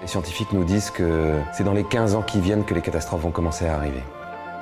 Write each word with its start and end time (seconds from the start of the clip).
Les 0.00 0.06
scientifiques 0.06 0.52
nous 0.52 0.64
disent 0.64 0.90
que 0.90 1.40
c'est 1.52 1.64
dans 1.64 1.74
les 1.74 1.84
15 1.84 2.14
ans 2.14 2.22
qui 2.22 2.40
viennent 2.40 2.64
que 2.64 2.72
les 2.72 2.80
catastrophes 2.80 3.20
vont 3.20 3.30
commencer 3.30 3.66
à 3.66 3.74
arriver. 3.74 4.02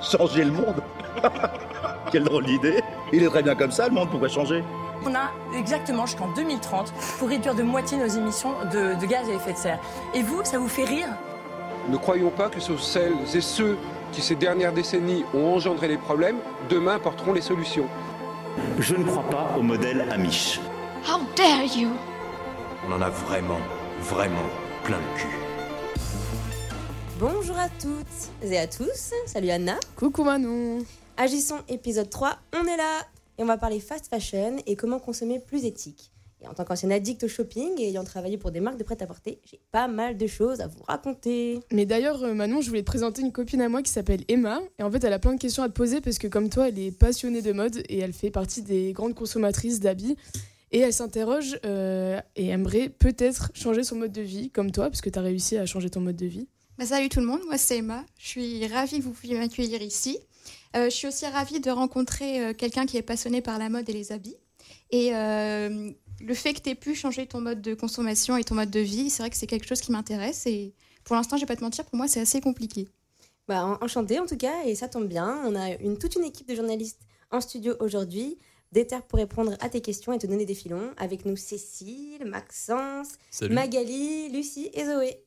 Changer 0.00 0.44
le 0.44 0.50
monde 0.50 0.82
Quelle 2.10 2.24
drôle 2.24 2.46
d'idée 2.46 2.82
Il 3.12 3.22
est 3.22 3.28
très 3.28 3.42
bien 3.42 3.54
comme 3.54 3.70
ça, 3.70 3.88
le 3.88 3.94
monde 3.94 4.10
pourrait 4.10 4.28
changer. 4.28 4.64
On 5.06 5.14
a 5.14 5.30
exactement 5.56 6.06
jusqu'en 6.06 6.32
2030 6.32 6.92
pour 7.18 7.28
réduire 7.28 7.54
de 7.54 7.62
moitié 7.62 7.98
nos 7.98 8.06
émissions 8.08 8.54
de, 8.72 8.98
de 9.00 9.06
gaz 9.06 9.28
à 9.28 9.32
effet 9.32 9.52
de 9.52 9.58
serre. 9.58 9.78
Et 10.12 10.22
vous, 10.22 10.42
ça 10.42 10.58
vous 10.58 10.68
fait 10.68 10.84
rire? 10.84 11.08
Ne 11.88 11.96
croyons 11.96 12.30
pas 12.30 12.48
que 12.48 12.58
ce 12.58 12.72
sont 12.72 12.78
celles 12.78 13.14
et 13.34 13.40
ceux 13.40 13.78
qui, 14.10 14.22
ces 14.22 14.34
dernières 14.34 14.72
décennies, 14.72 15.24
ont 15.34 15.54
engendré 15.54 15.86
les 15.86 15.98
problèmes, 15.98 16.36
demain 16.68 16.98
porteront 16.98 17.32
les 17.32 17.42
solutions. 17.42 17.86
Je 18.80 18.96
ne 18.96 19.04
crois 19.04 19.22
pas 19.30 19.50
au 19.56 19.62
modèle 19.62 20.04
Amish. 20.10 20.60
How 21.08 21.20
dare 21.36 21.62
you? 21.76 21.90
On 22.88 22.92
en 22.92 23.02
a 23.02 23.08
vraiment, 23.08 23.60
vraiment 24.00 24.48
plein 24.88 25.00
le 25.00 25.20
cul. 25.20 25.28
Bonjour 27.20 27.58
à 27.58 27.68
toutes 27.68 28.06
et 28.42 28.56
à 28.56 28.66
tous, 28.66 29.12
salut 29.26 29.50
Anna. 29.50 29.78
Coucou 29.96 30.24
Manon. 30.24 30.78
Agissons 31.18 31.58
épisode 31.68 32.08
3, 32.08 32.38
on 32.54 32.64
est 32.64 32.76
là 32.78 33.06
et 33.36 33.42
on 33.42 33.44
va 33.44 33.58
parler 33.58 33.80
fast 33.80 34.08
fashion 34.08 34.56
et 34.66 34.76
comment 34.76 34.98
consommer 34.98 35.40
plus 35.40 35.66
éthique. 35.66 36.10
Et 36.40 36.48
en 36.48 36.54
tant 36.54 36.64
qu'ancienne 36.64 36.92
addict 36.92 37.22
au 37.24 37.28
shopping 37.28 37.78
et 37.78 37.88
ayant 37.88 38.02
travaillé 38.02 38.38
pour 38.38 38.50
des 38.50 38.60
marques 38.60 38.78
de 38.78 38.84
prêt-à-porter, 38.84 39.42
j'ai 39.44 39.60
pas 39.72 39.88
mal 39.88 40.16
de 40.16 40.26
choses 40.26 40.62
à 40.62 40.68
vous 40.68 40.82
raconter. 40.84 41.60
Mais 41.70 41.84
d'ailleurs, 41.84 42.22
euh, 42.22 42.32
Manon, 42.32 42.62
je 42.62 42.68
voulais 42.68 42.80
te 42.80 42.86
présenter 42.86 43.20
une 43.20 43.32
copine 43.32 43.60
à 43.60 43.68
moi 43.68 43.82
qui 43.82 43.92
s'appelle 43.92 44.24
Emma. 44.28 44.60
Et 44.78 44.82
en 44.82 44.90
fait, 44.90 45.04
elle 45.04 45.12
a 45.12 45.18
plein 45.18 45.34
de 45.34 45.38
questions 45.38 45.64
à 45.64 45.68
te 45.68 45.74
poser 45.74 46.00
parce 46.00 46.16
que, 46.16 46.28
comme 46.28 46.48
toi, 46.48 46.68
elle 46.68 46.78
est 46.78 46.96
passionnée 46.96 47.42
de 47.42 47.52
mode 47.52 47.76
et 47.90 47.98
elle 47.98 48.14
fait 48.14 48.30
partie 48.30 48.62
des 48.62 48.94
grandes 48.94 49.14
consommatrices 49.14 49.80
d'habits. 49.80 50.16
Et 50.70 50.80
elle 50.80 50.92
s'interroge 50.92 51.58
euh, 51.64 52.20
et 52.36 52.48
aimerait 52.48 52.88
peut-être 52.90 53.50
changer 53.54 53.82
son 53.84 53.96
mode 53.96 54.12
de 54.12 54.20
vie, 54.22 54.50
comme 54.50 54.70
toi, 54.70 54.88
parce 54.90 55.00
que 55.00 55.08
tu 55.10 55.18
as 55.18 55.22
réussi 55.22 55.56
à 55.56 55.64
changer 55.66 55.88
ton 55.90 56.00
mode 56.00 56.16
de 56.16 56.26
vie. 56.26 56.46
Bah, 56.78 56.84
salut 56.86 57.08
tout 57.08 57.20
le 57.20 57.26
monde, 57.26 57.40
moi 57.46 57.58
c'est 57.58 57.78
Emma. 57.78 58.04
Je 58.18 58.28
suis 58.28 58.66
ravie 58.66 58.98
que 58.98 59.04
vous 59.04 59.12
puissiez 59.12 59.38
m'accueillir 59.38 59.82
ici. 59.82 60.18
Euh, 60.76 60.84
je 60.84 60.94
suis 60.94 61.08
aussi 61.08 61.26
ravie 61.26 61.60
de 61.60 61.70
rencontrer 61.70 62.44
euh, 62.44 62.52
quelqu'un 62.52 62.86
qui 62.86 62.96
est 62.98 63.02
passionné 63.02 63.40
par 63.40 63.58
la 63.58 63.68
mode 63.70 63.88
et 63.88 63.92
les 63.92 64.12
habits. 64.12 64.36
Et 64.90 65.14
euh, 65.14 65.90
le 66.20 66.34
fait 66.34 66.52
que 66.52 66.60
tu 66.60 66.68
aies 66.70 66.74
pu 66.74 66.94
changer 66.94 67.26
ton 67.26 67.40
mode 67.40 67.62
de 67.62 67.74
consommation 67.74 68.36
et 68.36 68.44
ton 68.44 68.54
mode 68.54 68.70
de 68.70 68.80
vie, 68.80 69.08
c'est 69.10 69.22
vrai 69.22 69.30
que 69.30 69.36
c'est 69.36 69.46
quelque 69.46 69.66
chose 69.66 69.80
qui 69.80 69.90
m'intéresse. 69.92 70.46
Et 70.46 70.74
pour 71.04 71.16
l'instant, 71.16 71.36
je 71.36 71.42
vais 71.42 71.46
pas 71.46 71.56
te 71.56 71.64
mentir, 71.64 71.84
pour 71.86 71.96
moi, 71.96 72.06
c'est 72.08 72.20
assez 72.20 72.40
compliqué. 72.40 72.86
Bah, 73.48 73.64
en- 73.64 73.82
enchantée 73.82 74.18
en 74.18 74.26
tout 74.26 74.36
cas, 74.36 74.64
et 74.66 74.74
ça 74.74 74.88
tombe 74.88 75.08
bien. 75.08 75.40
On 75.46 75.54
a 75.56 75.70
une, 75.76 75.96
toute 75.98 76.14
une 76.16 76.24
équipe 76.24 76.46
de 76.48 76.54
journalistes 76.54 77.00
en 77.30 77.40
studio 77.40 77.74
aujourd'hui, 77.80 78.38
déter 78.72 78.96
pour 79.08 79.18
répondre 79.18 79.56
à 79.60 79.68
tes 79.68 79.80
questions 79.80 80.12
et 80.12 80.18
te 80.18 80.26
donner 80.26 80.46
des 80.46 80.54
filons. 80.54 80.90
Avec 80.96 81.24
nous 81.24 81.36
Cécile, 81.36 82.24
Maxence, 82.24 83.08
Salut. 83.30 83.54
Magali, 83.54 84.28
Lucie 84.30 84.70
et 84.72 84.84
Zoé. 84.84 85.24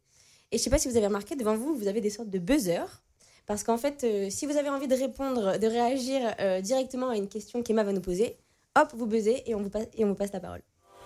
Et 0.51 0.57
je 0.57 0.63
sais 0.63 0.69
pas 0.69 0.77
si 0.77 0.89
vous 0.89 0.97
avez 0.97 1.07
remarqué, 1.07 1.35
devant 1.35 1.55
vous, 1.55 1.75
vous 1.75 1.87
avez 1.87 2.01
des 2.01 2.09
sortes 2.09 2.29
de 2.29 2.39
buzzers. 2.39 3.01
Parce 3.47 3.63
qu'en 3.63 3.77
fait, 3.77 4.03
euh, 4.03 4.29
si 4.29 4.45
vous 4.45 4.57
avez 4.57 4.69
envie 4.69 4.87
de 4.87 4.95
répondre, 4.95 5.57
de 5.57 5.67
réagir 5.67 6.21
euh, 6.39 6.61
directement 6.61 7.09
à 7.09 7.15
une 7.15 7.27
question 7.27 7.63
qu'Emma 7.63 7.83
va 7.83 7.91
nous 7.93 8.01
poser, 8.01 8.37
hop, 8.77 8.89
vous 8.95 9.07
buzzez 9.07 9.43
et 9.45 9.55
on 9.55 9.61
vous, 9.61 9.69
passe, 9.69 9.87
et 9.97 10.05
on 10.05 10.09
vous 10.09 10.15
passe 10.15 10.31
la 10.31 10.39
parole. 10.39 10.61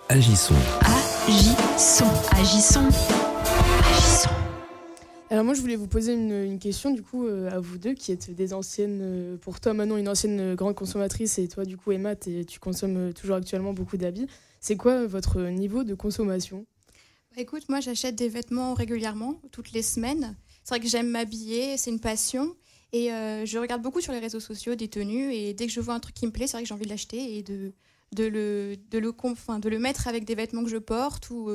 Agissons. 0.08 0.54
Agissons, 1.26 2.04
agissons, 2.32 2.88
agissons. 3.82 4.55
Alors 5.28 5.44
moi, 5.44 5.54
je 5.54 5.60
voulais 5.60 5.74
vous 5.74 5.88
poser 5.88 6.12
une, 6.12 6.58
question, 6.60 6.92
du 6.92 7.02
coup, 7.02 7.26
euh, 7.26 7.50
à 7.50 7.58
vous 7.58 7.78
deux, 7.78 7.94
qui 7.94 8.12
êtes 8.12 8.30
des 8.30 8.52
anciennes... 8.52 9.00
euh, 9.02 9.36
pour 9.36 9.58
toi, 9.58 9.74
Manon, 9.74 9.96
une 9.96 10.08
ancienne 10.08 10.38
euh, 10.38 10.54
grande 10.54 10.76
consommatrice, 10.76 11.38
et 11.38 11.48
toi, 11.48 11.64
du 11.64 11.76
coup, 11.76 11.90
Emma, 11.90 12.14
tu 12.14 12.60
consommes 12.60 13.12
toujours 13.12 13.34
actuellement 13.34 13.72
beaucoup 13.72 13.96
d'habits. 13.96 14.28
C'est 14.60 14.76
quoi 14.76 15.04
votre 15.04 15.40
niveau 15.42 15.82
de 15.82 15.94
consommation? 15.94 16.64
Bah, 17.34 17.42
écoute, 17.42 17.68
moi 17.68 17.80
j'achète 17.80 18.14
des 18.14 18.28
vêtements 18.28 18.74
régulièrement, 18.74 19.40
toutes 19.50 19.72
les 19.72 19.82
semaines. 19.82 20.36
C'est 20.62 20.74
vrai 20.74 20.80
que 20.80 20.88
j'aime 20.88 21.08
m'habiller, 21.08 21.76
c'est 21.76 21.90
une 21.90 22.00
passion. 22.00 22.54
Et 22.92 23.08
je 23.08 23.58
regarde 23.58 23.82
beaucoup 23.82 24.00
sur 24.00 24.12
les 24.12 24.20
réseaux 24.20 24.40
sociaux 24.40 24.74
des 24.74 24.88
tenues. 24.88 25.34
Et 25.34 25.52
dès 25.52 25.66
que 25.66 25.72
je 25.72 25.80
vois 25.80 25.92
un 25.94 26.00
truc 26.00 26.14
qui 26.14 26.26
me 26.26 26.32
plaît, 26.32 26.46
c'est 26.46 26.56
vrai 26.56 26.62
que 26.62 26.68
j'ai 26.68 26.74
envie 26.74 26.86
de 26.86 26.90
l'acheter 26.90 27.36
et 27.36 27.42
de, 27.42 27.74
de, 28.14 28.24
le, 28.24 28.76
de, 28.90 28.98
le, 28.98 29.78
mettre 29.78 30.08
avec 30.08 30.24
des 30.24 30.34
vêtements 30.34 30.64
que 30.64 30.70
je 30.70 30.78
porte 30.78 31.28
ou 31.28 31.50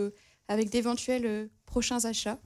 avec 0.48 0.70
d'éventuels 0.70 1.50
prochains 1.66 2.06
achats. 2.06 2.40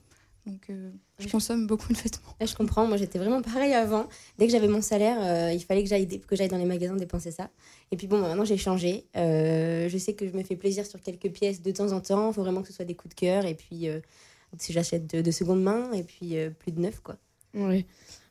Donc 0.46 0.70
euh, 0.70 0.90
je 1.18 1.28
consomme 1.28 1.66
beaucoup 1.66 1.92
de 1.92 1.98
vêtements. 1.98 2.34
Là, 2.38 2.46
je 2.46 2.54
comprends. 2.54 2.86
Moi, 2.86 2.96
j'étais 2.96 3.18
vraiment 3.18 3.42
pareil 3.42 3.74
avant. 3.74 4.08
Dès 4.38 4.46
que 4.46 4.52
j'avais 4.52 4.68
mon 4.68 4.80
salaire, 4.80 5.18
euh, 5.20 5.52
il 5.52 5.60
fallait 5.60 5.82
que 5.82 5.88
j'aille 5.88 6.06
dé- 6.06 6.20
que 6.20 6.36
j'aille 6.36 6.48
dans 6.48 6.56
les 6.58 6.64
magasins 6.64 6.94
dépenser 6.94 7.32
ça. 7.32 7.50
Et 7.90 7.96
puis 7.96 8.06
bon, 8.06 8.20
bah, 8.20 8.28
maintenant 8.28 8.44
j'ai 8.44 8.56
changé. 8.56 9.06
Euh, 9.16 9.88
je 9.88 9.98
sais 9.98 10.14
que 10.14 10.26
je 10.28 10.32
me 10.32 10.44
fais 10.44 10.54
plaisir 10.56 10.86
sur 10.86 11.00
quelques 11.02 11.30
pièces 11.30 11.62
de 11.62 11.70
temps 11.72 11.90
en 11.92 12.00
temps. 12.00 12.30
Il 12.30 12.34
faut 12.34 12.42
vraiment 12.42 12.62
que 12.62 12.68
ce 12.68 12.74
soit 12.74 12.84
des 12.84 12.94
coups 12.94 13.14
de 13.14 13.20
cœur. 13.20 13.44
Et 13.44 13.54
puis 13.54 13.88
euh, 13.88 13.98
si 14.58 14.72
j'achète 14.72 15.12
de, 15.12 15.20
de 15.20 15.30
seconde 15.32 15.62
main 15.62 15.90
et 15.92 16.04
puis 16.04 16.36
euh, 16.38 16.50
plus 16.50 16.70
de 16.70 16.80
neuf 16.80 17.00
quoi. 17.00 17.16
Ouais. 17.54 17.84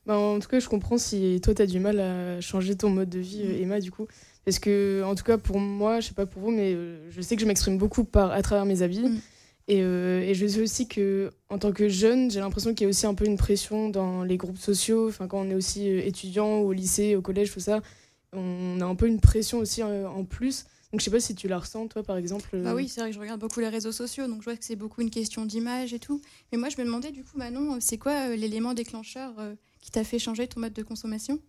Bah, 0.06 0.16
en 0.16 0.38
tout 0.38 0.48
cas, 0.48 0.60
je 0.60 0.68
comprends 0.68 0.98
si 0.98 1.40
toi, 1.42 1.52
tu 1.52 1.60
as 1.62 1.66
du 1.66 1.80
mal 1.80 1.98
à 2.00 2.40
changer 2.40 2.76
ton 2.76 2.90
mode 2.90 3.10
de 3.10 3.18
vie, 3.18 3.42
Emma, 3.60 3.80
du 3.80 3.90
coup. 3.90 4.06
Parce 4.44 4.60
que, 4.60 5.02
en 5.04 5.16
tout 5.16 5.24
cas, 5.24 5.36
pour 5.36 5.58
moi, 5.58 5.98
je 5.98 6.06
sais 6.06 6.14
pas 6.14 6.26
pour 6.26 6.42
vous, 6.42 6.52
mais 6.52 6.76
je 7.10 7.20
sais 7.20 7.34
que 7.34 7.42
je 7.42 7.46
m'exprime 7.46 7.76
beaucoup 7.76 8.04
par, 8.04 8.30
à 8.30 8.40
travers 8.40 8.64
mes 8.64 8.82
habits. 8.82 9.00
Mm. 9.00 9.20
Et, 9.68 9.82
euh, 9.82 10.20
et 10.20 10.34
je 10.34 10.46
sais 10.46 10.60
aussi 10.60 10.86
que, 10.86 11.30
en 11.48 11.58
tant 11.58 11.72
que 11.72 11.88
jeune, 11.88 12.30
j'ai 12.30 12.38
l'impression 12.40 12.72
qu'il 12.72 12.84
y 12.84 12.86
a 12.86 12.88
aussi 12.90 13.06
un 13.06 13.14
peu 13.14 13.24
une 13.26 13.36
pression 13.36 13.88
dans 13.88 14.22
les 14.22 14.36
groupes 14.36 14.58
sociaux. 14.58 15.08
Enfin, 15.08 15.26
quand 15.26 15.40
on 15.40 15.50
est 15.50 15.54
aussi 15.54 15.88
euh, 15.90 16.04
étudiant 16.06 16.60
ou 16.60 16.68
au 16.68 16.72
lycée, 16.72 17.16
au 17.16 17.22
collège, 17.22 17.52
tout 17.52 17.60
ça, 17.60 17.82
on 18.32 18.80
a 18.80 18.84
un 18.84 18.94
peu 18.94 19.06
une 19.08 19.20
pression 19.20 19.58
aussi 19.58 19.82
euh, 19.82 20.08
en 20.08 20.24
plus. 20.24 20.64
Donc, 20.92 21.00
je 21.00 21.04
sais 21.04 21.10
pas 21.10 21.18
si 21.20 21.34
tu 21.34 21.48
la 21.48 21.58
ressens, 21.58 21.88
toi, 21.88 22.04
par 22.04 22.16
exemple. 22.16 22.48
Bah 22.62 22.74
oui, 22.76 22.88
c'est 22.88 23.00
vrai 23.00 23.10
que 23.10 23.16
je 23.16 23.20
regarde 23.20 23.40
beaucoup 23.40 23.58
les 23.58 23.68
réseaux 23.68 23.90
sociaux, 23.90 24.28
donc 24.28 24.38
je 24.40 24.44
vois 24.44 24.56
que 24.56 24.64
c'est 24.64 24.76
beaucoup 24.76 25.00
une 25.00 25.10
question 25.10 25.44
d'image 25.44 25.92
et 25.92 25.98
tout. 25.98 26.20
Mais 26.52 26.58
moi, 26.58 26.68
je 26.68 26.76
me 26.80 26.84
demandais 26.84 27.10
du 27.10 27.24
coup, 27.24 27.36
Manon, 27.36 27.78
c'est 27.80 27.98
quoi 27.98 28.34
l'élément 28.36 28.72
déclencheur 28.72 29.32
qui 29.80 29.90
t'a 29.90 30.04
fait 30.04 30.20
changer 30.20 30.46
ton 30.46 30.60
mode 30.60 30.72
de 30.74 30.82
consommation? 30.84 31.40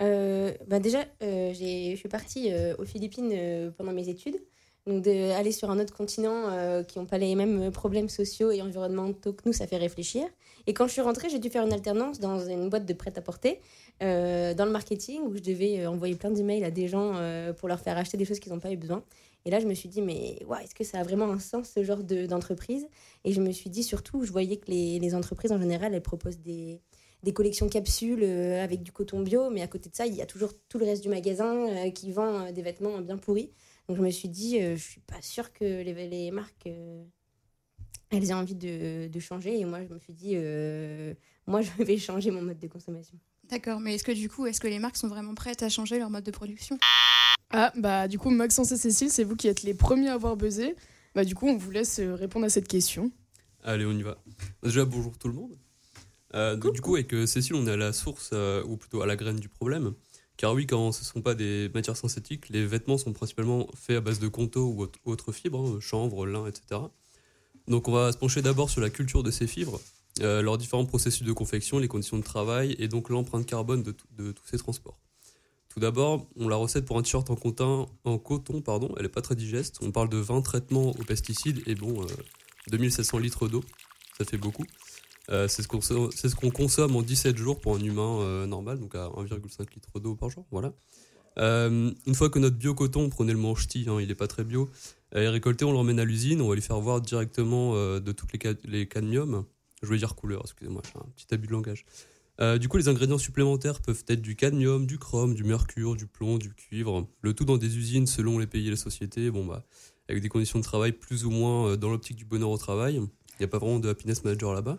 Euh, 0.00 0.52
bah 0.66 0.80
déjà, 0.80 1.04
euh, 1.22 1.52
j'ai- 1.54 1.92
je 1.92 1.96
suis 1.96 2.08
partie 2.08 2.50
euh, 2.52 2.74
aux 2.78 2.84
Philippines 2.84 3.30
euh, 3.32 3.70
pendant 3.70 3.92
mes 3.92 4.08
études. 4.08 4.36
Donc, 4.86 5.04
d'aller 5.04 5.52
sur 5.52 5.70
un 5.70 5.78
autre 5.78 5.94
continent 5.94 6.48
euh, 6.48 6.82
qui 6.82 6.98
n'ont 6.98 7.06
pas 7.06 7.18
les 7.18 7.36
mêmes 7.36 7.70
problèmes 7.70 8.08
sociaux 8.08 8.50
et 8.50 8.60
environnementaux 8.62 9.32
que 9.32 9.42
nous, 9.46 9.52
ça 9.52 9.66
fait 9.68 9.76
réfléchir. 9.76 10.24
Et 10.66 10.74
quand 10.74 10.88
je 10.88 10.92
suis 10.92 11.00
rentrée, 11.00 11.28
j'ai 11.30 11.38
dû 11.38 11.50
faire 11.50 11.64
une 11.64 11.72
alternance 11.72 12.18
dans 12.18 12.40
une 12.48 12.68
boîte 12.68 12.84
de 12.84 12.92
prêt-à-porter, 12.92 13.60
euh, 14.02 14.54
dans 14.54 14.64
le 14.64 14.72
marketing, 14.72 15.20
où 15.22 15.36
je 15.36 15.42
devais 15.42 15.80
euh, 15.80 15.90
envoyer 15.90 16.16
plein 16.16 16.32
d'emails 16.32 16.64
à 16.64 16.72
des 16.72 16.88
gens 16.88 17.12
euh, 17.14 17.52
pour 17.52 17.68
leur 17.68 17.78
faire 17.78 17.96
acheter 17.96 18.16
des 18.16 18.24
choses 18.24 18.40
qu'ils 18.40 18.52
n'ont 18.52 18.58
pas 18.60 18.72
eu 18.72 18.76
besoin. 18.76 19.04
Et 19.44 19.50
là, 19.50 19.60
je 19.60 19.66
me 19.66 19.74
suis 19.74 19.88
dit, 19.88 20.02
mais 20.02 20.38
ouais, 20.46 20.64
est-ce 20.64 20.74
que 20.74 20.84
ça 20.84 20.98
a 20.98 21.02
vraiment 21.04 21.30
un 21.30 21.38
sens, 21.38 21.70
ce 21.74 21.82
genre 21.84 22.02
de- 22.02 22.26
d'entreprise? 22.26 22.86
Et 23.24 23.32
je 23.32 23.40
me 23.40 23.52
suis 23.52 23.70
dit, 23.70 23.84
surtout, 23.84 24.24
je 24.24 24.32
voyais 24.32 24.56
que 24.56 24.68
les, 24.68 24.98
les 24.98 25.14
entreprises, 25.14 25.52
en 25.52 25.60
général, 25.60 25.94
elles 25.94 26.02
proposent 26.02 26.38
des, 26.40 26.80
des 27.22 27.32
collections 27.32 27.68
capsules 27.68 28.22
euh, 28.22 28.62
avec 28.62 28.82
du 28.82 28.92
coton 28.92 29.20
bio, 29.20 29.50
mais 29.50 29.62
à 29.62 29.68
côté 29.68 29.90
de 29.90 29.94
ça, 29.96 30.06
il 30.06 30.14
y 30.14 30.22
a 30.22 30.26
toujours 30.26 30.52
tout 30.68 30.78
le 30.78 30.86
reste 30.86 31.02
du 31.02 31.08
magasin 31.08 31.54
euh, 31.68 31.90
qui 31.90 32.12
vend 32.12 32.46
euh, 32.46 32.52
des 32.52 32.62
vêtements 32.62 33.00
bien 33.00 33.16
pourris. 33.16 33.50
Donc 33.88 33.96
je 33.96 34.02
me 34.02 34.10
suis 34.10 34.28
dit, 34.28 34.60
euh, 34.60 34.76
je 34.76 34.82
suis 34.82 35.00
pas 35.00 35.20
sûre 35.20 35.52
que 35.52 35.64
les, 35.64 36.08
les 36.08 36.30
marques, 36.30 36.66
euh, 36.66 37.04
elles 38.10 38.30
aient 38.30 38.34
envie 38.34 38.54
de, 38.54 39.08
de 39.08 39.20
changer. 39.20 39.58
Et 39.58 39.64
moi, 39.64 39.80
je 39.84 39.92
me 39.92 39.98
suis 39.98 40.12
dit, 40.12 40.32
euh, 40.34 41.14
moi, 41.46 41.60
je 41.62 41.70
vais 41.82 41.98
changer 41.98 42.30
mon 42.30 42.42
mode 42.42 42.58
de 42.58 42.68
consommation. 42.68 43.18
D'accord, 43.48 43.80
mais 43.80 43.94
est-ce 43.94 44.04
que 44.04 44.12
du 44.12 44.28
coup, 44.28 44.46
est-ce 44.46 44.60
que 44.60 44.68
les 44.68 44.78
marques 44.78 44.96
sont 44.96 45.08
vraiment 45.08 45.34
prêtes 45.34 45.62
à 45.62 45.68
changer 45.68 45.98
leur 45.98 46.10
mode 46.10 46.24
de 46.24 46.30
production? 46.30 46.78
Ah, 47.50 47.72
bah, 47.76 48.08
du 48.08 48.18
coup, 48.18 48.30
Maxence 48.30 48.72
et 48.72 48.76
Cécile, 48.76 49.10
c'est 49.10 49.24
vous 49.24 49.36
qui 49.36 49.48
êtes 49.48 49.62
les 49.62 49.74
premiers 49.74 50.08
à 50.08 50.14
avoir 50.14 50.36
buzzé. 50.36 50.74
Bah, 51.14 51.24
du 51.24 51.34
coup, 51.34 51.48
on 51.48 51.56
vous 51.56 51.70
laisse 51.70 52.00
répondre 52.00 52.46
à 52.46 52.48
cette 52.48 52.68
question. 52.68 53.10
Allez, 53.62 53.84
on 53.84 53.92
y 53.92 54.02
va. 54.02 54.16
Déjà, 54.62 54.84
bonjour 54.86 55.18
tout 55.18 55.28
le 55.28 55.34
monde. 55.34 55.54
Euh, 56.34 56.56
donc, 56.56 56.72
du 56.72 56.80
coup, 56.80 56.94
avec 56.94 57.14
Cécile, 57.26 57.54
on 57.54 57.66
est 57.66 57.72
à 57.72 57.76
la 57.76 57.92
source, 57.92 58.30
euh, 58.32 58.64
ou 58.64 58.76
plutôt 58.76 59.02
à 59.02 59.06
la 59.06 59.16
graine 59.16 59.38
du 59.38 59.48
problème. 59.48 59.92
Car 60.42 60.54
oui, 60.54 60.66
quand 60.66 60.90
ce 60.90 61.02
ne 61.02 61.04
sont 61.04 61.22
pas 61.22 61.36
des 61.36 61.70
matières 61.72 61.96
synthétiques, 61.96 62.48
les 62.48 62.66
vêtements 62.66 62.98
sont 62.98 63.12
principalement 63.12 63.68
faits 63.76 63.98
à 63.98 64.00
base 64.00 64.18
de 64.18 64.26
conto 64.26 64.70
ou 64.70 64.80
autre- 64.82 64.98
autres 65.04 65.30
fibres, 65.30 65.64
hein, 65.64 65.78
chanvre, 65.78 66.26
lin, 66.26 66.48
etc. 66.48 66.80
Donc 67.68 67.86
on 67.86 67.92
va 67.92 68.10
se 68.10 68.18
pencher 68.18 68.42
d'abord 68.42 68.68
sur 68.68 68.80
la 68.80 68.90
culture 68.90 69.22
de 69.22 69.30
ces 69.30 69.46
fibres, 69.46 69.80
euh, 70.20 70.42
leurs 70.42 70.58
différents 70.58 70.84
processus 70.84 71.24
de 71.24 71.32
confection, 71.32 71.78
les 71.78 71.86
conditions 71.86 72.18
de 72.18 72.24
travail 72.24 72.74
et 72.80 72.88
donc 72.88 73.08
l'empreinte 73.08 73.46
carbone 73.46 73.84
de, 73.84 73.92
tous 74.32 74.44
ces 74.50 74.58
transports. 74.58 74.98
Tout 75.68 75.78
d'abord, 75.78 76.26
on 76.34 76.48
la 76.48 76.56
recette 76.56 76.86
pour 76.86 76.98
un 76.98 77.02
t-shirt 77.02 77.30
en, 77.30 77.36
coton- 77.36 77.86
en 78.02 78.18
coton, 78.18 78.62
pardon, 78.62 78.92
elle 78.96 79.04
n'est 79.04 79.08
pas 79.08 79.22
très 79.22 79.36
digeste. 79.36 79.78
On 79.80 79.92
parle 79.92 80.08
de 80.08 80.16
20 80.18 80.42
traitements 80.42 80.90
aux 80.90 81.04
pesticides 81.04 81.62
et 81.68 81.76
bon, 81.76 82.02
euh, 82.02 82.06
2700 82.66 83.18
litres 83.18 83.46
d'eau, 83.46 83.62
ça 84.18 84.24
fait 84.24 84.38
beaucoup. 84.38 84.64
Euh, 85.32 85.48
c'est 85.48 85.62
ce 85.62 85.68
qu'on 85.68 85.80
ce 85.80 86.34
qu'on 86.34 86.50
consomme 86.50 86.94
en 86.94 87.02
17 87.02 87.36
jours 87.36 87.58
pour 87.60 87.74
un 87.74 87.80
humain 87.80 88.20
euh, 88.20 88.46
normal, 88.46 88.78
donc 88.78 88.94
à 88.94 89.06
1,5 89.08 89.74
litre 89.74 89.98
d'eau 89.98 90.14
par 90.14 90.28
jour. 90.28 90.44
Voilà. 90.50 90.74
Euh, 91.38 91.90
une 92.06 92.14
fois 92.14 92.28
que 92.28 92.38
notre 92.38 92.56
bio-coton, 92.56 93.08
prenez 93.08 93.32
le 93.32 93.38
mancheti, 93.38 93.86
hein, 93.88 93.98
il 94.00 94.08
n'est 94.08 94.14
pas 94.14 94.28
très 94.28 94.44
bio, 94.44 94.68
est 95.12 95.28
récolté, 95.28 95.64
on 95.64 95.70
le 95.72 95.78
ramène 95.78 95.98
à 95.98 96.04
l'usine, 96.04 96.42
on 96.42 96.48
va 96.48 96.54
lui 96.54 96.60
faire 96.62 96.78
voir 96.80 97.00
directement 97.00 97.74
de 97.74 98.12
toutes 98.12 98.32
les, 98.34 98.38
ca- 98.42 98.58
les 98.64 98.86
cadmiums. 98.86 99.44
Je 99.80 99.86
voulais 99.86 99.98
dire 99.98 100.14
couleur, 100.14 100.42
excusez-moi, 100.44 100.82
j'ai 100.84 100.98
un 101.00 101.06
petit 101.16 101.26
abus 101.32 101.46
de 101.46 101.52
langage. 101.52 101.84
Du 102.60 102.68
coup, 102.68 102.76
les 102.76 102.88
ingrédients 102.88 103.18
supplémentaires 103.18 103.80
peuvent 103.80 104.04
être 104.08 104.20
du 104.20 104.36
cadmium, 104.36 104.86
du 104.86 104.98
chrome, 104.98 105.34
du 105.34 105.44
mercure, 105.44 105.96
du 105.96 106.06
plomb, 106.06 106.36
du 106.38 106.52
cuivre. 106.52 107.08
Le 107.22 107.32
tout 107.34 107.44
dans 107.46 107.56
des 107.56 107.78
usines 107.78 108.06
selon 108.06 108.38
les 108.38 108.46
pays 108.46 108.66
et 108.66 108.70
les 108.70 108.76
sociétés. 108.76 109.30
Bon, 109.30 109.46
bah, 109.46 109.64
avec 110.08 110.22
des 110.22 110.28
conditions 110.28 110.58
de 110.58 110.64
travail 110.64 110.92
plus 110.92 111.24
ou 111.24 111.30
moins 111.30 111.76
dans 111.76 111.88
l'optique 111.88 112.16
du 112.16 112.24
bonheur 112.26 112.50
au 112.50 112.58
travail. 112.58 112.96
Il 112.96 113.36
n'y 113.40 113.44
a 113.44 113.48
pas 113.48 113.58
vraiment 113.58 113.78
de 113.78 113.88
happiness 113.88 114.24
manager 114.24 114.52
là-bas. 114.54 114.78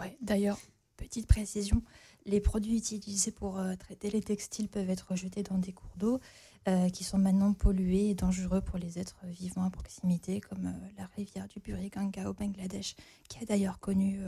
Ouais, 0.00 0.16
d'ailleurs, 0.22 0.58
petite 0.96 1.26
précision, 1.26 1.82
les 2.26 2.40
produits 2.40 2.78
utilisés 2.78 3.30
pour 3.30 3.58
euh, 3.58 3.74
traiter 3.76 4.10
les 4.10 4.22
textiles 4.22 4.68
peuvent 4.68 4.88
être 4.90 5.08
rejetés 5.10 5.42
dans 5.42 5.58
des 5.58 5.72
cours 5.72 5.94
d'eau 5.96 6.20
euh, 6.68 6.88
qui 6.88 7.04
sont 7.04 7.18
maintenant 7.18 7.52
pollués 7.52 8.10
et 8.10 8.14
dangereux 8.14 8.60
pour 8.60 8.78
les 8.78 8.98
êtres 8.98 9.18
vivants 9.26 9.64
à 9.64 9.70
proximité, 9.70 10.40
comme 10.40 10.66
euh, 10.66 10.88
la 10.98 11.06
rivière 11.16 11.48
du 11.48 11.60
Buriganga 11.60 12.28
au 12.28 12.34
Bangladesh, 12.34 12.94
qui 13.28 13.38
a 13.42 13.44
d'ailleurs 13.44 13.78
connu 13.80 14.20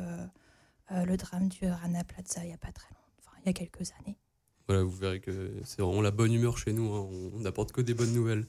le 0.91 1.17
drame 1.17 1.49
du 1.49 1.65
Rana 1.67 2.05
Plaza 2.05 2.43
il 2.45 2.49
n'y 2.49 2.53
a 2.53 2.59
pas 2.59 2.73
très 2.73 2.89
longtemps, 2.91 3.15
enfin 3.21 3.33
il 3.43 3.47
y 3.47 3.51
a 3.51 3.53
quelques 3.55 3.93
années. 4.01 4.19
Voilà, 4.69 4.83
vous 4.85 4.91
verrez 4.97 5.21
que 5.21 5.55
c'est 5.65 5.81
vraiment 5.81 6.03
la 6.03 6.11
bonne 6.11 6.33
humeur 6.33 6.59
chez 6.59 6.73
nous. 6.73 6.93
hein. 6.95 7.09
On 7.35 7.41
n'apporte 7.41 7.73
que 7.73 7.81
des 7.81 7.95
bonnes 7.95 8.13
nouvelles. 8.13 8.47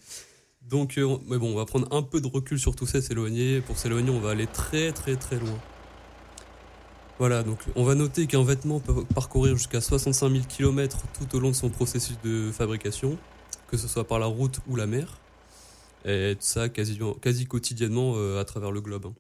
Donc, 0.61 0.95
on- 0.97 1.21
mais 1.27 1.37
bon, 1.37 1.53
on 1.53 1.55
va 1.55 1.65
prendre 1.65 1.91
un 1.93 2.03
peu 2.03 2.21
de 2.21 2.27
recul 2.27 2.59
sur 2.59 2.75
tout 2.75 2.85
ça, 2.85 3.01
s'éloigner. 3.01 3.61
Pour 3.61 3.77
s'éloigner, 3.77 4.09
on 4.11 4.19
va 4.19 4.31
aller 4.31 4.47
très 4.47 4.91
très 4.91 5.15
très 5.15 5.39
loin. 5.39 5.57
Voilà, 7.19 7.44
donc 7.44 7.60
on 7.75 7.83
va 7.83 7.94
noter 7.94 8.25
qu'un 8.25 8.44
vêtement 8.44 8.80
peut 8.80 9.06
parcourir 9.06 9.56
jusqu'à 9.56 9.81
65 9.81 10.30
000 10.31 10.44
km 10.50 11.04
tout 11.18 11.36
au 11.36 11.39
long 11.39 11.50
de 11.50 11.56
son 11.56 11.69
processus 11.69 12.18
de 12.24 12.51
fabrication, 12.51 13.18
que 13.68 13.77
ce 13.77 13.88
soit 13.88 14.07
par 14.07 14.18
la 14.18 14.25
route 14.25 14.60
ou 14.68 14.75
la 14.75 14.88
mer. 14.88 15.19
Et 16.06 16.36
tout 16.36 16.45
ça 16.45 16.69
quasi, 16.69 17.00
quasi 17.21 17.45
quotidiennement 17.45 18.13
euh, 18.18 18.42
à 18.42 18.45
travers 18.45 18.71
le 18.71 18.81
globe. 18.81 19.06
hein. 19.06 19.15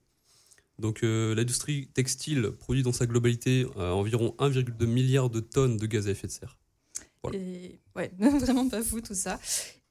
Donc 0.79 1.03
euh, 1.03 1.35
l'industrie 1.35 1.87
textile 1.93 2.51
produit 2.59 2.81
dans 2.81 2.91
sa 2.91 3.05
globalité 3.05 3.67
euh, 3.77 3.91
environ 3.91 4.35
1,2 4.39 4.85
milliard 4.85 5.29
de 5.29 5.39
tonnes 5.39 5.77
de 5.77 5.85
gaz 5.85 6.07
à 6.07 6.11
effet 6.11 6.27
de 6.27 6.31
serre. 6.31 6.57
Voilà. 7.21 7.37
Ouais, 7.95 8.11
vraiment 8.19 8.67
pas 8.67 8.81
fou 8.81 9.01
tout 9.01 9.13
ça. 9.13 9.39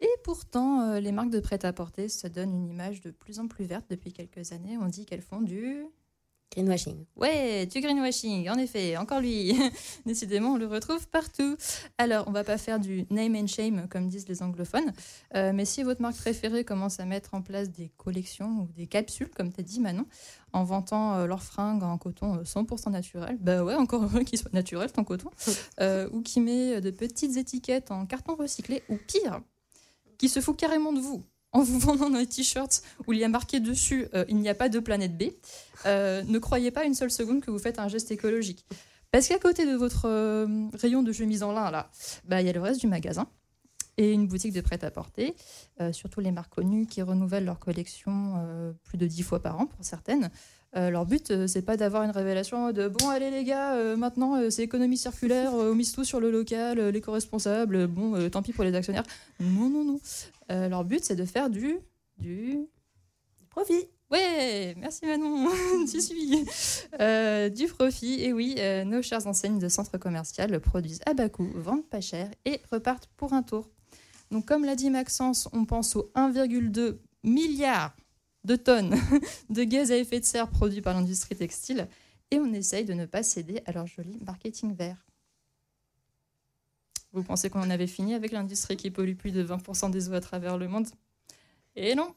Et 0.00 0.10
pourtant, 0.24 0.98
les 0.98 1.12
marques 1.12 1.30
de 1.30 1.40
prêt-à-porter 1.40 2.08
se 2.08 2.26
donnent 2.26 2.52
une 2.52 2.68
image 2.68 3.00
de 3.00 3.12
plus 3.12 3.38
en 3.38 3.46
plus 3.46 3.64
verte 3.64 3.86
depuis 3.88 4.12
quelques 4.12 4.50
années. 4.50 4.76
On 4.76 4.88
dit 4.88 5.06
qu'elles 5.06 5.22
font 5.22 5.40
du 5.40 5.86
greenwashing. 6.52 7.04
Ouais, 7.16 7.66
du 7.66 7.80
greenwashing, 7.80 8.48
en 8.48 8.58
effet, 8.58 8.96
encore 8.96 9.20
lui. 9.20 9.56
Décidément, 10.06 10.52
on 10.52 10.56
le 10.56 10.66
retrouve 10.66 11.08
partout. 11.08 11.56
Alors, 11.98 12.24
on 12.28 12.32
va 12.32 12.44
pas 12.44 12.58
faire 12.58 12.78
du 12.78 13.06
name 13.10 13.34
and 13.34 13.46
shame 13.46 13.88
comme 13.88 14.08
disent 14.08 14.28
les 14.28 14.42
anglophones, 14.42 14.92
Euh, 15.34 15.52
mais 15.54 15.64
si 15.64 15.82
votre 15.82 16.02
marque 16.02 16.16
préférée 16.16 16.64
commence 16.64 17.00
à 17.00 17.06
mettre 17.06 17.34
en 17.34 17.42
place 17.42 17.70
des 17.70 17.90
collections 17.96 18.62
ou 18.62 18.72
des 18.74 18.86
capsules, 18.86 19.30
comme 19.30 19.52
tu 19.52 19.60
as 19.60 19.64
dit 19.64 19.80
Manon, 19.80 20.06
en 20.52 20.64
vantant 20.64 21.14
euh, 21.14 21.26
leurs 21.26 21.42
fringues 21.42 21.82
en 21.82 21.98
coton 21.98 22.36
euh, 22.36 22.42
100% 22.42 22.90
naturel, 22.90 23.38
bah 23.40 23.64
ouais, 23.64 23.74
encore 23.74 24.04
heureux 24.04 24.22
qu'il 24.22 24.38
soit 24.38 24.52
naturel 24.52 24.92
ton 24.92 25.04
coton, 25.04 25.30
euh, 25.80 26.08
ou 26.12 26.20
qui 26.20 26.40
met 26.40 26.80
de 26.80 26.90
petites 26.90 27.36
étiquettes 27.36 27.90
en 27.90 28.06
carton 28.06 28.34
recyclé, 28.34 28.82
ou 28.88 28.96
pire, 28.96 29.40
qui 30.18 30.28
se 30.28 30.40
fout 30.40 30.56
carrément 30.56 30.92
de 30.92 31.00
vous 31.00 31.24
en 31.52 31.62
vous 31.62 31.78
vendant 31.78 32.14
un 32.14 32.24
t-shirt 32.24 32.82
où 33.06 33.12
il 33.12 33.18
y 33.18 33.24
a 33.24 33.28
marqué 33.28 33.60
dessus 33.60 34.08
euh, 34.14 34.24
il 34.28 34.36
n'y 34.36 34.48
a 34.48 34.54
pas 34.54 34.68
de 34.68 34.78
planète 34.78 35.16
B, 35.16 35.24
euh, 35.86 36.22
ne 36.26 36.38
croyez 36.38 36.70
pas 36.70 36.84
une 36.84 36.94
seule 36.94 37.10
seconde 37.10 37.42
que 37.42 37.50
vous 37.50 37.58
faites 37.58 37.78
un 37.78 37.88
geste 37.88 38.10
écologique. 38.10 38.64
Parce 39.10 39.28
qu'à 39.28 39.38
côté 39.38 39.66
de 39.66 39.74
votre 39.74 40.06
euh, 40.06 40.68
rayon 40.74 41.02
de 41.02 41.12
chemise 41.12 41.42
en 41.42 41.52
lin, 41.52 41.70
là, 41.70 41.90
bah, 42.24 42.40
il 42.40 42.46
y 42.46 42.50
a 42.50 42.52
le 42.52 42.60
reste 42.60 42.80
du 42.80 42.86
magasin 42.86 43.28
et 43.98 44.12
une 44.12 44.26
boutique 44.26 44.54
de 44.54 44.62
prêt-à-porter, 44.62 45.34
surtout 45.92 46.20
les 46.20 46.30
marques 46.30 46.54
connues 46.54 46.86
qui 46.86 47.02
renouvellent 47.02 47.44
leur 47.44 47.58
collection 47.58 48.74
plus 48.84 48.96
de 48.96 49.06
dix 49.06 49.22
fois 49.22 49.42
par 49.42 49.60
an 49.60 49.66
pour 49.66 49.84
certaines. 49.84 50.30
Euh, 50.74 50.88
leur 50.88 51.04
but, 51.04 51.30
euh, 51.30 51.46
c'est 51.46 51.60
pas 51.60 51.76
d'avoir 51.76 52.02
une 52.02 52.10
révélation 52.10 52.72
de 52.72 52.88
bon, 52.88 53.10
allez 53.10 53.30
les 53.30 53.44
gars, 53.44 53.74
euh, 53.74 53.94
maintenant 53.94 54.36
euh, 54.36 54.48
c'est 54.48 54.62
économie 54.62 54.96
circulaire, 54.96 55.52
on 55.52 55.74
mise 55.74 55.92
tout 55.92 56.04
sur 56.04 56.18
le 56.18 56.30
local, 56.30 56.80
l'éco-responsable, 56.88 57.86
bon, 57.88 58.30
tant 58.30 58.42
pis 58.42 58.52
pour 58.52 58.64
les 58.64 58.74
actionnaires. 58.74 59.04
Non, 59.38 59.68
non, 59.68 59.84
non. 59.84 60.00
Leur 60.48 60.84
but, 60.84 61.04
c'est 61.04 61.16
de 61.16 61.24
faire 61.24 61.50
du. 61.50 61.78
du. 62.18 62.58
profit. 63.50 63.88
Ouais, 64.10 64.74
merci 64.78 65.06
Manon, 65.06 65.48
tu 65.90 66.00
suis. 66.00 66.44
Du 67.50 67.66
profit, 67.68 68.22
et 68.22 68.32
oui, 68.32 68.56
nos 68.86 69.02
chères 69.02 69.26
enseignes 69.26 69.58
de 69.58 69.68
centres 69.68 69.98
commerciaux 69.98 70.60
produisent 70.60 71.00
à 71.06 71.12
bas 71.12 71.28
coût, 71.28 71.50
vendent 71.54 71.88
pas 71.88 72.00
cher 72.00 72.30
et 72.44 72.60
repartent 72.70 73.08
pour 73.16 73.34
un 73.34 73.42
tour. 73.42 73.68
Donc, 74.30 74.46
comme 74.46 74.64
l'a 74.64 74.74
dit 74.74 74.88
Maxence, 74.88 75.48
on 75.52 75.66
pense 75.66 75.96
aux 75.96 76.10
1,2 76.14 76.96
milliard 77.24 77.94
de 78.44 78.56
tonnes 78.56 78.96
de 79.50 79.64
gaz 79.64 79.92
à 79.92 79.96
effet 79.96 80.20
de 80.20 80.24
serre 80.24 80.48
produits 80.48 80.82
par 80.82 80.94
l'industrie 80.94 81.36
textile 81.36 81.88
et 82.30 82.38
on 82.38 82.52
essaye 82.52 82.84
de 82.84 82.94
ne 82.94 83.06
pas 83.06 83.22
céder 83.22 83.62
à 83.66 83.72
leur 83.72 83.86
joli 83.86 84.18
marketing 84.24 84.74
vert. 84.74 85.04
Vous 87.12 87.22
pensez 87.22 87.50
qu'on 87.50 87.60
en 87.60 87.70
avait 87.70 87.86
fini 87.86 88.14
avec 88.14 88.32
l'industrie 88.32 88.76
qui 88.76 88.90
pollue 88.90 89.16
plus 89.16 89.32
de 89.32 89.44
20% 89.44 89.90
des 89.90 90.08
eaux 90.08 90.14
à 90.14 90.20
travers 90.20 90.56
le 90.56 90.66
monde? 90.66 90.88
Et 91.76 91.94
non 91.94 92.14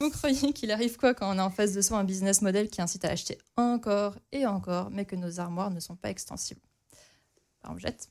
Vous 0.00 0.10
croyez 0.10 0.52
qu'il 0.52 0.70
arrive 0.70 0.96
quoi 0.96 1.14
quand 1.14 1.34
on 1.34 1.38
a 1.38 1.44
en 1.44 1.50
face 1.50 1.72
de 1.72 1.80
soi 1.80 1.98
un 1.98 2.04
business 2.04 2.42
model 2.42 2.70
qui 2.70 2.80
incite 2.80 3.04
à 3.04 3.08
acheter 3.08 3.38
encore 3.56 4.16
et 4.30 4.46
encore, 4.46 4.90
mais 4.90 5.04
que 5.04 5.16
nos 5.16 5.40
armoires 5.40 5.70
ne 5.70 5.80
sont 5.80 5.96
pas 5.96 6.10
extensibles? 6.10 6.60
Bah, 7.62 7.70
On 7.72 7.78
jette. 7.78 8.08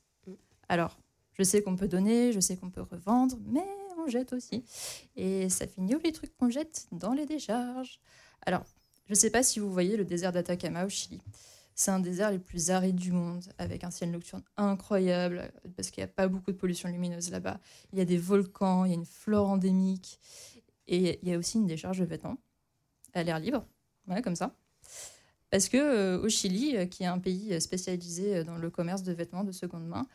Alors, 0.68 0.98
je 1.32 1.42
sais 1.42 1.62
qu'on 1.62 1.76
peut 1.76 1.88
donner, 1.88 2.32
je 2.32 2.40
sais 2.40 2.56
qu'on 2.56 2.70
peut 2.70 2.82
revendre, 2.82 3.36
mais 3.46 3.66
on 4.04 4.08
jette 4.08 4.32
aussi. 4.32 4.64
Et 5.16 5.48
ça 5.48 5.66
finit 5.66 5.94
où 5.94 6.00
les 6.04 6.12
trucs 6.12 6.36
qu'on 6.36 6.50
jette 6.50 6.86
Dans 6.92 7.12
les 7.12 7.26
décharges. 7.26 8.00
Alors, 8.46 8.64
je 9.06 9.14
sais 9.14 9.30
pas 9.30 9.42
si 9.42 9.60
vous 9.60 9.72
voyez 9.72 9.96
le 9.96 10.04
désert 10.04 10.32
d'Atacama 10.32 10.84
au 10.84 10.88
Chili. 10.88 11.20
C'est 11.74 11.90
un 11.90 12.00
désert 12.00 12.30
les 12.30 12.38
plus 12.38 12.70
arides 12.70 12.96
du 12.96 13.10
monde, 13.10 13.42
avec 13.56 13.84
un 13.84 13.90
ciel 13.90 14.10
nocturne 14.10 14.42
incroyable, 14.56 15.50
parce 15.76 15.90
qu'il 15.90 16.02
n'y 16.02 16.10
a 16.10 16.12
pas 16.12 16.28
beaucoup 16.28 16.52
de 16.52 16.56
pollution 16.56 16.90
lumineuse 16.90 17.30
là-bas. 17.30 17.58
Il 17.92 17.98
y 17.98 18.02
a 18.02 18.04
des 18.04 18.18
volcans, 18.18 18.84
il 18.84 18.90
y 18.90 18.92
a 18.92 18.96
une 18.96 19.06
flore 19.06 19.48
endémique, 19.48 20.20
et 20.86 21.18
il 21.22 21.28
y 21.28 21.32
a 21.32 21.38
aussi 21.38 21.56
une 21.56 21.66
décharge 21.66 21.98
de 21.98 22.04
vêtements 22.04 22.36
à 23.14 23.22
l'air 23.22 23.38
libre, 23.38 23.64
ouais, 24.08 24.20
comme 24.20 24.36
ça. 24.36 24.54
Parce 25.50 25.68
que 25.68 25.76
euh, 25.76 26.20
au 26.20 26.28
Chili, 26.28 26.76
euh, 26.76 26.86
qui 26.86 27.02
est 27.02 27.06
un 27.06 27.18
pays 27.18 27.60
spécialisé 27.60 28.36
euh, 28.36 28.44
dans 28.44 28.56
le 28.56 28.70
commerce 28.70 29.02
de 29.02 29.12
vêtements 29.12 29.44
de 29.44 29.52
seconde 29.52 29.86
main, 29.86 30.06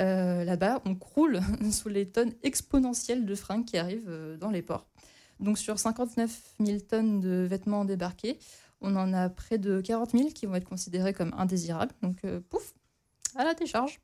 euh, 0.00 0.44
là-bas, 0.44 0.80
on 0.84 0.94
croule 0.94 1.40
sous 1.70 1.88
les 1.88 2.08
tonnes 2.08 2.32
exponentielles 2.42 3.26
de 3.26 3.34
fringues 3.34 3.64
qui 3.64 3.76
arrivent 3.76 4.08
euh, 4.08 4.36
dans 4.36 4.50
les 4.50 4.62
ports. 4.62 4.86
Donc 5.40 5.58
sur 5.58 5.78
59 5.78 6.54
000 6.60 6.80
tonnes 6.80 7.20
de 7.20 7.46
vêtements 7.48 7.84
débarqués, 7.84 8.38
on 8.80 8.96
en 8.96 9.12
a 9.12 9.28
près 9.28 9.58
de 9.58 9.80
40 9.80 10.12
000 10.12 10.30
qui 10.30 10.46
vont 10.46 10.54
être 10.54 10.68
considérés 10.68 11.12
comme 11.12 11.34
indésirables. 11.36 11.92
Donc 12.02 12.24
euh, 12.24 12.40
pouf, 12.48 12.74
à 13.36 13.44
la 13.44 13.54
décharge. 13.54 14.00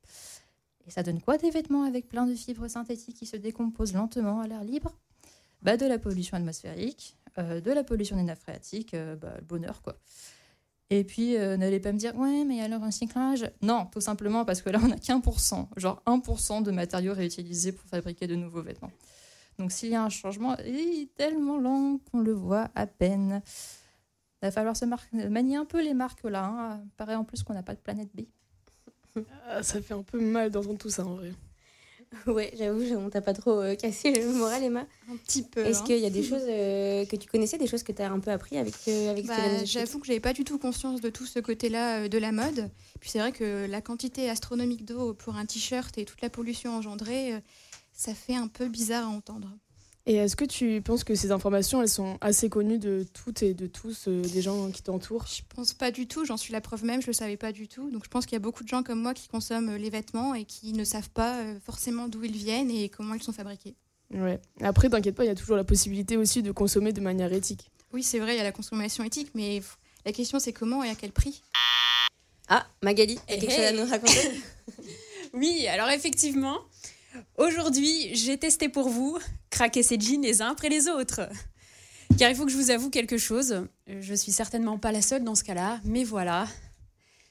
Et 0.86 0.90
ça 0.90 1.02
donne 1.02 1.20
quoi 1.20 1.36
des 1.38 1.50
vêtements 1.50 1.82
avec 1.82 2.08
plein 2.08 2.26
de 2.26 2.34
fibres 2.34 2.68
synthétiques 2.68 3.16
qui 3.16 3.26
se 3.26 3.36
décomposent 3.36 3.94
lentement 3.94 4.40
à 4.40 4.46
l'air 4.46 4.62
libre? 4.62 4.92
Bah, 5.62 5.76
De 5.76 5.86
la 5.86 5.98
pollution 5.98 6.36
atmosphérique, 6.36 7.16
de 7.36 7.70
la 7.72 7.82
pollution 7.82 8.16
des 8.16 8.22
nappes 8.22 8.38
phréatiques, 8.38 8.94
bah, 8.94 9.34
le 9.36 9.44
bonheur 9.44 9.82
quoi. 9.82 9.98
Et 10.90 11.02
puis, 11.02 11.36
euh, 11.36 11.56
n'allez 11.56 11.80
pas 11.80 11.92
me 11.92 11.98
dire, 11.98 12.16
ouais, 12.16 12.44
mais 12.44 12.60
alors 12.60 12.84
un 12.84 12.92
cyclage? 12.92 13.50
Non, 13.60 13.86
tout 13.86 14.00
simplement 14.00 14.44
parce 14.44 14.62
que 14.62 14.70
là, 14.70 14.78
on 14.82 14.88
n'a 14.88 14.98
qu'un 14.98 15.20
pour 15.20 15.40
cent, 15.40 15.68
genre 15.76 16.00
1% 16.06 16.62
de 16.62 16.70
matériaux 16.70 17.12
réutilisés 17.12 17.72
pour 17.72 17.88
fabriquer 17.88 18.26
de 18.26 18.36
nouveaux 18.36 18.62
vêtements. 18.62 18.92
Donc, 19.58 19.72
s'il 19.72 19.90
y 19.90 19.94
a 19.94 20.02
un 20.02 20.10
changement, 20.10 20.56
il 20.64 21.02
est 21.02 21.14
tellement 21.16 21.58
lent 21.58 21.98
qu'on 22.10 22.20
le 22.20 22.32
voit 22.32 22.68
à 22.74 22.86
peine. 22.86 23.42
Il 24.42 24.46
va 24.46 24.50
falloir 24.52 24.76
se 24.76 24.84
manier 24.84 25.56
un 25.56 25.64
peu 25.64 25.82
les 25.82 25.94
marques 25.94 26.24
là. 26.24 26.44
Hein. 26.44 26.84
Paraît 26.96 27.14
en 27.14 27.24
plus 27.24 27.42
qu'on 27.42 27.54
n'a 27.54 27.62
pas 27.62 27.74
de 27.74 27.80
planète 27.80 28.10
B. 28.14 28.20
Ah, 29.48 29.62
ça 29.62 29.80
fait 29.80 29.94
un 29.94 30.02
peu 30.02 30.20
mal 30.20 30.50
d'entendre 30.50 30.78
tout 30.78 30.90
ça 30.90 31.04
en 31.04 31.14
vrai. 31.14 31.32
Ouais, 32.26 32.52
j'avoue, 32.56 32.82
on 32.96 33.10
t'a 33.10 33.20
pas 33.20 33.32
trop 33.32 33.60
euh, 33.60 33.74
cassé 33.74 34.12
le 34.12 34.32
moral, 34.32 34.62
Emma. 34.62 34.86
Un 35.10 35.16
petit 35.16 35.42
peu. 35.42 35.64
Est-ce 35.64 35.80
hein. 35.80 35.84
qu'il 35.86 35.98
y 35.98 36.06
a 36.06 36.10
des 36.10 36.22
choses 36.28 36.44
euh, 36.48 37.04
que 37.04 37.16
tu 37.16 37.28
connaissais, 37.28 37.58
des 37.58 37.66
choses 37.66 37.82
que 37.82 37.92
tu 37.92 38.02
as 38.02 38.10
un 38.10 38.20
peu 38.20 38.30
appris 38.30 38.58
avec, 38.58 38.74
euh, 38.88 39.10
avec 39.10 39.26
Bah, 39.26 39.64
J'avoue 39.64 39.98
que 39.98 40.06
j'avais 40.06 40.20
pas 40.20 40.32
du 40.32 40.44
tout 40.44 40.58
conscience 40.58 41.00
de 41.00 41.10
tout 41.10 41.26
ce 41.26 41.38
côté-là 41.38 42.04
euh, 42.04 42.08
de 42.08 42.18
la 42.18 42.32
mode. 42.32 42.70
Puis 43.00 43.10
c'est 43.10 43.18
vrai 43.18 43.32
que 43.32 43.66
la 43.66 43.80
quantité 43.80 44.28
astronomique 44.28 44.84
d'eau 44.84 45.14
pour 45.14 45.36
un 45.36 45.46
t-shirt 45.46 45.96
et 45.98 46.04
toute 46.04 46.22
la 46.22 46.30
pollution 46.30 46.76
engendrée, 46.76 47.34
ça 47.92 48.14
fait 48.14 48.34
un 48.34 48.48
peu 48.48 48.68
bizarre 48.68 49.06
à 49.06 49.10
entendre. 49.10 49.48
Et 50.08 50.14
est-ce 50.14 50.36
que 50.36 50.44
tu 50.44 50.80
penses 50.82 51.02
que 51.02 51.16
ces 51.16 51.32
informations, 51.32 51.82
elles 51.82 51.88
sont 51.88 52.16
assez 52.20 52.48
connues 52.48 52.78
de 52.78 53.04
toutes 53.12 53.42
et 53.42 53.54
de 53.54 53.66
tous 53.66 54.06
euh, 54.06 54.22
des 54.22 54.40
gens 54.40 54.70
qui 54.70 54.80
t'entourent? 54.80 55.26
Je 55.26 55.42
pense 55.52 55.74
pas 55.74 55.90
du 55.90 56.06
tout, 56.06 56.24
j'en 56.24 56.36
suis 56.36 56.52
la 56.52 56.60
preuve 56.60 56.84
même, 56.84 57.02
je 57.02 57.08
le 57.08 57.12
savais 57.12 57.36
pas 57.36 57.50
du 57.50 57.66
tout. 57.66 57.90
Donc 57.90 58.04
je 58.04 58.08
pense 58.08 58.24
qu'il 58.24 58.34
y 58.34 58.36
a 58.36 58.40
beaucoup 58.40 58.62
de 58.62 58.68
gens 58.68 58.84
comme 58.84 59.00
moi 59.00 59.14
qui 59.14 59.26
consomment 59.26 59.70
euh, 59.70 59.78
les 59.78 59.90
vêtements 59.90 60.36
et 60.36 60.44
qui 60.44 60.72
ne 60.74 60.84
savent 60.84 61.10
pas 61.10 61.40
euh, 61.40 61.58
forcément 61.58 62.06
d'où 62.06 62.22
ils 62.22 62.36
viennent 62.36 62.70
et 62.70 62.88
comment 62.88 63.14
ils 63.14 63.22
sont 63.22 63.32
fabriqués. 63.32 63.74
Ouais. 64.14 64.38
Après, 64.60 64.88
t'inquiète 64.88 65.16
pas, 65.16 65.24
il 65.24 65.28
y 65.28 65.30
a 65.30 65.34
toujours 65.34 65.56
la 65.56 65.64
possibilité 65.64 66.16
aussi 66.16 66.40
de 66.40 66.52
consommer 66.52 66.92
de 66.92 67.00
manière 67.00 67.32
éthique. 67.32 67.72
Oui, 67.92 68.04
c'est 68.04 68.20
vrai, 68.20 68.34
il 68.34 68.38
y 68.38 68.40
a 68.40 68.44
la 68.44 68.52
consommation 68.52 69.02
éthique, 69.02 69.30
mais 69.34 69.60
la 70.04 70.12
question 70.12 70.38
c'est 70.38 70.52
comment 70.52 70.84
et 70.84 70.88
à 70.88 70.94
quel 70.94 71.10
prix? 71.10 71.42
Ah, 72.48 72.64
Magali, 72.80 73.18
t'as 73.26 73.38
quelque 73.38 73.50
chose 73.50 73.64
à 73.64 73.72
nous 73.72 73.90
raconter? 73.90 74.20
Oui, 75.36 75.66
alors 75.68 75.90
effectivement, 75.90 76.60
aujourd'hui, 77.36 78.14
j'ai 78.14 78.38
testé 78.38 78.68
pour 78.68 78.88
vous 78.88 79.18
craquer 79.50 79.82
ces 79.82 79.98
jeans 79.98 80.22
les 80.22 80.42
uns 80.42 80.50
après 80.50 80.68
les 80.68 80.88
autres. 80.88 81.28
Car 82.18 82.30
il 82.30 82.36
faut 82.36 82.46
que 82.46 82.52
je 82.52 82.56
vous 82.56 82.70
avoue 82.70 82.90
quelque 82.90 83.18
chose. 83.18 83.66
Je 83.86 84.14
suis 84.14 84.32
certainement 84.32 84.78
pas 84.78 84.92
la 84.92 85.02
seule 85.02 85.24
dans 85.24 85.34
ce 85.34 85.44
cas-là, 85.44 85.80
mais 85.84 86.04
voilà, 86.04 86.46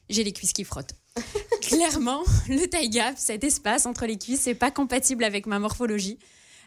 j'ai 0.10 0.24
les 0.24 0.34
cuisses 0.34 0.54
qui 0.54 0.64
frottent. 0.64 0.94
Clairement, 1.62 2.24
le 2.48 2.66
taille 2.68 2.90
gap, 2.90 3.16
cet 3.18 3.44
espace 3.44 3.86
entre 3.86 4.06
les 4.06 4.18
cuisses, 4.18 4.42
c'est 4.42 4.56
pas 4.56 4.72
compatible 4.72 5.24
avec 5.24 5.48
ma 5.48 5.60
morphologie. 5.60 6.20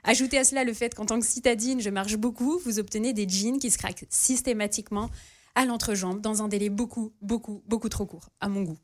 Ajoutez 0.04 0.38
à 0.38 0.44
cela 0.44 0.64
le 0.64 0.72
fait 0.72 0.94
qu'en 0.94 1.06
tant 1.06 1.20
que 1.20 1.26
citadine, 1.26 1.80
je 1.80 1.90
marche 1.90 2.16
beaucoup, 2.16 2.58
vous 2.64 2.78
obtenez 2.78 3.12
des 3.12 3.28
jeans 3.28 3.58
qui 3.58 3.70
se 3.70 3.78
craquent 3.78 4.06
systématiquement 4.08 5.10
à 5.54 5.64
l'entrejambe 5.64 6.20
dans 6.20 6.42
un 6.42 6.48
délai 6.48 6.70
beaucoup, 6.70 7.12
beaucoup, 7.20 7.62
beaucoup 7.66 7.88
trop 7.88 8.06
court, 8.06 8.30
à 8.40 8.48
mon 8.48 8.62
goût. 8.62 8.78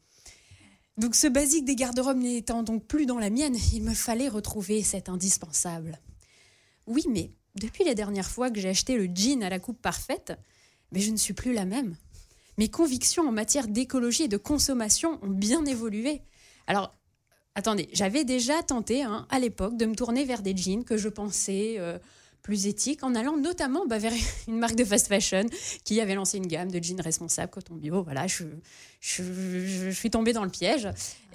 Donc 0.96 1.16
ce 1.16 1.26
basique 1.26 1.64
des 1.64 1.74
garde-robes 1.74 2.18
n'étant 2.18 2.62
donc 2.62 2.86
plus 2.86 3.06
dans 3.06 3.18
la 3.18 3.30
mienne, 3.30 3.56
il 3.72 3.82
me 3.82 3.94
fallait 3.94 4.28
retrouver 4.28 4.82
cet 4.82 5.08
indispensable. 5.08 5.98
Oui, 6.86 7.04
mais 7.08 7.32
depuis 7.56 7.84
les 7.84 7.94
dernières 7.94 8.30
fois 8.30 8.50
que 8.50 8.60
j'ai 8.60 8.68
acheté 8.68 8.96
le 8.96 9.12
jean 9.12 9.42
à 9.42 9.50
la 9.50 9.58
coupe 9.58 9.80
parfaite, 9.80 10.32
mais 10.92 11.00
je 11.00 11.10
ne 11.10 11.16
suis 11.16 11.34
plus 11.34 11.52
la 11.52 11.64
même. 11.64 11.96
Mes 12.58 12.68
convictions 12.68 13.26
en 13.28 13.32
matière 13.32 13.66
d'écologie 13.66 14.24
et 14.24 14.28
de 14.28 14.36
consommation 14.36 15.18
ont 15.22 15.30
bien 15.30 15.64
évolué. 15.64 16.22
Alors, 16.68 16.94
attendez, 17.56 17.88
j'avais 17.92 18.24
déjà 18.24 18.62
tenté 18.62 19.02
hein, 19.02 19.26
à 19.30 19.40
l'époque 19.40 19.76
de 19.76 19.86
me 19.86 19.96
tourner 19.96 20.24
vers 20.24 20.42
des 20.42 20.56
jeans 20.56 20.84
que 20.84 20.96
je 20.96 21.08
pensais 21.08 21.74
euh, 21.78 21.98
plus 22.44 22.66
éthiques, 22.68 23.02
en 23.02 23.16
allant 23.16 23.36
notamment 23.36 23.84
bah, 23.86 23.98
vers 23.98 24.12
une 24.48 24.58
marque 24.58 24.76
de 24.76 24.84
fast 24.84 25.08
fashion 25.08 25.44
qui 25.82 26.00
avait 26.00 26.14
lancé 26.14 26.36
une 26.38 26.46
gamme 26.46 26.70
de 26.70 26.80
jeans 26.80 27.00
responsables, 27.00 27.50
coton 27.50 27.74
bio. 27.74 28.02
Voilà, 28.04 28.28
je, 28.28 28.44
je, 29.00 29.22
je- 29.24 29.66
je 29.86 29.90
suis 29.90 30.10
tombée 30.10 30.32
dans 30.32 30.44
le 30.44 30.50
piège. 30.50 30.86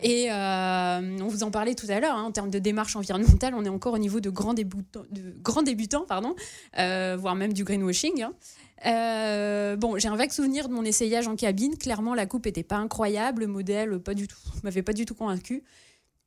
Et 0.03 0.31
euh, 0.31 1.17
on 1.19 1.27
vous 1.27 1.43
en 1.43 1.51
parlait 1.51 1.75
tout 1.75 1.87
à 1.89 1.99
l'heure, 1.99 2.15
hein, 2.15 2.23
en 2.23 2.31
termes 2.31 2.51
de 2.51 2.59
démarche 2.59 2.95
environnementale, 2.95 3.53
on 3.55 3.65
est 3.65 3.69
encore 3.69 3.93
au 3.93 3.97
niveau 3.97 4.21
de 4.21 4.29
grands 4.29 4.53
débutants, 4.53 5.03
de 5.11 5.33
grands 5.41 5.63
débutants 5.63 6.05
pardon, 6.07 6.35
euh, 6.77 7.17
voire 7.19 7.35
même 7.35 7.51
du 7.51 7.65
greenwashing. 7.65 8.21
hein. 8.21 8.33
Euh, 8.85 9.75
bon, 9.75 9.97
j'ai 9.97 10.07
un 10.07 10.15
vague 10.15 10.31
souvenir 10.31 10.69
de 10.69 10.73
mon 10.73 10.85
essayage 10.85 11.27
en 11.27 11.35
cabine. 11.35 11.75
Clairement, 11.77 12.13
la 12.15 12.25
coupe 12.27 12.45
était 12.47 12.63
pas 12.63 12.77
incroyable, 12.77 13.41
le 13.41 13.47
modèle 13.47 13.99
pas 13.99 14.13
du 14.13 14.27
tout, 14.27 14.37
m'avait 14.63 14.83
pas 14.83 14.93
du 14.93 15.05
tout 15.05 15.15
convaincu. 15.15 15.63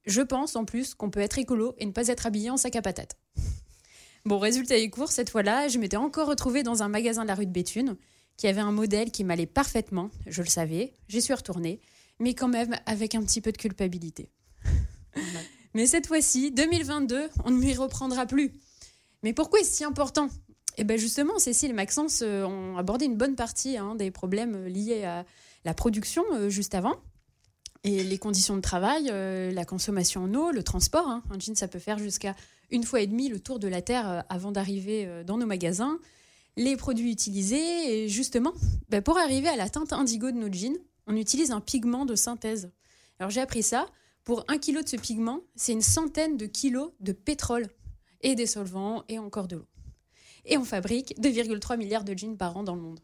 Je 0.04 0.20
pense 0.20 0.56
en 0.56 0.64
plus 0.64 0.94
qu'on 0.94 1.08
peut 1.10 1.20
être 1.20 1.38
écolo 1.38 1.74
et 1.78 1.86
ne 1.86 1.92
pas 1.92 2.08
être 2.08 2.26
habillé 2.26 2.50
en 2.50 2.56
sac 2.58 2.76
à 2.76 2.82
patates. 2.82 3.16
Bon, 4.24 4.38
résultat 4.38 4.76
des 4.76 4.88
courses, 4.88 5.14
cette 5.16 5.30
fois-là, 5.30 5.66
je 5.66 5.78
m'étais 5.78 5.96
encore 5.96 6.28
retrouvée 6.28 6.62
dans 6.62 6.84
un 6.84 6.88
magasin 6.88 7.22
de 7.22 7.28
la 7.28 7.34
rue 7.34 7.46
de 7.46 7.50
Béthune 7.50 7.96
qui 8.36 8.46
avait 8.46 8.60
un 8.60 8.70
modèle 8.70 9.10
qui 9.10 9.24
m'allait 9.24 9.46
parfaitement, 9.46 10.10
je 10.26 10.42
le 10.42 10.48
savais, 10.48 10.94
j'y 11.08 11.20
suis 11.20 11.34
retournée, 11.34 11.80
mais 12.20 12.34
quand 12.34 12.48
même 12.48 12.76
avec 12.86 13.16
un 13.16 13.22
petit 13.22 13.40
peu 13.40 13.50
de 13.50 13.56
culpabilité. 13.56 14.30
mais 15.74 15.86
cette 15.86 16.06
fois-ci, 16.06 16.52
2022, 16.52 17.30
on 17.44 17.50
ne 17.50 17.56
m'y 17.56 17.74
reprendra 17.74 18.26
plus. 18.26 18.52
Mais 19.24 19.32
pourquoi 19.32 19.58
est-ce 19.58 19.72
si 19.72 19.84
important? 19.84 20.28
Eh 20.78 20.84
bien 20.84 20.96
justement, 20.96 21.38
Cécile 21.40 21.70
et 21.70 21.74
Maxence 21.74 22.22
euh, 22.22 22.44
ont 22.44 22.76
abordé 22.76 23.06
une 23.06 23.16
bonne 23.16 23.34
partie 23.34 23.76
hein, 23.76 23.96
des 23.96 24.12
problèmes 24.12 24.66
liés 24.66 25.04
à 25.04 25.26
la 25.64 25.74
production 25.74 26.24
euh, 26.32 26.48
juste 26.48 26.76
avant. 26.76 26.94
Et 27.84 28.04
les 28.04 28.18
conditions 28.18 28.54
de 28.54 28.60
travail, 28.60 29.08
euh, 29.10 29.50
la 29.50 29.64
consommation 29.64 30.22
en 30.22 30.34
eau, 30.34 30.52
le 30.52 30.62
transport. 30.62 31.08
hein. 31.08 31.22
Un 31.30 31.38
jean, 31.40 31.56
ça 31.56 31.66
peut 31.66 31.80
faire 31.80 31.98
jusqu'à 31.98 32.36
une 32.72 32.84
fois 32.84 33.00
et 33.00 33.06
demie 33.06 33.28
le 33.28 33.38
tour 33.38 33.58
de 33.58 33.68
la 33.68 33.82
Terre 33.82 34.10
euh, 34.10 34.20
avant 34.28 34.50
d'arriver 34.50 35.04
euh, 35.06 35.22
dans 35.22 35.38
nos 35.38 35.46
magasins. 35.46 36.00
Les 36.56 36.76
produits 36.76 37.12
utilisés, 37.12 38.04
et 38.04 38.08
justement, 38.08 38.52
ben, 38.88 39.00
pour 39.00 39.18
arriver 39.18 39.48
à 39.48 39.56
la 39.56 39.68
teinte 39.68 39.92
indigo 39.92 40.30
de 40.30 40.36
nos 40.36 40.52
jeans, 40.52 40.76
on 41.06 41.16
utilise 41.16 41.50
un 41.50 41.60
pigment 41.60 42.04
de 42.04 42.14
synthèse. 42.14 42.70
Alors 43.18 43.30
j'ai 43.30 43.40
appris 43.40 43.62
ça. 43.62 43.86
Pour 44.24 44.44
un 44.48 44.58
kilo 44.58 44.82
de 44.82 44.88
ce 44.88 44.96
pigment, 44.96 45.40
c'est 45.56 45.72
une 45.72 45.82
centaine 45.82 46.36
de 46.36 46.46
kilos 46.46 46.92
de 47.00 47.12
pétrole 47.12 47.68
et 48.20 48.34
des 48.34 48.46
solvants 48.46 49.04
et 49.08 49.18
encore 49.18 49.48
de 49.48 49.56
l'eau. 49.56 49.66
Et 50.44 50.56
on 50.58 50.64
fabrique 50.64 51.18
2,3 51.20 51.76
milliards 51.76 52.04
de 52.04 52.16
jeans 52.16 52.36
par 52.36 52.56
an 52.56 52.62
dans 52.62 52.74
le 52.74 52.82
monde. 52.82 53.00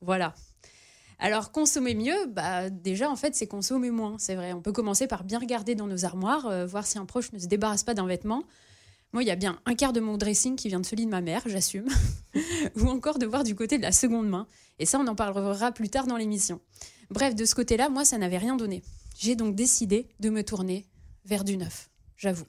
Voilà. 0.00 0.34
Alors 1.18 1.52
consommer 1.52 1.94
mieux, 1.94 2.26
bah 2.28 2.70
déjà 2.70 3.10
en 3.10 3.16
fait 3.16 3.34
c'est 3.34 3.46
consommer 3.46 3.90
moins, 3.90 4.16
c'est 4.18 4.34
vrai. 4.34 4.54
On 4.54 4.62
peut 4.62 4.72
commencer 4.72 5.06
par 5.06 5.24
bien 5.24 5.38
regarder 5.38 5.74
dans 5.74 5.86
nos 5.86 6.06
armoires, 6.06 6.46
euh, 6.46 6.64
voir 6.64 6.86
si 6.86 6.98
un 6.98 7.04
proche 7.04 7.32
ne 7.32 7.38
se 7.38 7.46
débarrasse 7.46 7.84
pas 7.84 7.92
d'un 7.92 8.06
vêtement. 8.06 8.44
Moi, 9.12 9.24
il 9.24 9.26
y 9.26 9.30
a 9.30 9.36
bien 9.36 9.60
un 9.66 9.74
quart 9.74 9.92
de 9.92 10.00
mon 10.00 10.16
dressing 10.16 10.54
qui 10.56 10.68
vient 10.68 10.80
de 10.80 10.86
celui 10.86 11.04
de 11.04 11.10
ma 11.10 11.20
mère, 11.20 11.42
j'assume. 11.46 11.88
Ou 12.76 12.86
encore 12.86 13.18
de 13.18 13.26
voir 13.26 13.42
du 13.42 13.54
côté 13.54 13.76
de 13.76 13.82
la 13.82 13.92
seconde 13.92 14.28
main. 14.28 14.46
Et 14.78 14.86
ça, 14.86 15.00
on 15.00 15.06
en 15.06 15.16
parlera 15.16 15.72
plus 15.72 15.88
tard 15.88 16.06
dans 16.06 16.16
l'émission. 16.16 16.60
Bref, 17.10 17.34
de 17.34 17.44
ce 17.44 17.54
côté-là, 17.54 17.88
moi, 17.88 18.04
ça 18.04 18.18
n'avait 18.18 18.38
rien 18.38 18.56
donné. 18.56 18.82
J'ai 19.18 19.34
donc 19.34 19.56
décidé 19.56 20.08
de 20.20 20.30
me 20.30 20.44
tourner 20.44 20.86
vers 21.24 21.44
du 21.44 21.56
neuf, 21.56 21.90
j'avoue. 22.16 22.46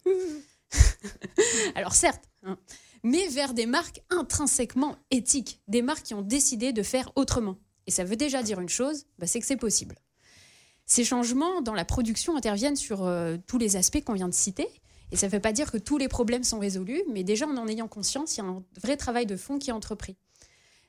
Alors 1.75 1.95
certes, 1.95 2.23
hein, 2.43 2.57
mais 3.03 3.27
vers 3.27 3.53
des 3.53 3.65
marques 3.65 4.01
intrinsèquement 4.09 4.95
éthiques, 5.09 5.61
des 5.67 5.81
marques 5.81 6.03
qui 6.03 6.13
ont 6.13 6.21
décidé 6.21 6.73
de 6.73 6.83
faire 6.83 7.11
autrement. 7.15 7.57
Et 7.87 7.91
ça 7.91 8.03
veut 8.03 8.15
déjà 8.15 8.43
dire 8.43 8.59
une 8.59 8.69
chose, 8.69 9.05
bah, 9.17 9.27
c'est 9.27 9.39
que 9.39 9.45
c'est 9.45 9.57
possible. 9.57 9.97
Ces 10.85 11.03
changements 11.03 11.61
dans 11.61 11.73
la 11.73 11.85
production 11.85 12.35
interviennent 12.35 12.75
sur 12.75 13.03
euh, 13.03 13.37
tous 13.47 13.57
les 13.57 13.75
aspects 13.75 14.03
qu'on 14.03 14.13
vient 14.13 14.29
de 14.29 14.33
citer. 14.33 14.67
Et 15.11 15.17
ça 15.17 15.27
ne 15.27 15.31
veut 15.31 15.39
pas 15.39 15.51
dire 15.51 15.71
que 15.71 15.77
tous 15.77 15.97
les 15.97 16.07
problèmes 16.07 16.43
sont 16.43 16.59
résolus, 16.59 17.03
mais 17.09 17.23
déjà 17.23 17.47
en 17.47 17.57
en 17.57 17.67
ayant 17.67 17.87
conscience, 17.87 18.37
il 18.37 18.39
y 18.39 18.43
a 18.43 18.47
un 18.47 18.63
vrai 18.81 18.97
travail 18.97 19.25
de 19.25 19.35
fond 19.35 19.59
qui 19.59 19.69
est 19.69 19.73
entrepris. 19.73 20.15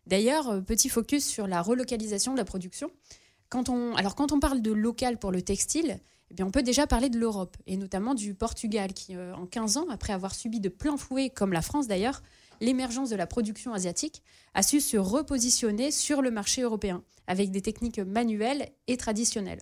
D'ailleurs, 0.07 0.49
euh, 0.49 0.61
petit 0.61 0.88
focus 0.88 1.26
sur 1.26 1.47
la 1.47 1.62
relocalisation 1.62 2.33
de 2.33 2.38
la 2.38 2.45
production. 2.45 2.91
Alors 3.97 4.14
quand 4.14 4.33
on 4.33 4.41
parle 4.41 4.62
de 4.62 4.73
local 4.73 5.19
pour 5.19 5.31
le 5.31 5.43
textile, 5.43 6.00
eh 6.38 6.43
on 6.43 6.50
peut 6.50 6.62
déjà 6.62 6.87
parler 6.87 7.11
de 7.11 7.19
l'Europe, 7.19 7.57
et 7.67 7.76
notamment 7.76 8.14
du 8.14 8.35
Portugal, 8.35 8.95
qui 8.95 9.14
euh, 9.14 9.35
en 9.35 9.47
15 9.47 9.76
ans, 9.76 9.87
après 9.91 10.14
avoir 10.14 10.35
subi 10.35 10.61
de 10.61 10.71
plein 10.71 10.97
fouet, 10.97 11.29
comme 11.29 11.52
la 11.52 11.61
France 11.61 11.87
d'ailleurs, 11.87 12.23
l'émergence 12.61 13.11
de 13.11 13.17
la 13.17 13.26
production 13.26 13.75
asiatique, 13.75 14.23
a 14.55 14.62
su 14.62 14.81
se 14.81 14.97
repositionner 14.97 15.91
sur 15.91 16.23
le 16.23 16.31
marché 16.31 16.62
européen, 16.62 17.02
avec 17.26 17.50
des 17.50 17.61
techniques 17.61 17.99
manuelles 17.99 18.71
et 18.87 18.97
traditionnelles. 18.97 19.61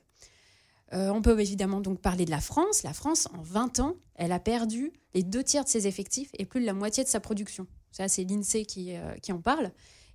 Euh, 0.92 1.10
on 1.10 1.22
peut 1.22 1.38
évidemment 1.38 1.80
donc 1.80 2.00
parler 2.00 2.24
de 2.24 2.30
la 2.30 2.40
France. 2.40 2.82
La 2.82 2.92
France, 2.92 3.28
en 3.32 3.42
20 3.42 3.78
ans, 3.80 3.94
elle 4.16 4.32
a 4.32 4.40
perdu 4.40 4.92
les 5.14 5.22
deux 5.22 5.44
tiers 5.44 5.64
de 5.64 5.68
ses 5.68 5.86
effectifs 5.86 6.30
et 6.38 6.44
plus 6.44 6.60
de 6.60 6.66
la 6.66 6.72
moitié 6.74 7.04
de 7.04 7.08
sa 7.08 7.20
production. 7.20 7.66
Ça, 7.92 8.08
c'est 8.08 8.24
l'INSEE 8.24 8.64
qui, 8.66 8.96
euh, 8.96 9.14
en 9.30 9.40
parle. 9.40 9.70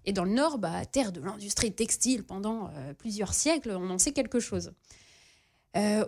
Et 0.05 0.13
dans 0.13 0.24
le 0.25 0.32
Nord, 0.32 0.58
bah, 0.60 0.86
terre 0.86 1.12
de 1.12 1.22
l'industrie 1.22 1.74
textile 1.74 2.24
pendant 2.24 2.70
euh, 2.75 2.94
plusieurs 2.94 3.34
siècles, 3.34 3.72
on 3.72 3.89
en 3.89 3.98
sait 3.98 4.12
quelque 4.12 4.39
chose. 4.39 4.72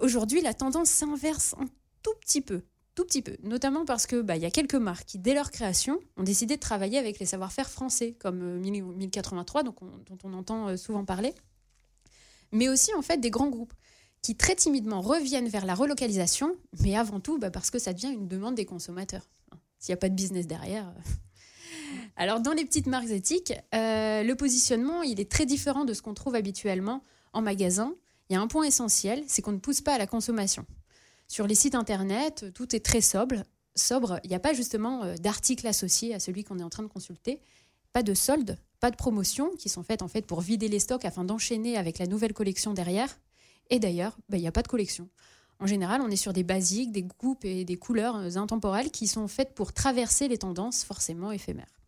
Aujourd'hui, 0.02 0.40
la 0.40 0.54
tendance 0.54 0.90
s'inverse 0.90 1.54
un 1.60 1.66
tout 2.02 2.14
petit 2.22 2.40
peu, 2.40 2.62
tout 2.96 3.04
petit 3.04 3.22
peu, 3.22 3.36
notamment 3.44 3.84
parce 3.84 4.08
que 4.08 4.22
bah, 4.22 4.38
y 4.38 4.46
a 4.46 4.50
quelques 4.50 4.76
marques 4.76 5.06
qui, 5.06 5.20
dès 5.20 5.34
leur 5.34 5.52
création, 5.52 6.00
ont 6.16 6.24
décidé 6.24 6.56
de 6.56 6.62
travailler 6.62 6.98
avec 6.98 7.20
les 7.20 7.26
savoir-faire 7.26 7.70
français, 7.70 8.14
comme 8.14 8.42
euh, 8.44 8.60
1000 8.60 8.84
1083, 8.86 9.64
donc 9.64 9.82
on- 9.82 9.92
dont 10.06 10.18
on 10.24 10.34
entend 10.34 10.78
souvent 10.78 11.04
parler, 11.04 11.34
mais 12.54 12.70
aussi 12.70 12.94
en 12.94 13.02
fait 13.02 13.18
des 13.18 13.30
grands 13.30 13.50
groupes 13.50 13.74
très 14.36 14.56
timidement 14.56 15.02
reviennent 15.02 15.48
vers 15.48 15.66
la 15.66 15.76
relocalisation, 15.76 16.56
mais 16.82 16.96
avant 16.96 17.20
tout 17.20 17.38
bah, 17.38 17.52
parce 17.52 17.70
que 17.70 17.80
ça 17.80 17.94
devient 17.94 18.12
une 18.14 18.28
demande 18.28 18.56
des 18.56 18.66
consommateurs. 18.66 19.30
S'il 19.80 19.92
n'y 19.92 19.98
a 19.98 19.98
pas 19.98 20.10
de 20.10 20.16
business 20.16 20.48
derrière. 20.48 20.88
euh. 20.88 21.12
Alors 22.16 22.40
dans 22.40 22.54
les 22.54 22.66
petites 22.66 22.88
marques 22.88 23.10
éthiques, 23.10 23.54
euh, 23.76 24.24
le 24.24 24.36
positionnement 24.36 25.04
il 25.04 25.20
est 25.20 25.32
très 25.32 25.46
différent 25.46 25.86
de 25.86 25.94
ce 25.94 26.02
qu'on 26.02 26.14
trouve 26.14 26.36
habituellement 26.36 27.04
en 27.34 27.42
magasin. 27.42 27.94
Il 28.30 28.34
y 28.34 28.36
a 28.36 28.42
un 28.42 28.48
point 28.48 28.64
essentiel, 28.64 29.24
c'est 29.28 29.42
qu'on 29.42 29.54
ne 29.54 29.60
pousse 29.60 29.82
pas 29.82 29.94
à 29.94 29.98
la 29.98 30.08
consommation. 30.08 30.66
Sur 31.28 31.48
les 31.48 31.56
sites 31.56 31.76
internet, 31.76 32.46
tout 32.54 32.76
est 32.76 32.84
très 32.84 33.02
sobre. 33.02 33.44
Sobre, 33.76 34.20
il 34.24 34.30
n'y 34.30 34.36
a 34.36 34.40
pas 34.40 34.54
justement 34.54 35.04
euh, 35.04 35.16
d'articles 35.16 35.68
associés 35.68 36.14
à 36.14 36.20
celui 36.20 36.44
qu'on 36.44 36.60
est 36.60 36.64
en 36.64 36.70
train 36.70 36.84
de 36.84 36.88
consulter, 36.88 37.40
pas 37.94 38.04
de 38.04 38.14
soldes, 38.14 38.58
pas 38.80 38.92
de 38.92 38.96
promotions 38.96 39.52
qui 39.58 39.70
sont 39.70 39.84
faites 39.84 40.02
en 40.02 40.08
fait 40.08 40.26
pour 40.26 40.42
vider 40.42 40.68
les 40.68 40.80
stocks 40.80 41.06
afin 41.06 41.24
d'enchaîner 41.24 41.78
avec 41.78 42.00
la 42.00 42.08
nouvelle 42.08 42.34
collection 42.34 42.74
derrière. 42.74 43.18
Et 43.70 43.80
d'ailleurs, 43.80 44.18
bah, 44.30 44.38
il 44.38 44.42
n'y 44.42 44.48
a 44.48 44.52
pas 44.52 44.64
de 44.64 44.68
collection. 44.68 45.10
En 45.60 45.66
général, 45.66 46.02
on 46.02 46.10
est 46.10 46.18
sur 46.18 46.34
des 46.34 46.44
basiques, 46.44 46.92
des 46.92 47.04
coupes 47.04 47.44
et 47.44 47.66
des 47.66 47.78
couleurs 47.78 48.16
euh, 48.18 48.38
intemporelles 48.38 48.92
qui 48.92 49.08
sont 49.08 49.28
faites 49.28 49.54
pour 49.56 49.74
traverser 49.74 50.28
les 50.28 50.38
tendances 50.38 50.84
forcément 50.84 51.32
éphémères. 51.32 51.82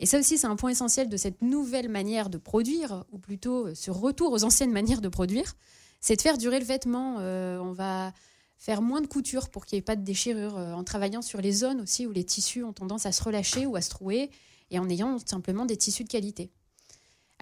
Et 0.00 0.06
ça 0.06 0.18
aussi, 0.18 0.36
c'est 0.36 0.48
un 0.48 0.56
point 0.56 0.70
essentiel 0.70 1.08
de 1.08 1.16
cette 1.16 1.42
nouvelle 1.42 1.88
manière 1.88 2.28
de 2.28 2.38
produire, 2.38 3.04
ou 3.12 3.18
plutôt 3.18 3.68
euh, 3.68 3.74
ce 3.74 3.90
retour 3.90 4.32
aux 4.32 4.42
anciennes 4.42 4.72
manières 4.72 5.00
de 5.00 5.08
produire, 5.08 5.54
c'est 6.00 6.16
de 6.16 6.22
faire 6.22 6.38
durer 6.38 6.58
le 6.58 6.64
vêtement. 6.64 7.18
Euh, 7.20 7.58
on 7.60 7.72
va 7.72 8.12
faire 8.58 8.82
moins 8.82 9.00
de 9.00 9.06
couture 9.06 9.48
pour 9.48 9.64
qu'il 9.64 9.76
n'y 9.76 9.80
ait 9.80 9.82
pas 9.82 9.96
de 9.96 10.04
déchirure, 10.04 10.56
en 10.56 10.84
travaillant 10.84 11.22
sur 11.22 11.40
les 11.40 11.50
zones 11.50 11.80
aussi 11.80 12.06
où 12.06 12.12
les 12.12 12.22
tissus 12.22 12.62
ont 12.62 12.72
tendance 12.72 13.06
à 13.06 13.12
se 13.12 13.20
relâcher 13.22 13.66
ou 13.66 13.74
à 13.74 13.80
se 13.80 13.90
trouer, 13.90 14.30
et 14.70 14.78
en 14.78 14.88
ayant 14.88 15.18
simplement 15.24 15.66
des 15.66 15.76
tissus 15.76 16.04
de 16.04 16.08
qualité. 16.08 16.52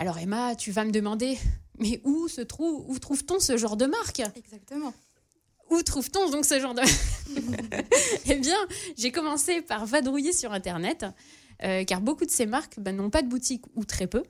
Alors 0.01 0.17
Emma, 0.17 0.57
tu 0.57 0.71
vas 0.71 0.87
me 0.87 0.93
demander, 0.93 1.39
mais 1.79 2.01
où 2.05 2.27
se 2.27 2.41
trouve, 2.41 2.89
où 2.89 2.99
trouve-t-on 2.99 3.39
ce 3.39 3.59
genre 3.59 3.77
de 3.77 3.85
marque? 3.85 4.23
Exactement. 4.35 4.95
Où 5.69 5.83
trouve-t-on 5.83 6.31
donc 6.31 6.47
ce 6.47 6.59
genre 6.59 6.73
de... 6.73 6.81
eh 8.25 8.37
bien, 8.37 8.57
j'ai 8.97 9.13
commencé 9.13 9.61
par 9.61 9.85
vadrouiller 9.85 10.33
sur 10.33 10.53
Internet, 10.53 11.05
euh, 11.65 11.85
car 11.85 12.01
beaucoup 12.01 12.25
de 12.25 12.31
ces 12.31 12.47
marques 12.47 12.81
bah, 12.81 12.93
n'ont 12.93 13.11
pas 13.11 13.21
de 13.21 13.29
boutique 13.29 13.63
ou 13.75 13.85
très 13.85 14.07
peu. 14.07 14.23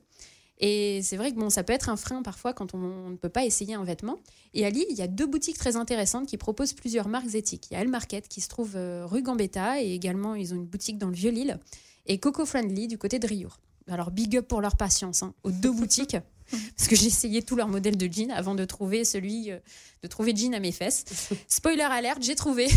Et 0.58 1.02
c'est 1.04 1.16
vrai 1.16 1.30
que 1.30 1.38
bon, 1.38 1.50
ça 1.50 1.62
peut 1.62 1.72
être 1.72 1.88
un 1.88 1.96
frein 1.96 2.22
parfois 2.22 2.52
quand 2.52 2.74
on, 2.74 2.82
on 2.82 3.10
ne 3.10 3.16
peut 3.16 3.28
pas 3.28 3.44
essayer 3.44 3.74
un 3.74 3.84
vêtement. 3.84 4.18
Et 4.54 4.66
à 4.66 4.70
Lille, 4.70 4.86
il 4.90 4.96
y 4.96 5.02
a 5.02 5.06
deux 5.06 5.26
boutiques 5.26 5.56
très 5.56 5.76
intéressantes 5.76 6.26
qui 6.26 6.36
proposent 6.36 6.72
plusieurs 6.72 7.06
marques 7.06 7.36
éthiques. 7.36 7.68
Il 7.70 7.74
y 7.74 7.76
a 7.76 7.80
El 7.80 7.88
Market 7.88 8.26
qui 8.26 8.40
se 8.40 8.48
trouve 8.48 8.72
euh, 8.74 9.06
rue 9.06 9.22
Gambetta 9.22 9.80
et 9.80 9.94
également 9.94 10.34
ils 10.34 10.52
ont 10.52 10.56
une 10.56 10.66
boutique 10.66 10.98
dans 10.98 11.10
le 11.10 11.14
Vieux-Lille 11.14 11.60
et 12.06 12.18
Coco 12.18 12.44
Friendly 12.44 12.88
du 12.88 12.98
côté 12.98 13.20
de 13.20 13.28
Riour. 13.28 13.60
Alors 13.90 14.10
big 14.10 14.36
up 14.36 14.48
pour 14.48 14.60
leur 14.60 14.76
patience 14.76 15.22
hein, 15.22 15.34
aux 15.42 15.50
deux 15.50 15.72
boutiques. 15.72 16.16
parce 16.76 16.88
que 16.88 16.96
j'ai 16.96 17.06
essayé 17.06 17.42
tous 17.42 17.56
leurs 17.56 17.68
modèles 17.68 17.96
de 17.96 18.12
jeans 18.12 18.30
avant 18.30 18.54
de 18.54 18.64
trouver 18.64 19.04
celui, 19.04 19.50
euh, 19.50 19.58
de 20.02 20.08
trouver 20.08 20.34
jean 20.34 20.54
à 20.54 20.60
mes 20.60 20.72
fesses. 20.72 21.04
Spoiler 21.48 21.82
alerte, 21.82 22.22
j'ai 22.22 22.34
trouvé. 22.34 22.68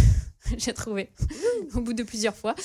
j'ai 0.57 0.73
trouvé 0.73 1.09
au 1.73 1.81
bout 1.81 1.93
de 1.93 2.03
plusieurs 2.03 2.35
fois. 2.35 2.55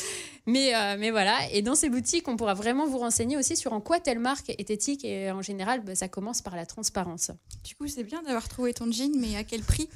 Mais, 0.46 0.74
euh, 0.74 0.96
mais 0.98 1.10
voilà, 1.10 1.38
et 1.52 1.62
dans 1.62 1.74
ces 1.74 1.88
boutiques, 1.88 2.26
on 2.28 2.36
pourra 2.36 2.54
vraiment 2.54 2.86
vous 2.86 2.98
renseigner 2.98 3.36
aussi 3.36 3.56
sur 3.56 3.72
en 3.72 3.80
quoi 3.80 4.00
telle 4.00 4.18
marque 4.18 4.50
est 4.50 4.70
éthique 4.70 5.04
et 5.04 5.30
en 5.30 5.42
général, 5.42 5.82
bah, 5.84 5.94
ça 5.94 6.08
commence 6.08 6.42
par 6.42 6.56
la 6.56 6.66
transparence. 6.66 7.30
Du 7.64 7.74
coup, 7.74 7.86
c'est 7.86 8.04
bien 8.04 8.22
d'avoir 8.22 8.48
trouvé 8.48 8.74
ton 8.74 8.90
jean, 8.90 9.12
mais 9.18 9.36
à 9.36 9.44
quel 9.44 9.62
prix? 9.62 9.88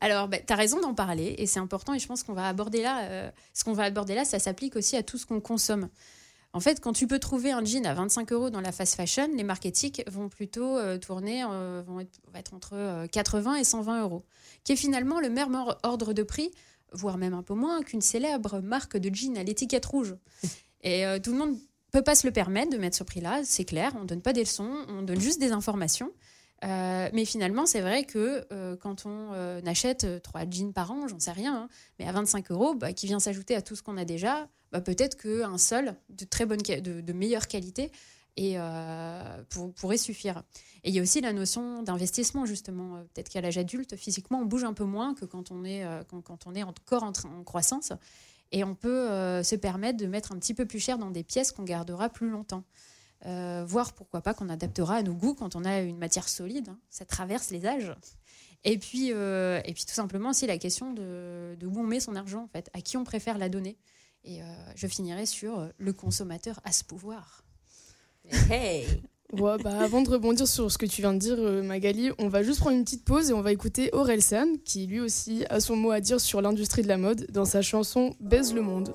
Alors, 0.00 0.28
bah, 0.28 0.38
tu 0.46 0.52
as 0.52 0.56
raison 0.56 0.80
d'en 0.80 0.94
parler 0.94 1.34
et 1.38 1.46
c'est 1.46 1.60
important 1.60 1.94
et 1.94 1.98
je 1.98 2.06
pense 2.06 2.22
qu'on 2.22 2.34
va 2.34 2.48
aborder 2.48 2.82
là, 2.82 3.04
euh, 3.04 3.30
ce 3.54 3.64
qu'on 3.64 3.72
va 3.72 3.84
aborder 3.84 4.14
là, 4.14 4.24
ça 4.24 4.38
s'applique 4.38 4.76
aussi 4.76 4.96
à 4.96 5.02
tout 5.02 5.18
ce 5.18 5.26
qu'on 5.26 5.40
consomme. 5.40 5.88
En 6.56 6.60
fait, 6.60 6.80
quand 6.80 6.94
tu 6.94 7.06
peux 7.06 7.18
trouver 7.18 7.52
un 7.52 7.62
jean 7.62 7.84
à 7.84 7.92
25 7.92 8.32
euros 8.32 8.48
dans 8.48 8.62
la 8.62 8.72
fast 8.72 8.94
fashion, 8.94 9.28
les 9.36 9.44
marques 9.44 9.66
éthiques 9.66 10.02
vont 10.10 10.30
plutôt 10.30 10.78
euh, 10.78 10.96
tourner, 10.96 11.44
euh, 11.44 11.82
vont 11.86 12.00
être, 12.00 12.18
vont 12.32 12.38
être 12.38 12.54
entre 12.54 12.70
euh, 12.72 13.06
80 13.06 13.56
et 13.56 13.64
120 13.64 14.00
euros, 14.00 14.24
qui 14.64 14.72
est 14.72 14.76
finalement 14.76 15.20
le 15.20 15.28
même 15.28 15.54
or- 15.54 15.76
ordre 15.82 16.14
de 16.14 16.22
prix, 16.22 16.50
voire 16.92 17.18
même 17.18 17.34
un 17.34 17.42
peu 17.42 17.52
moins 17.52 17.82
qu'une 17.82 18.00
célèbre 18.00 18.60
marque 18.60 18.96
de 18.96 19.14
jean 19.14 19.36
à 19.36 19.42
l'étiquette 19.42 19.84
rouge. 19.84 20.16
Et 20.82 21.04
euh, 21.04 21.18
tout 21.18 21.32
le 21.32 21.36
monde 21.36 21.58
peut 21.92 22.00
pas 22.00 22.14
se 22.14 22.26
le 22.26 22.32
permettre 22.32 22.72
de 22.72 22.78
mettre 22.78 22.96
ce 22.96 23.04
prix-là, 23.04 23.42
c'est 23.44 23.66
clair. 23.66 23.92
On 24.00 24.06
donne 24.06 24.22
pas 24.22 24.32
des 24.32 24.40
leçons, 24.40 24.78
on 24.88 25.02
donne 25.02 25.20
juste 25.20 25.38
des 25.38 25.52
informations. 25.52 26.10
Euh, 26.64 27.10
mais 27.12 27.26
finalement, 27.26 27.66
c'est 27.66 27.82
vrai 27.82 28.04
que 28.04 28.46
euh, 28.50 28.76
quand 28.76 29.04
on 29.04 29.32
euh, 29.34 29.60
achète 29.66 30.04
euh, 30.04 30.18
trois 30.20 30.48
jeans 30.48 30.72
par 30.72 30.90
an, 30.90 31.06
j'en 31.06 31.18
sais 31.18 31.32
rien, 31.32 31.54
hein, 31.54 31.68
mais 31.98 32.06
à 32.08 32.12
25 32.12 32.50
euros, 32.50 32.74
bah, 32.74 32.94
qui 32.94 33.06
vient 33.06 33.20
s'ajouter 33.20 33.54
à 33.54 33.60
tout 33.60 33.76
ce 33.76 33.82
qu'on 33.82 33.98
a 33.98 34.06
déjà, 34.06 34.48
bah, 34.76 34.80
peut-être 34.82 35.16
qu'un 35.16 35.58
seul 35.58 35.96
de 36.10 36.24
très 36.24 36.44
bonne, 36.46 36.58
de, 36.60 37.12
meilleure 37.12 37.48
qualité 37.48 37.90
euh, 38.38 39.42
pour- 39.48 39.72
pourrait 39.72 39.96
suffire. 39.96 40.42
Et 40.84 40.90
il 40.90 40.94
y 40.94 40.98
a 40.98 41.02
aussi 41.02 41.20
la 41.22 41.32
notion 41.32 41.82
d'investissement, 41.82 42.44
justement. 42.44 42.96
Euh, 42.96 43.02
Peut-être 43.14 43.30
qu'à 43.30 43.40
l'âge 43.40 43.56
adulte, 43.58 43.96
physiquement, 43.96 44.40
on 44.40 44.44
bouge 44.44 44.64
un 44.64 44.74
peu 44.74 44.84
moins 44.84 45.14
que 45.14 45.24
quand 45.24 45.50
on 45.50 45.64
est, 45.64 45.84
euh, 45.84 46.02
quand, 46.22 46.46
on 46.46 46.54
est 46.54 46.62
encore 46.62 47.02
en, 47.02 47.12
en 47.38 47.42
croissance. 47.44 47.92
Et 48.52 48.62
on 48.62 48.74
peut 48.76 49.08
se 49.42 49.56
permettre 49.56 49.98
de 49.98 50.06
mettre 50.06 50.30
un 50.30 50.38
petit 50.38 50.54
peu 50.54 50.66
plus 50.66 50.78
cher 50.78 50.98
dans 50.98 51.10
des 51.10 51.24
pièces 51.24 51.50
qu'on 51.50 51.64
gardera 51.64 52.08
plus 52.08 52.30
longtemps. 52.30 52.62
Euh, 53.24 53.64
voire 53.66 53.92
pourquoi 53.94 54.20
pas 54.20 54.34
qu'on 54.34 54.48
adaptera 54.48 54.96
à 54.96 55.02
nos 55.02 55.14
goûts 55.14 55.34
quand 55.34 55.56
on 55.56 55.64
a 55.64 55.80
une 55.80 55.98
matière 55.98 56.28
solide. 56.28 56.68
hein. 56.68 56.78
Ça 56.88 57.04
traverse 57.04 57.50
les 57.50 57.66
âges. 57.66 57.92
Et 58.62 58.78
puis, 58.78 59.08
et 59.08 59.72
puis 59.74 59.84
tout 59.84 59.94
simplement 59.94 60.30
aussi 60.30 60.46
la 60.46 60.58
question 60.58 60.92
de, 60.92 61.56
de 61.58 61.66
où 61.66 61.80
on 61.80 61.82
met 61.82 61.98
son 61.98 62.14
argent, 62.14 62.44
en 62.44 62.48
fait, 62.48 62.70
à 62.72 62.80
qui 62.82 62.96
on 62.96 63.02
préfère 63.04 63.36
la 63.38 63.48
donner. 63.48 63.76
Et 64.26 64.42
euh, 64.42 64.44
je 64.74 64.86
finirai 64.86 65.24
sur 65.24 65.58
euh, 65.58 65.68
le 65.78 65.92
consommateur 65.92 66.60
a 66.64 66.72
ce 66.72 66.84
pouvoir. 66.84 67.44
Hey 68.50 68.84
Ouais, 69.32 69.56
bah, 69.58 69.80
avant 69.80 70.02
de 70.02 70.10
rebondir 70.10 70.46
sur 70.46 70.70
ce 70.70 70.78
que 70.78 70.86
tu 70.86 71.00
viens 71.00 71.12
de 71.12 71.18
dire, 71.18 71.36
euh, 71.38 71.60
Magali, 71.60 72.10
on 72.18 72.28
va 72.28 72.44
juste 72.44 72.60
prendre 72.60 72.76
une 72.76 72.84
petite 72.84 73.04
pause 73.04 73.30
et 73.30 73.32
on 73.32 73.42
va 73.42 73.50
écouter 73.50 73.90
Aurel 73.92 74.22
San, 74.22 74.58
qui 74.64 74.86
lui 74.86 75.00
aussi 75.00 75.44
a 75.50 75.58
son 75.58 75.74
mot 75.74 75.90
à 75.90 76.00
dire 76.00 76.20
sur 76.20 76.40
l'industrie 76.40 76.82
de 76.82 76.88
la 76.88 76.96
mode 76.96 77.26
dans 77.32 77.44
sa 77.44 77.60
chanson 77.60 78.14
Baise 78.20 78.54
le 78.54 78.62
monde. 78.62 78.94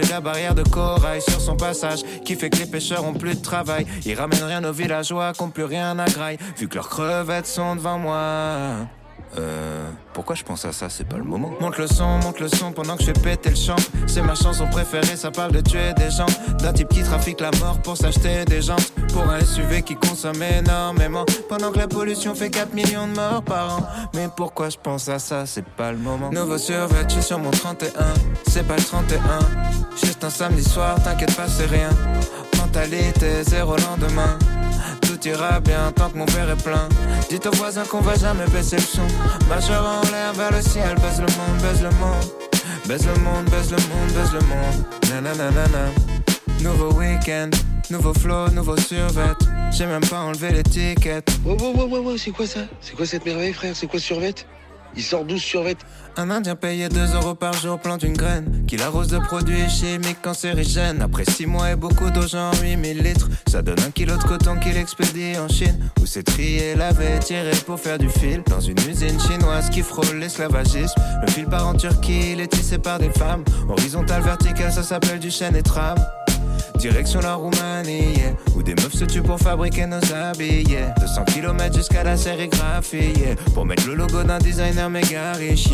la 0.09 0.21
barrière 0.21 0.55
de 0.55 0.63
corail 0.63 1.21
sur 1.21 1.39
son 1.41 1.55
passage. 1.55 1.99
Qui 2.25 2.35
fait 2.35 2.49
que 2.49 2.57
les 2.57 2.65
pêcheurs 2.65 3.05
ont 3.05 3.13
plus 3.13 3.35
de 3.35 3.41
travail. 3.41 3.85
Ils 4.05 4.15
ramènent 4.15 4.43
rien 4.43 4.63
aux 4.63 4.73
villageois 4.73 5.33
qui 5.33 5.41
ont 5.41 5.49
plus 5.49 5.65
rien 5.65 5.97
à 5.99 6.05
graille. 6.05 6.37
Vu 6.57 6.67
que 6.67 6.75
leurs 6.75 6.89
crevettes 6.89 7.47
sont 7.47 7.75
devant 7.75 7.97
moi. 7.97 8.87
Euh, 9.37 9.89
pourquoi 10.13 10.35
je 10.35 10.43
pense 10.43 10.65
à 10.65 10.73
ça? 10.73 10.89
C'est 10.89 11.07
pas 11.07 11.17
le 11.17 11.23
moment. 11.23 11.51
Monte 11.61 11.77
le 11.77 11.87
son, 11.87 12.17
monte 12.19 12.39
le 12.39 12.49
son 12.49 12.71
pendant 12.71 12.97
que 12.97 13.03
je 13.03 13.07
fais 13.07 13.19
péter 13.19 13.49
le 13.51 13.55
champ. 13.55 13.77
C'est 14.07 14.21
ma 14.21 14.35
chanson 14.35 14.67
préférée, 14.67 15.15
ça 15.15 15.31
parle 15.31 15.53
de 15.53 15.61
tuer 15.61 15.93
des 15.95 16.11
gens. 16.11 16.25
D'un 16.59 16.73
type 16.73 16.89
qui 16.89 17.01
trafique 17.01 17.39
la 17.39 17.51
mort 17.59 17.81
pour 17.81 17.95
s'acheter 17.95 18.43
des 18.45 18.61
jantes. 18.61 18.93
Pour 19.13 19.29
un 19.29 19.39
SUV 19.43 19.81
qui 19.81 19.95
consomme 19.95 20.41
énormément. 20.41 21.25
Pendant 21.49 21.71
que 21.71 21.77
la 21.79 21.87
pollution 21.87 22.33
fait 22.33 22.49
4 22.49 22.73
millions 22.73 23.07
de 23.07 23.13
morts 23.13 23.43
par 23.43 23.77
an. 23.77 23.87
Mais 24.13 24.27
pourquoi 24.35 24.69
je 24.69 24.77
pense 24.77 25.09
à 25.09 25.19
ça? 25.19 25.45
C'est 25.45 25.65
pas 25.65 25.91
le 25.91 25.97
moment. 25.97 26.31
Nouveau 26.31 26.57
survêt, 26.57 27.03
je 27.07 27.13
suis 27.15 27.23
sur 27.23 27.39
mon 27.39 27.51
31. 27.51 27.89
C'est 28.47 28.65
pas 28.67 28.77
le 28.77 28.83
31. 28.83 29.19
Juste 30.01 30.23
un 30.23 30.29
samedi 30.29 30.63
soir, 30.63 30.95
t'inquiète 31.03 31.35
pas, 31.35 31.47
c'est 31.47 31.65
rien. 31.65 31.89
Mentalité, 32.57 33.43
zéro 33.43 33.75
lendemain. 33.77 34.37
Tout 35.01 35.27
ira 35.27 35.59
bien 35.59 35.91
tant 35.93 36.09
que 36.09 36.17
mon 36.17 36.25
père 36.25 36.49
est 36.49 36.63
plein. 36.63 36.87
Dites 37.29 37.45
aux 37.45 37.55
voisins 37.55 37.83
qu'on 37.83 38.01
va 38.01 38.15
jamais 38.15 38.47
baisser 38.47 38.77
le 38.77 38.81
son. 38.81 39.01
Majeur 39.49 39.83
en 39.83 40.01
l'air 40.11 40.33
vers 40.33 40.51
le 40.51 40.61
ciel, 40.61 40.95
baise 40.95 41.19
le 41.19 41.27
monde, 41.37 41.61
baise 41.61 41.81
le 41.83 41.89
monde. 41.99 42.25
Baise 42.87 43.05
le 43.05 43.21
monde, 43.21 43.45
baise 43.45 43.71
le 43.71 43.77
monde, 43.77 44.11
baise 44.15 44.33
le 44.33 44.39
monde. 44.39 45.23
Nananana. 45.23 45.91
Nouveau 46.61 46.93
week-end, 46.93 47.49
nouveau 47.91 48.13
flow, 48.13 48.49
nouveau 48.49 48.77
survêt. 48.77 49.33
J'ai 49.71 49.85
même 49.85 50.01
pas 50.01 50.21
enlevé 50.21 50.51
l'étiquette. 50.51 51.29
Ouais, 51.45 51.53
ouais, 51.53 51.73
ouais, 51.73 51.83
ouais, 51.83 51.99
ouais, 51.99 52.17
c'est 52.17 52.31
quoi 52.31 52.47
ça? 52.47 52.61
C'est 52.79 52.95
quoi 52.95 53.05
cette 53.05 53.25
merveille, 53.25 53.53
frère? 53.53 53.75
C'est 53.75 53.87
quoi 53.87 53.99
ce 53.99 54.05
survêt? 54.05 54.33
Il 54.95 55.03
sort 55.03 55.23
12 55.23 55.39
survêt? 55.39 55.77
Un 56.17 56.29
indien 56.29 56.55
payé 56.55 56.89
2 56.89 57.15
euros 57.15 57.35
par 57.35 57.53
jour 57.53 57.79
plante 57.79 58.03
une 58.03 58.15
graine. 58.15 58.65
Qu'il 58.67 58.81
arrose 58.81 59.07
de 59.07 59.19
produits 59.19 59.69
chimiques 59.69 60.21
cancérigènes 60.21 61.01
Après 61.01 61.23
6 61.23 61.45
mois 61.45 61.71
et 61.71 61.75
beaucoup 61.77 62.09
d'eau 62.09 62.27
genre 62.27 62.53
8000 62.61 63.01
litres. 63.01 63.29
Ça 63.47 63.61
donne 63.61 63.79
un 63.79 63.91
kilo 63.91 64.17
de 64.17 64.23
coton 64.23 64.57
qu'il 64.57 64.75
expédie 64.75 65.37
en 65.37 65.47
Chine. 65.47 65.79
Où 66.01 66.05
c'est 66.05 66.23
trié, 66.23 66.75
lavé, 66.75 67.19
tiré 67.19 67.51
pour 67.65 67.79
faire 67.79 67.97
du 67.97 68.09
fil. 68.09 68.43
Dans 68.47 68.59
une 68.59 68.79
usine 68.89 69.19
chinoise 69.19 69.69
qui 69.69 69.81
frôle 69.81 70.17
l'esclavagisme. 70.17 70.95
Le 71.25 71.31
fil 71.31 71.45
part 71.45 71.67
en 71.67 71.75
Turquie, 71.75 72.33
il 72.33 72.41
est 72.41 72.51
tissé 72.51 72.77
par 72.77 72.99
des 72.99 73.11
femmes. 73.11 73.45
Horizontal, 73.69 74.21
vertical, 74.21 74.71
ça 74.73 74.83
s'appelle 74.83 75.19
du 75.19 75.31
chêne 75.31 75.55
et 75.55 75.63
trame 75.63 75.99
Direction 76.81 77.19
la 77.21 77.35
Roumanie, 77.35 78.15
où 78.55 78.63
des 78.63 78.73
meufs 78.73 78.95
se 78.95 79.05
tuent 79.05 79.21
pour 79.21 79.37
fabriquer 79.37 79.85
nos 79.85 80.01
habits. 80.13 80.63
yeah. 80.67 80.95
200 80.99 81.25
km 81.25 81.75
jusqu'à 81.75 82.03
la 82.03 82.17
sérigraphie, 82.17 83.13
pour 83.53 83.65
mettre 83.67 83.87
le 83.87 83.93
logo 83.93 84.23
d'un 84.23 84.39
designer 84.39 84.89
méga 84.89 85.33
riche. 85.33 85.69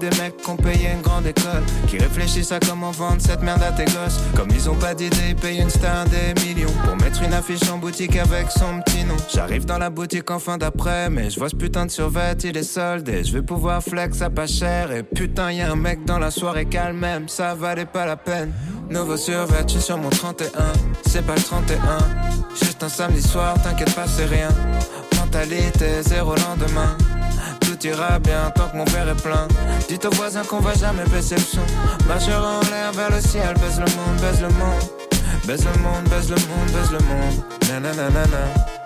Des 0.00 0.10
mecs 0.18 0.38
qui 0.38 0.50
ont 0.50 0.56
payé 0.56 0.88
une 0.92 1.02
grande 1.02 1.26
école, 1.26 1.62
qui 1.86 1.98
réfléchissent 1.98 2.52
à 2.52 2.58
comment 2.58 2.90
vendre 2.90 3.20
cette 3.20 3.42
merde 3.42 3.62
à 3.62 3.70
tes 3.70 3.84
gosses. 3.84 4.18
Comme 4.34 4.48
ils 4.50 4.68
ont 4.68 4.74
pas 4.74 4.94
d'idée, 4.94 5.28
ils 5.28 5.36
payent 5.36 5.60
une 5.60 5.70
star 5.70 6.06
des 6.06 6.34
millions 6.42 6.72
pour 6.84 6.96
mettre 6.96 7.22
une 7.22 7.34
affiche 7.34 7.68
en 7.70 7.78
boutique 7.78 8.16
avec 8.16 8.50
son 8.50 8.80
petit 8.80 9.04
nom. 9.04 9.16
J'arrive 9.32 9.66
dans 9.66 9.78
la 9.78 9.90
boutique 9.90 10.30
en 10.30 10.38
fin 10.38 10.56
d'après, 10.58 11.10
mais 11.10 11.30
je 11.30 11.38
vois 11.38 11.50
ce 11.50 11.56
putain 11.56 11.86
de 11.86 11.90
survêt, 11.90 12.32
il 12.42 12.56
est 12.56 12.62
soldé. 12.62 13.22
Je 13.24 13.32
vais 13.32 13.42
pouvoir 13.42 13.82
flex 13.82 14.22
à 14.22 14.30
pas 14.30 14.46
cher, 14.46 14.90
et 14.90 15.02
putain, 15.02 15.52
y 15.52 15.60
a 15.60 15.70
un 15.70 15.76
mec 15.76 16.04
dans 16.04 16.18
la 16.18 16.30
soirée 16.30 16.64
calme 16.64 16.98
même, 16.98 17.28
ça 17.28 17.54
valait 17.54 17.86
pas 17.86 18.06
la 18.06 18.16
peine. 18.16 18.52
Nouveau 18.88 19.16
survêt, 19.16 19.64
je 19.68 19.78
sur 19.78 19.98
mon 19.98 20.10
31. 20.10 20.48
C'est 21.06 21.24
pas 21.24 21.36
le 21.36 21.42
31. 21.42 21.78
Juste 22.58 22.82
un 22.82 22.88
samedi 22.88 23.22
soir, 23.22 23.54
t'inquiète 23.62 23.94
pas, 23.94 24.06
c'est 24.06 24.24
rien. 24.24 24.48
Mentalité, 25.16 26.02
zéro 26.02 26.34
lendemain. 26.34 26.96
Tout 27.80 27.86
ira 27.86 28.18
bien 28.18 28.50
tant 28.54 28.68
que 28.68 28.76
mon 28.76 28.84
père 28.84 29.08
est 29.08 29.22
plein. 29.22 29.48
Dites 29.88 30.04
aux 30.04 30.10
voisins 30.10 30.42
qu'on 30.44 30.60
va 30.60 30.74
jamais 30.74 31.04
baisser 31.04 31.36
le 31.36 31.40
son. 31.40 31.60
En 31.60 32.60
l'air 32.70 32.92
vers 32.92 33.10
le 33.10 33.20
ciel, 33.20 33.54
baise 33.54 33.78
le 33.78 33.86
monde, 33.96 34.20
baise 34.20 34.40
le 34.40 34.48
monde. 34.48 34.82
Baise 35.46 35.64
le 35.64 35.82
monde, 35.82 36.04
baise 36.10 36.28
le 36.28 36.36
monde, 36.36 36.70
baise 36.72 36.90
le 36.92 36.98
monde. 36.98 37.82
Nananana. 37.82 38.79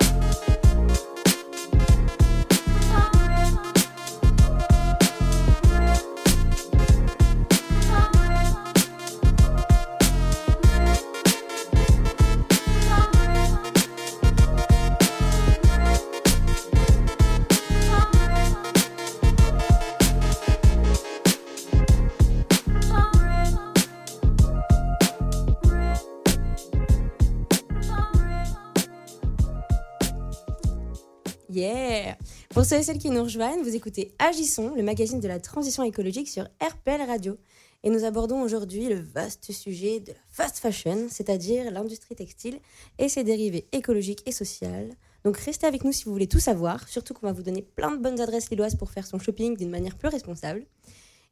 Pour 32.64 32.70
ceux 32.70 32.79
et 32.79 32.83
celles 32.83 32.96
qui 32.96 33.11
nous 33.11 33.22
rejoignent, 33.22 33.62
vous 33.62 33.77
écoutez 33.77 34.14
Agissons, 34.18 34.72
le 34.74 34.83
magazine 34.83 35.20
de 35.20 35.29
la 35.29 35.38
transition 35.38 35.83
écologique 35.83 36.31
sur 36.31 36.44
RPL 36.62 37.03
Radio. 37.07 37.37
Et 37.83 37.90
nous 37.90 38.05
abordons 38.05 38.40
aujourd'hui 38.40 38.88
le 38.88 38.98
vaste 38.98 39.53
sujet 39.53 40.00
de 40.00 40.12
la 40.12 40.18
fast 40.31 40.57
fashion, 40.57 41.09
c'est-à-dire 41.11 41.70
l'industrie 41.70 42.14
textile 42.14 42.59
et 42.98 43.11
ses 43.11 43.22
dérivés 43.22 43.68
écologiques 43.72 44.22
et 44.24 44.33
sociales. 44.33 44.94
Donc 45.27 45.37
restez 45.37 45.66
avec 45.66 45.85
nous 45.85 45.92
si 45.92 46.05
vous 46.05 46.12
voulez 46.12 46.27
tout 46.27 46.38
savoir, 46.38 46.88
surtout 46.88 47.12
qu'on 47.12 47.27
va 47.27 47.35
vous 47.35 47.42
donner 47.42 47.61
plein 47.61 47.90
de 47.90 47.98
bonnes 47.98 48.18
adresses 48.18 48.48
lilloises 48.48 48.77
pour 48.77 48.90
faire 48.90 49.07
son 49.07 49.18
shopping 49.18 49.59
d'une 49.59 49.68
manière 49.68 49.98
plus 49.98 50.09
responsable. 50.09 50.64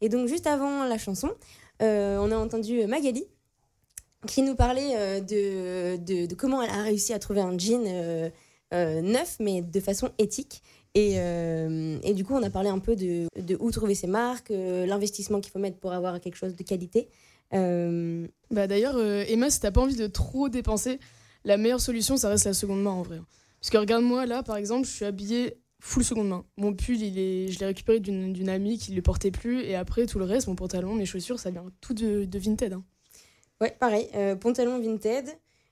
Et 0.02 0.10
donc 0.10 0.28
juste 0.28 0.46
avant 0.46 0.84
la 0.84 0.98
chanson, 0.98 1.30
euh, 1.80 2.18
on 2.20 2.30
a 2.30 2.36
entendu 2.36 2.86
Magali 2.86 3.24
qui 4.26 4.42
nous 4.42 4.54
parlait 4.54 4.96
euh, 4.96 5.96
de, 5.98 6.34
comment 6.34 6.60
elle 6.60 6.68
a 6.68 6.82
réussi 6.82 7.14
à 7.14 7.18
trouver 7.18 7.40
un 7.40 7.56
jean 7.56 7.86
euh, 7.86 9.00
neuf, 9.00 9.36
mais 9.40 9.62
de 9.62 9.80
façon 9.80 10.10
éthique. 10.18 10.62
Et, 10.94 11.14
euh, 11.16 11.98
et 12.02 12.12
du 12.12 12.22
coup, 12.24 12.34
on 12.34 12.42
a 12.42 12.50
parlé 12.50 12.68
un 12.68 12.78
peu 12.78 12.96
de, 12.96 13.26
de 13.40 13.56
où 13.60 13.70
trouver 13.70 13.94
ses 13.94 14.06
marques, 14.06 14.50
euh, 14.50 14.84
l'investissement 14.84 15.40
qu'il 15.40 15.50
faut 15.50 15.58
mettre 15.58 15.78
pour 15.78 15.92
avoir 15.92 16.20
quelque 16.20 16.36
chose 16.36 16.54
de 16.54 16.62
qualité. 16.62 17.08
Euh, 17.54 18.26
Bah 18.50 18.66
d'ailleurs, 18.66 18.98
Emma, 19.00 19.48
si 19.48 19.60
t'as 19.60 19.70
pas 19.70 19.80
envie 19.80 19.96
de 19.96 20.06
trop 20.06 20.48
dépenser, 20.50 21.00
la 21.44 21.56
meilleure 21.56 21.80
solution, 21.80 22.16
ça 22.16 22.28
reste 22.28 22.44
la 22.44 22.52
seconde 22.52 22.82
main 22.82 22.90
en 22.90 23.02
vrai. 23.02 23.20
Parce 23.60 23.70
que 23.70 23.78
regarde-moi 23.78 24.26
là, 24.26 24.42
par 24.42 24.56
exemple, 24.56 24.86
je 24.86 24.92
suis 24.92 25.04
habillée 25.06 25.56
full 25.80 26.04
seconde 26.04 26.28
main. 26.28 26.44
Mon 26.58 26.74
pull, 26.74 27.00
il 27.00 27.18
est, 27.18 27.48
je 27.48 27.58
l'ai 27.58 27.66
récupéré 27.66 27.98
d'une 27.98 28.48
amie 28.48 28.76
qui 28.78 28.90
ne 28.90 28.96
le 28.96 29.02
portait 29.02 29.30
plus, 29.30 29.62
et 29.62 29.74
après 29.74 30.06
tout 30.06 30.18
le 30.18 30.24
reste, 30.26 30.46
mon 30.46 30.56
pantalon, 30.56 30.94
mes 30.94 31.06
chaussures, 31.06 31.40
ça 31.40 31.50
vient 31.50 31.64
tout 31.80 31.94
de, 31.94 32.24
de 32.24 32.38
Vinted. 32.38 32.74
hein. 32.74 32.84
Ouais, 33.60 33.74
pareil. 33.80 34.08
Pantalon 34.40 34.78
Vinted. 34.78 35.26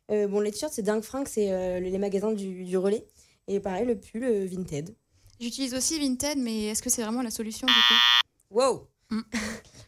Bon, 0.08 0.40
les 0.40 0.50
t-shirts, 0.50 0.72
c'est 0.72 0.82
Dingue 0.82 1.02
Frank, 1.02 1.28
c'est 1.28 1.80
les 1.80 1.98
magasins 1.98 2.32
du, 2.32 2.64
du 2.64 2.76
relais. 2.78 3.04
Et 3.48 3.60
pareil, 3.60 3.84
le 3.86 3.96
pull 3.96 4.24
Vinted. 4.46 4.94
J'utilise 5.40 5.74
aussi 5.74 5.98
Vinted, 5.98 6.38
mais 6.38 6.64
est-ce 6.66 6.82
que 6.82 6.90
c'est 6.90 7.02
vraiment 7.02 7.22
la 7.22 7.30
solution 7.30 7.66
du 7.66 7.72
coup 7.72 8.54
Wow 8.58 8.86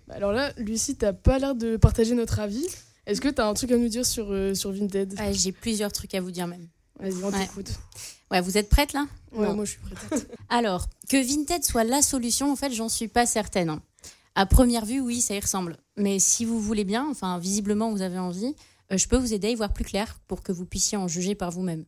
Bah 0.08 0.14
alors 0.14 0.32
là, 0.32 0.52
Lucie, 0.56 0.96
t'as 0.96 1.12
pas 1.12 1.38
l'air 1.38 1.54
de 1.54 1.76
partager 1.76 2.14
notre 2.14 2.40
avis. 2.40 2.66
Est-ce 3.06 3.20
que 3.20 3.28
t'as 3.28 3.46
un 3.48 3.54
truc 3.54 3.70
à 3.72 3.76
nous 3.76 3.88
dire 3.88 4.06
sur, 4.06 4.32
euh, 4.32 4.54
sur 4.54 4.72
Vinted? 4.72 5.14
Ouais, 5.18 5.32
J'ai 5.34 5.52
plusieurs 5.52 5.92
trucs 5.92 6.14
à 6.14 6.20
vous 6.20 6.30
dire 6.30 6.46
même. 6.46 6.68
Vas-y, 6.98 7.22
on 7.22 7.30
Ouais. 7.30 7.46
t'écoute. 7.46 7.70
Ouais, 8.30 8.40
vous 8.40 8.56
êtes 8.56 8.68
prête 8.68 8.92
là? 8.92 9.06
Ouais, 9.32 9.46
Non. 9.46 9.54
moi 9.54 9.64
je 9.64 9.72
suis 9.72 9.80
prête. 9.80 10.28
Alors, 10.48 10.86
que 11.08 11.16
Vinted 11.22 11.64
soit 11.64 11.84
la 11.84 12.00
solution, 12.02 12.50
en 12.50 12.56
fait, 12.56 12.72
j'en 12.72 12.88
suis 12.88 13.08
pas 13.08 13.26
certaine. 13.26 13.70
hein. 13.70 13.82
À 14.34 14.46
première 14.46 14.86
vue, 14.86 15.00
oui, 15.00 15.20
ça 15.20 15.34
y 15.34 15.40
ressemble. 15.40 15.76
Mais 15.96 16.18
si 16.18 16.44
vous 16.46 16.58
voulez 16.60 16.84
bien, 16.84 17.06
enfin, 17.10 17.38
visiblement, 17.38 17.90
vous 17.90 18.00
avez 18.02 18.18
envie, 18.18 18.54
euh, 18.92 18.96
je 18.96 19.06
peux 19.06 19.16
vous 19.18 19.34
aider 19.34 19.48
à 19.48 19.50
y 19.50 19.54
voir 19.54 19.72
plus 19.74 19.84
clair 19.84 20.18
pour 20.28 20.42
que 20.42 20.52
vous 20.52 20.64
puissiez 20.64 20.96
en 20.96 21.06
juger 21.08 21.34
par 21.34 21.50
vous-même. 21.50 21.84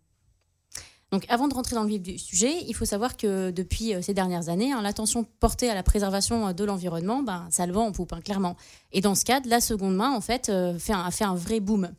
Donc, 1.14 1.26
avant 1.28 1.46
de 1.46 1.54
rentrer 1.54 1.76
dans 1.76 1.84
le 1.84 1.88
vif 1.88 2.02
du 2.02 2.18
sujet, 2.18 2.64
il 2.66 2.74
faut 2.74 2.84
savoir 2.84 3.16
que 3.16 3.52
depuis 3.52 3.94
euh, 3.94 4.02
ces 4.02 4.14
dernières 4.14 4.48
années, 4.48 4.72
hein, 4.72 4.82
l'attention 4.82 5.24
portée 5.38 5.70
à 5.70 5.74
la 5.76 5.84
préservation 5.84 6.48
euh, 6.48 6.52
de 6.52 6.64
l'environnement, 6.64 7.22
ben, 7.22 7.46
ça 7.52 7.66
le 7.66 7.72
vend 7.72 7.86
en 7.86 7.92
poupe, 7.92 8.12
hein, 8.12 8.20
clairement. 8.20 8.56
Et 8.90 9.00
dans 9.00 9.14
ce 9.14 9.24
cadre, 9.24 9.48
la 9.48 9.60
seconde 9.60 9.94
main, 9.94 10.10
en 10.10 10.20
fait, 10.20 10.48
euh, 10.48 10.76
a 10.88 11.10
fait 11.12 11.22
un 11.22 11.36
vrai 11.36 11.60
boom. 11.60 11.92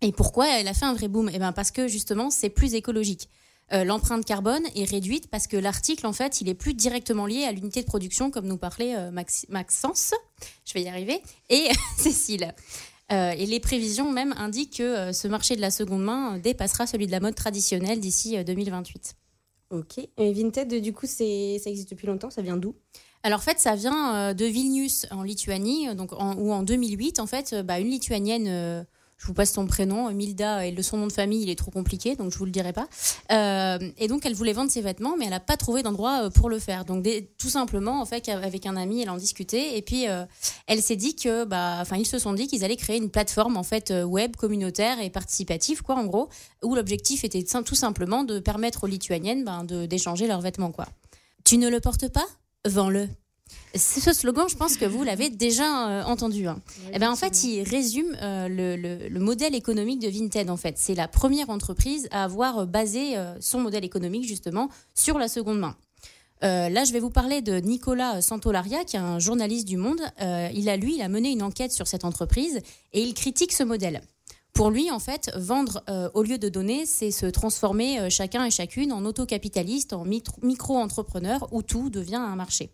Et 0.00 0.10
pourquoi 0.10 0.58
elle 0.58 0.66
a 0.66 0.74
fait 0.74 0.86
un 0.86 0.92
vrai 0.94 1.06
boom? 1.06 1.30
Eh 1.32 1.38
ben 1.38 1.52
parce 1.52 1.70
que 1.70 1.86
justement, 1.86 2.30
c'est 2.30 2.50
plus 2.50 2.74
écologique. 2.74 3.28
L'empreinte 3.70 4.26
carbone 4.26 4.64
est 4.74 4.84
réduite 4.84 5.30
parce 5.30 5.46
que 5.46 5.56
l'article, 5.56 6.06
en 6.06 6.12
fait, 6.12 6.40
il 6.42 6.48
est 6.48 6.54
plus 6.54 6.74
directement 6.74 7.24
lié 7.24 7.44
à 7.44 7.52
l'unité 7.52 7.80
de 7.80 7.86
production, 7.86 8.30
comme 8.30 8.46
nous 8.46 8.58
parlait 8.58 9.10
Max- 9.12 9.46
Maxence, 9.48 10.12
je 10.66 10.74
vais 10.74 10.82
y 10.82 10.88
arriver, 10.88 11.22
et 11.48 11.68
Cécile. 11.96 12.52
Euh, 13.12 13.32
et 13.32 13.46
les 13.46 13.60
prévisions 13.60 14.10
même 14.10 14.34
indiquent 14.38 14.78
que 14.78 14.82
euh, 14.82 15.12
ce 15.12 15.28
marché 15.28 15.54
de 15.54 15.60
la 15.60 15.70
seconde 15.70 16.02
main 16.02 16.36
euh, 16.36 16.38
dépassera 16.38 16.86
celui 16.86 17.06
de 17.06 17.12
la 17.12 17.20
mode 17.20 17.34
traditionnelle 17.34 18.00
d'ici 18.00 18.38
euh, 18.38 18.44
2028. 18.44 19.14
Ok. 19.70 19.98
Et 20.16 20.32
Vinted, 20.32 20.80
du 20.80 20.92
coup, 20.92 21.06
c'est 21.06 21.58
ça 21.62 21.70
existe 21.70 21.90
depuis 21.90 22.06
longtemps. 22.06 22.30
Ça 22.30 22.42
vient 22.42 22.56
d'où? 22.56 22.74
Alors 23.22 23.38
en 23.38 23.42
fait, 23.42 23.58
ça 23.58 23.74
vient 23.74 24.34
de 24.34 24.44
Vilnius 24.44 25.06
en 25.12 25.22
Lituanie, 25.22 25.94
donc 25.94 26.12
en, 26.12 26.34
où 26.34 26.52
en 26.52 26.62
2008, 26.62 27.20
en 27.20 27.26
fait, 27.26 27.54
bah, 27.64 27.78
une 27.78 27.88
Lituanienne, 27.88 28.84
je 29.22 29.28
vous 29.28 29.34
passe 29.34 29.52
son 29.52 29.66
prénom, 29.66 30.10
Milda, 30.10 30.66
et 30.66 30.72
le 30.72 30.82
son 30.82 30.96
nom 30.96 31.06
de 31.06 31.12
famille, 31.12 31.42
il 31.42 31.48
est 31.48 31.54
trop 31.54 31.70
compliqué, 31.70 32.16
donc 32.16 32.32
je 32.32 32.38
vous 32.38 32.44
le 32.44 32.50
dirai 32.50 32.72
pas. 32.72 32.88
Euh, 33.30 33.78
et 33.96 34.08
donc 34.08 34.26
elle 34.26 34.34
voulait 34.34 34.52
vendre 34.52 34.68
ses 34.72 34.80
vêtements, 34.80 35.16
mais 35.16 35.26
elle 35.26 35.30
n'a 35.30 35.38
pas 35.38 35.56
trouvé 35.56 35.84
d'endroit 35.84 36.24
euh, 36.24 36.30
pour 36.30 36.50
le 36.50 36.58
faire. 36.58 36.84
Donc 36.84 37.06
tout 37.38 37.48
simplement, 37.48 38.00
en 38.00 38.04
fait, 38.04 38.28
avec 38.28 38.66
un 38.66 38.76
ami, 38.76 39.00
elle 39.00 39.10
en 39.10 39.16
discutait, 39.16 39.78
et 39.78 39.82
puis 39.82 40.08
euh, 40.08 40.24
elle 40.66 40.82
s'est 40.82 40.96
dit 40.96 41.14
que, 41.14 41.44
bah, 41.44 41.84
ils 41.96 42.06
se 42.06 42.18
sont 42.18 42.32
dit 42.32 42.48
qu'ils 42.48 42.64
allaient 42.64 42.74
créer 42.74 42.96
une 42.96 43.10
plateforme 43.10 43.56
en 43.56 43.62
fait 43.62 43.92
web 44.04 44.34
communautaire 44.34 45.00
et 45.00 45.08
participative, 45.08 45.82
quoi, 45.82 45.94
en 45.94 46.04
gros, 46.06 46.28
où 46.64 46.74
l'objectif 46.74 47.22
était 47.22 47.44
tout 47.44 47.76
simplement 47.76 48.24
de 48.24 48.40
permettre 48.40 48.82
aux 48.82 48.88
Lituaniennes 48.88 49.44
ben, 49.44 49.62
d'échanger 49.86 50.26
leurs 50.26 50.40
vêtements, 50.40 50.72
quoi. 50.72 50.88
Tu 51.44 51.58
ne 51.58 51.68
le 51.68 51.78
portes 51.78 52.08
pas? 52.08 52.26
Vends-le. 52.66 53.08
Ce 53.74 54.12
slogan, 54.12 54.46
je 54.50 54.56
pense 54.56 54.76
que 54.76 54.84
vous 54.84 55.02
l'avez 55.02 55.30
déjà 55.30 55.88
euh, 55.88 56.02
entendu. 56.04 56.46
hein. 56.46 56.60
Eh 56.92 56.98
ben, 56.98 57.10
en 57.10 57.16
fait, 57.16 57.42
il 57.44 57.62
résume 57.62 58.14
euh, 58.20 58.46
le, 58.48 58.76
le- 58.76 59.08
le 59.08 59.20
modèle 59.20 59.54
économique 59.54 59.98
de 59.98 60.08
Vinted. 60.08 60.50
En 60.50 60.58
fait, 60.58 60.76
c'est 60.76 60.94
la 60.94 61.08
première 61.08 61.48
entreprise 61.48 62.06
à 62.10 62.24
avoir 62.24 62.58
euh, 62.58 62.66
basé 62.66 63.16
euh, 63.16 63.34
son 63.40 63.60
modèle 63.60 63.84
économique 63.84 64.24
justement 64.28 64.68
sur 64.94 65.18
la 65.18 65.28
seconde 65.28 65.58
main. 65.58 65.74
Euh, 66.44 66.68
là, 66.68 66.84
je 66.84 66.92
vais 66.92 67.00
vous 67.00 67.08
parler 67.10 67.40
de 67.40 67.54
Nicolas 67.60 68.20
Santolaria, 68.20 68.84
qui 68.84 68.96
est 68.96 69.00
un 69.00 69.18
journaliste 69.18 69.66
du 69.66 69.76
Monde. 69.78 70.00
Il 70.20 70.68
a 70.68 70.76
lui, 70.76 70.96
il 70.96 71.02
a 71.02 71.08
mené 71.08 71.30
une 71.30 71.42
enquête 71.42 71.72
sur 71.72 71.86
cette 71.86 72.04
entreprise 72.04 72.58
et 72.92 73.02
il 73.02 73.14
critique 73.14 73.52
ce 73.52 73.62
modèle. 73.62 74.02
Pour 74.52 74.70
lui, 74.70 74.90
en 74.90 74.98
fait, 74.98 75.30
vendre 75.36 75.82
euh, 75.88 76.10
au 76.12 76.22
lieu 76.22 76.36
de 76.36 76.48
donner, 76.50 76.84
c'est 76.84 77.10
se 77.10 77.24
transformer 77.26 78.00
euh, 78.00 78.10
chacun 78.10 78.44
et 78.44 78.50
chacune 78.50 78.92
en 78.92 79.04
autocapitaliste, 79.06 79.94
en 79.94 80.04
micro-entrepreneur, 80.42 81.48
où 81.52 81.62
tout 81.62 81.88
devient 81.88 82.16
un 82.16 82.36
marché. 82.36 82.70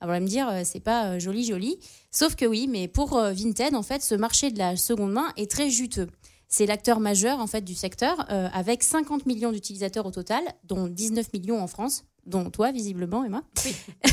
Alors, 0.00 0.14
allez 0.14 0.24
me 0.24 0.28
dire, 0.28 0.48
euh, 0.48 0.62
c'est 0.64 0.80
pas 0.80 1.06
euh, 1.06 1.18
joli, 1.18 1.44
joli. 1.44 1.78
Sauf 2.10 2.34
que 2.36 2.44
oui, 2.44 2.66
mais 2.68 2.88
pour 2.88 3.16
euh, 3.16 3.32
Vinted, 3.32 3.74
en 3.74 3.82
fait, 3.82 4.02
ce 4.02 4.14
marché 4.14 4.50
de 4.50 4.58
la 4.58 4.76
seconde 4.76 5.12
main 5.12 5.32
est 5.36 5.50
très 5.50 5.70
juteux. 5.70 6.08
C'est 6.48 6.66
l'acteur 6.66 7.00
majeur, 7.00 7.40
en 7.40 7.46
fait, 7.46 7.62
du 7.62 7.74
secteur, 7.74 8.26
euh, 8.30 8.48
avec 8.52 8.82
50 8.82 9.26
millions 9.26 9.52
d'utilisateurs 9.52 10.06
au 10.06 10.10
total, 10.10 10.42
dont 10.64 10.86
19 10.86 11.32
millions 11.32 11.60
en 11.60 11.66
France, 11.66 12.04
dont 12.26 12.50
toi, 12.50 12.72
visiblement, 12.72 13.24
Emma. 13.24 13.42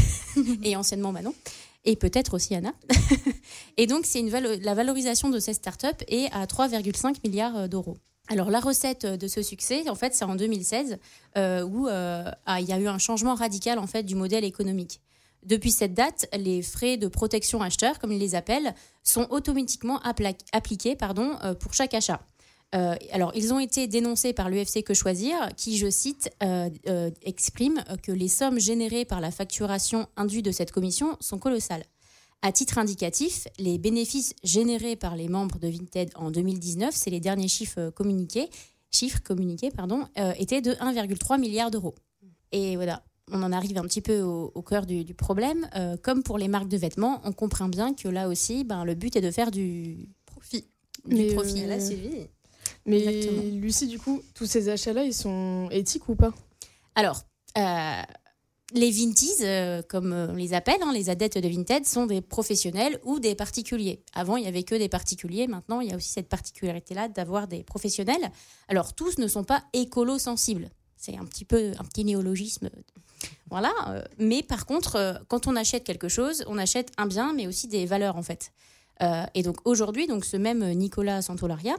et 0.63 0.75
anciennement 0.75 1.11
Manon. 1.11 1.33
Et 1.85 1.95
peut-être 1.95 2.33
aussi 2.35 2.55
Anna. 2.55 2.73
et 3.77 3.87
donc, 3.87 4.05
c'est 4.05 4.21
valo- 4.23 4.59
la 4.61 4.73
valorisation 4.73 5.29
de 5.29 5.39
ces 5.39 5.53
startups 5.53 5.87
est 6.07 6.31
à 6.31 6.45
3,5 6.45 7.15
milliards 7.25 7.67
d'euros. 7.67 7.97
Alors 8.29 8.49
la 8.49 8.61
recette 8.61 9.05
de 9.05 9.27
ce 9.27 9.41
succès, 9.41 9.89
en 9.89 9.95
fait, 9.95 10.13
c'est 10.13 10.23
en 10.23 10.35
2016 10.35 10.97
euh, 11.37 11.63
où 11.63 11.89
euh, 11.89 12.31
ah, 12.45 12.61
il 12.61 12.67
y 12.67 12.71
a 12.71 12.79
eu 12.79 12.87
un 12.87 12.97
changement 12.97 13.35
radical 13.35 13.79
en 13.79 13.87
fait 13.87 14.03
du 14.03 14.15
modèle 14.15 14.45
économique. 14.45 15.01
Depuis 15.45 15.71
cette 15.71 15.93
date, 15.93 16.27
les 16.37 16.61
frais 16.61 16.97
de 16.97 17.07
protection 17.07 17.61
acheteur, 17.61 17.99
comme 17.99 18.11
ils 18.11 18.19
les 18.19 18.35
appellent, 18.35 18.73
sont 19.03 19.27
automatiquement 19.29 19.99
appliqués 20.53 20.97
euh, 21.01 21.53
pour 21.55 21.73
chaque 21.73 21.93
achat. 21.93 22.21
Euh, 22.75 22.95
alors, 23.11 23.31
ils 23.35 23.53
ont 23.53 23.59
été 23.59 23.87
dénoncés 23.87 24.33
par 24.33 24.49
l'UFC 24.49 24.83
Que 24.83 24.93
Choisir, 24.93 25.49
qui, 25.55 25.77
je 25.77 25.89
cite, 25.89 26.31
euh, 26.41 26.69
exprime 27.21 27.83
que 28.01 28.11
les 28.11 28.29
sommes 28.29 28.59
générées 28.59 29.05
par 29.05 29.21
la 29.21 29.31
facturation 29.31 30.07
induite 30.15 30.45
de 30.45 30.51
cette 30.51 30.71
commission 30.71 31.17
sont 31.19 31.37
colossales. 31.37 31.83
À 32.41 32.51
titre 32.51 32.77
indicatif, 32.77 33.47
les 33.59 33.77
bénéfices 33.77 34.33
générés 34.43 34.95
par 34.95 35.15
les 35.15 35.27
membres 35.27 35.59
de 35.59 35.67
Vinted 35.67 36.09
en 36.15 36.31
2019, 36.31 36.93
c'est 36.95 37.09
les 37.09 37.19
derniers 37.19 37.47
chiffres 37.47 37.89
communiqués, 37.91 38.49
chiffres 38.91 39.21
communiqués 39.23 39.71
pardon, 39.71 40.07
étaient 40.37 40.61
de 40.61 40.71
1,3 40.73 41.39
milliard 41.39 41.71
d'euros. 41.71 41.95
Et 42.51 42.75
voilà, 42.75 43.01
on 43.31 43.41
en 43.41 43.51
arrive 43.51 43.77
un 43.77 43.83
petit 43.83 44.01
peu 44.01 44.21
au, 44.21 44.51
au 44.53 44.61
cœur 44.61 44.85
du, 44.85 45.03
du 45.05 45.13
problème. 45.13 45.67
Euh, 45.75 45.97
comme 46.01 46.23
pour 46.23 46.37
les 46.37 46.47
marques 46.47 46.67
de 46.67 46.77
vêtements, 46.77 47.21
on 47.23 47.31
comprend 47.31 47.69
bien 47.69 47.93
que 47.93 48.07
là 48.07 48.27
aussi, 48.27 48.63
ben, 48.63 48.83
le 48.83 48.95
but 48.95 49.15
est 49.15 49.21
de 49.21 49.31
faire 49.31 49.51
du 49.51 50.09
profit. 50.25 50.65
Du 51.05 51.15
Mais, 51.15 51.33
profit. 51.33 51.63
euh, 51.63 52.25
Mais 52.85 52.99
Lucie, 53.51 53.87
du 53.87 53.99
coup, 53.99 54.21
tous 54.33 54.45
ces 54.45 54.69
achats-là, 54.69 55.03
ils 55.03 55.13
sont 55.13 55.69
éthiques 55.71 56.07
ou 56.09 56.15
pas? 56.15 56.33
Alors, 56.95 57.23
euh, 57.57 58.01
les 58.73 58.91
Vinties, 58.91 59.43
comme 59.87 60.11
on 60.13 60.33
les 60.33 60.53
appelle, 60.53 60.81
hein, 60.81 60.91
les 60.93 61.09
adeptes 61.09 61.37
de 61.37 61.47
Vinted, 61.47 61.85
sont 61.85 62.05
des 62.07 62.21
professionnels 62.21 62.99
ou 63.03 63.19
des 63.19 63.35
particuliers. 63.35 64.03
Avant, 64.13 64.35
il 64.35 64.41
n'y 64.41 64.47
avait 64.47 64.63
que 64.63 64.75
des 64.75 64.89
particuliers. 64.89 65.47
Maintenant, 65.47 65.79
il 65.79 65.89
y 65.89 65.93
a 65.93 65.95
aussi 65.95 66.09
cette 66.09 66.29
particularité-là 66.29 67.07
d'avoir 67.07 67.47
des 67.47 67.63
professionnels. 67.63 68.31
Alors, 68.67 68.93
tous 68.93 69.17
ne 69.17 69.27
sont 69.27 69.43
pas 69.43 69.63
écolo-sensibles. 69.73 70.69
C'est 71.03 71.17
un 71.17 71.25
petit 71.25 71.43
peu 71.43 71.73
un 71.77 71.83
petit 71.83 72.05
néologisme. 72.05 72.69
Voilà. 73.49 73.73
euh, 73.89 74.01
Mais 74.19 74.41
par 74.41 74.65
contre, 74.65 74.95
euh, 74.95 75.13
quand 75.27 75.47
on 75.47 75.55
achète 75.57 75.83
quelque 75.83 76.07
chose, 76.07 76.45
on 76.47 76.57
achète 76.57 76.93
un 76.97 77.07
bien, 77.07 77.33
mais 77.33 77.45
aussi 77.45 77.67
des 77.67 77.85
valeurs, 77.85 78.15
en 78.15 78.23
fait. 78.23 78.53
Euh, 79.01 79.25
et 79.33 79.43
donc, 79.43 79.57
aujourd'hui, 79.65 80.07
donc, 80.07 80.23
ce 80.23 80.37
même 80.37 80.65
Nicolas 80.71 81.21
Santolaria, 81.21 81.75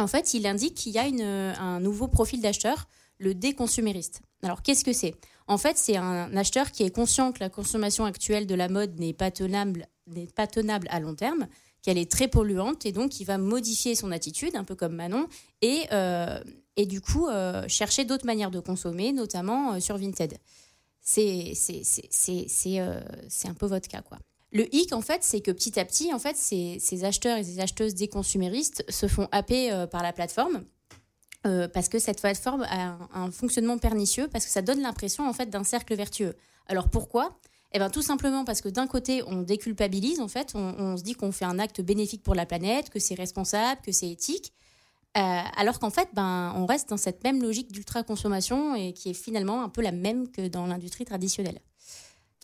en 0.00 0.08
fait, 0.08 0.34
il 0.34 0.44
indique 0.44 0.74
qu'il 0.74 0.90
y 0.90 0.98
a 0.98 1.04
un 1.04 1.78
nouveau 1.78 2.08
profil 2.08 2.40
d'acheteur, 2.40 2.88
le 3.18 3.32
déconsumériste. 3.32 4.22
Alors, 4.42 4.60
qu'est-ce 4.60 4.84
que 4.84 4.92
c'est? 4.92 5.14
En 5.46 5.58
fait, 5.58 5.76
c'est 5.76 5.96
un 5.96 6.34
acheteur 6.36 6.70
qui 6.70 6.84
est 6.84 6.90
conscient 6.90 7.32
que 7.32 7.40
la 7.40 7.50
consommation 7.50 8.04
actuelle 8.04 8.46
de 8.46 8.54
la 8.54 8.68
mode 8.68 8.98
n'est 8.98 9.12
pas 9.12 9.30
tenable, 9.30 9.86
n'est 10.06 10.26
pas 10.26 10.46
tenable 10.46 10.88
à 10.90 11.00
long 11.00 11.14
terme, 11.14 11.48
qu'elle 11.82 11.98
est 11.98 12.10
très 12.10 12.28
polluante, 12.28 12.86
et 12.86 12.92
donc 12.92 13.20
il 13.20 13.24
va 13.24 13.36
modifier 13.36 13.94
son 13.94 14.10
attitude, 14.10 14.56
un 14.56 14.64
peu 14.64 14.74
comme 14.74 14.94
Manon, 14.94 15.28
et, 15.60 15.82
euh, 15.92 16.42
et 16.76 16.86
du 16.86 17.02
coup 17.02 17.28
euh, 17.28 17.68
chercher 17.68 18.06
d'autres 18.06 18.24
manières 18.24 18.50
de 18.50 18.58
consommer, 18.58 19.12
notamment 19.12 19.74
euh, 19.74 19.80
sur 19.80 19.98
Vinted. 19.98 20.38
c'est 21.02 21.52
un 23.44 23.54
peu 23.54 23.66
votre 23.66 23.88
cas 23.88 24.00
quoi. 24.00 24.18
Le 24.50 24.72
hic 24.74 24.92
en 24.94 25.02
fait, 25.02 25.22
c'est 25.24 25.40
que 25.40 25.50
petit 25.50 25.78
à 25.78 25.84
petit 25.84 26.14
en 26.14 26.18
fait, 26.18 26.36
ces, 26.36 26.78
ces 26.78 27.04
acheteurs 27.04 27.36
et 27.36 27.44
ces 27.44 27.60
acheteuses 27.60 27.94
des 27.94 28.08
consuméristes 28.08 28.84
se 28.88 29.06
font 29.06 29.28
happer 29.30 29.84
par 29.90 30.02
la 30.02 30.12
plateforme. 30.12 30.64
Euh, 31.46 31.68
parce 31.68 31.88
que 31.88 31.98
cette 31.98 32.20
plateforme 32.20 32.62
a 32.68 32.96
un, 33.14 33.30
fonctionnement 33.30 33.78
pernicieux, 33.78 34.28
parce 34.28 34.44
que 34.44 34.50
ça 34.50 34.62
donne 34.62 34.80
l'impression 34.80 35.28
en 35.28 35.32
fait 35.32 35.46
d'un 35.46 35.64
cercle 35.64 35.94
vertueux. 35.94 36.34
Alors 36.66 36.88
pourquoi? 36.88 37.38
Eh 37.72 37.78
bien 37.78 37.90
tout 37.90 38.02
simplement 38.02 38.44
parce 38.44 38.60
que 38.60 38.68
d'un 38.68 38.86
côté 38.86 39.22
on 39.26 39.42
déculpabilise 39.42 40.20
en 40.20 40.28
fait, 40.28 40.52
on, 40.54 40.74
on 40.78 40.96
se 40.96 41.02
dit 41.02 41.14
qu'on 41.14 41.32
fait 41.32 41.44
un 41.44 41.58
acte 41.58 41.80
bénéfique 41.80 42.22
pour 42.22 42.34
la 42.34 42.46
planète, 42.46 42.90
que 42.90 42.98
c'est 42.98 43.14
responsable, 43.14 43.80
que 43.82 43.92
c'est 43.92 44.08
éthique, 44.08 44.52
euh, 45.16 45.40
alors 45.56 45.78
qu'en 45.78 45.90
fait, 45.90 46.08
ben, 46.12 46.52
on 46.56 46.66
reste 46.66 46.88
dans 46.90 46.96
cette 46.96 47.22
même 47.22 47.40
logique 47.40 47.70
d'ultra-consommation 47.70 48.74
et 48.74 48.92
qui 48.92 49.10
est 49.10 49.14
finalement 49.14 49.62
un 49.62 49.68
peu 49.68 49.80
la 49.80 49.92
même 49.92 50.28
que 50.30 50.48
dans 50.48 50.66
l'industrie 50.66 51.04
traditionnelle. 51.04 51.60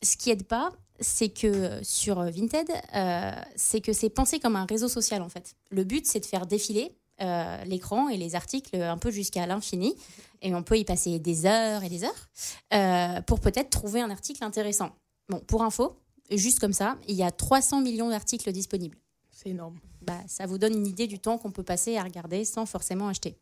Ce 0.03 0.17
qui 0.17 0.31
aide 0.31 0.45
pas, 0.45 0.71
c'est 1.01 1.31
que 1.31 1.81
sur 1.83 2.23
Vinted, 2.23 2.71
euh, 2.95 3.33
c'est 3.57 3.81
que 3.81 3.93
c'est 3.93 4.09
pensé 4.09 4.39
comme 4.39 4.55
un 4.55 4.67
réseau 4.67 4.89
social 4.89 5.21
en 5.23 5.29
fait. 5.29 5.57
Le 5.71 5.83
but, 5.83 6.07
c'est 6.07 6.21
de 6.21 6.27
faire 6.27 6.47
défiler 6.47 6.97
euh, 7.23 7.65
l'écran 7.65 8.09
et 8.09 8.17
les 8.17 8.35
articles 8.35 8.77
un 8.77 8.99
peu 8.99 9.11
jusqu'à 9.11 9.47
l'infini, 9.47 9.95
et 10.43 10.55
on 10.55 10.63
peut 10.63 10.79
y 10.79 10.85
passer 10.85 11.19
des 11.19 11.47
heures 11.47 11.85
et 11.85 11.89
des 11.89 12.05
heures 12.05 12.29
euh, 12.75 13.21
pour 13.23 13.41
peut-être 13.41 13.71
trouver 13.71 14.01
un 14.01 14.11
article 14.11 14.43
intéressant. 14.45 14.91
Bon, 15.29 15.41
pour 15.41 15.63
info, 15.63 15.97
juste 16.31 16.59
comme 16.61 16.73
ça, 16.73 16.97
il 17.09 17.15
y 17.17 17.23
a 17.23 17.31
300 17.31 17.81
millions 17.83 18.09
d'articles 18.09 18.51
disponibles. 18.53 18.97
C'est 19.31 19.51
énorme. 19.51 19.79
Bah, 20.03 20.19
ça 20.27 20.47
vous 20.47 20.59
donne 20.59 20.75
une 20.75 20.87
idée 20.87 21.07
du 21.07 21.19
temps 21.19 21.37
qu'on 21.39 21.51
peut 21.51 21.63
passer 21.63 21.97
à 21.97 22.03
regarder 22.03 22.45
sans 22.45 22.67
forcément 22.67 23.09
acheter. 23.09 23.37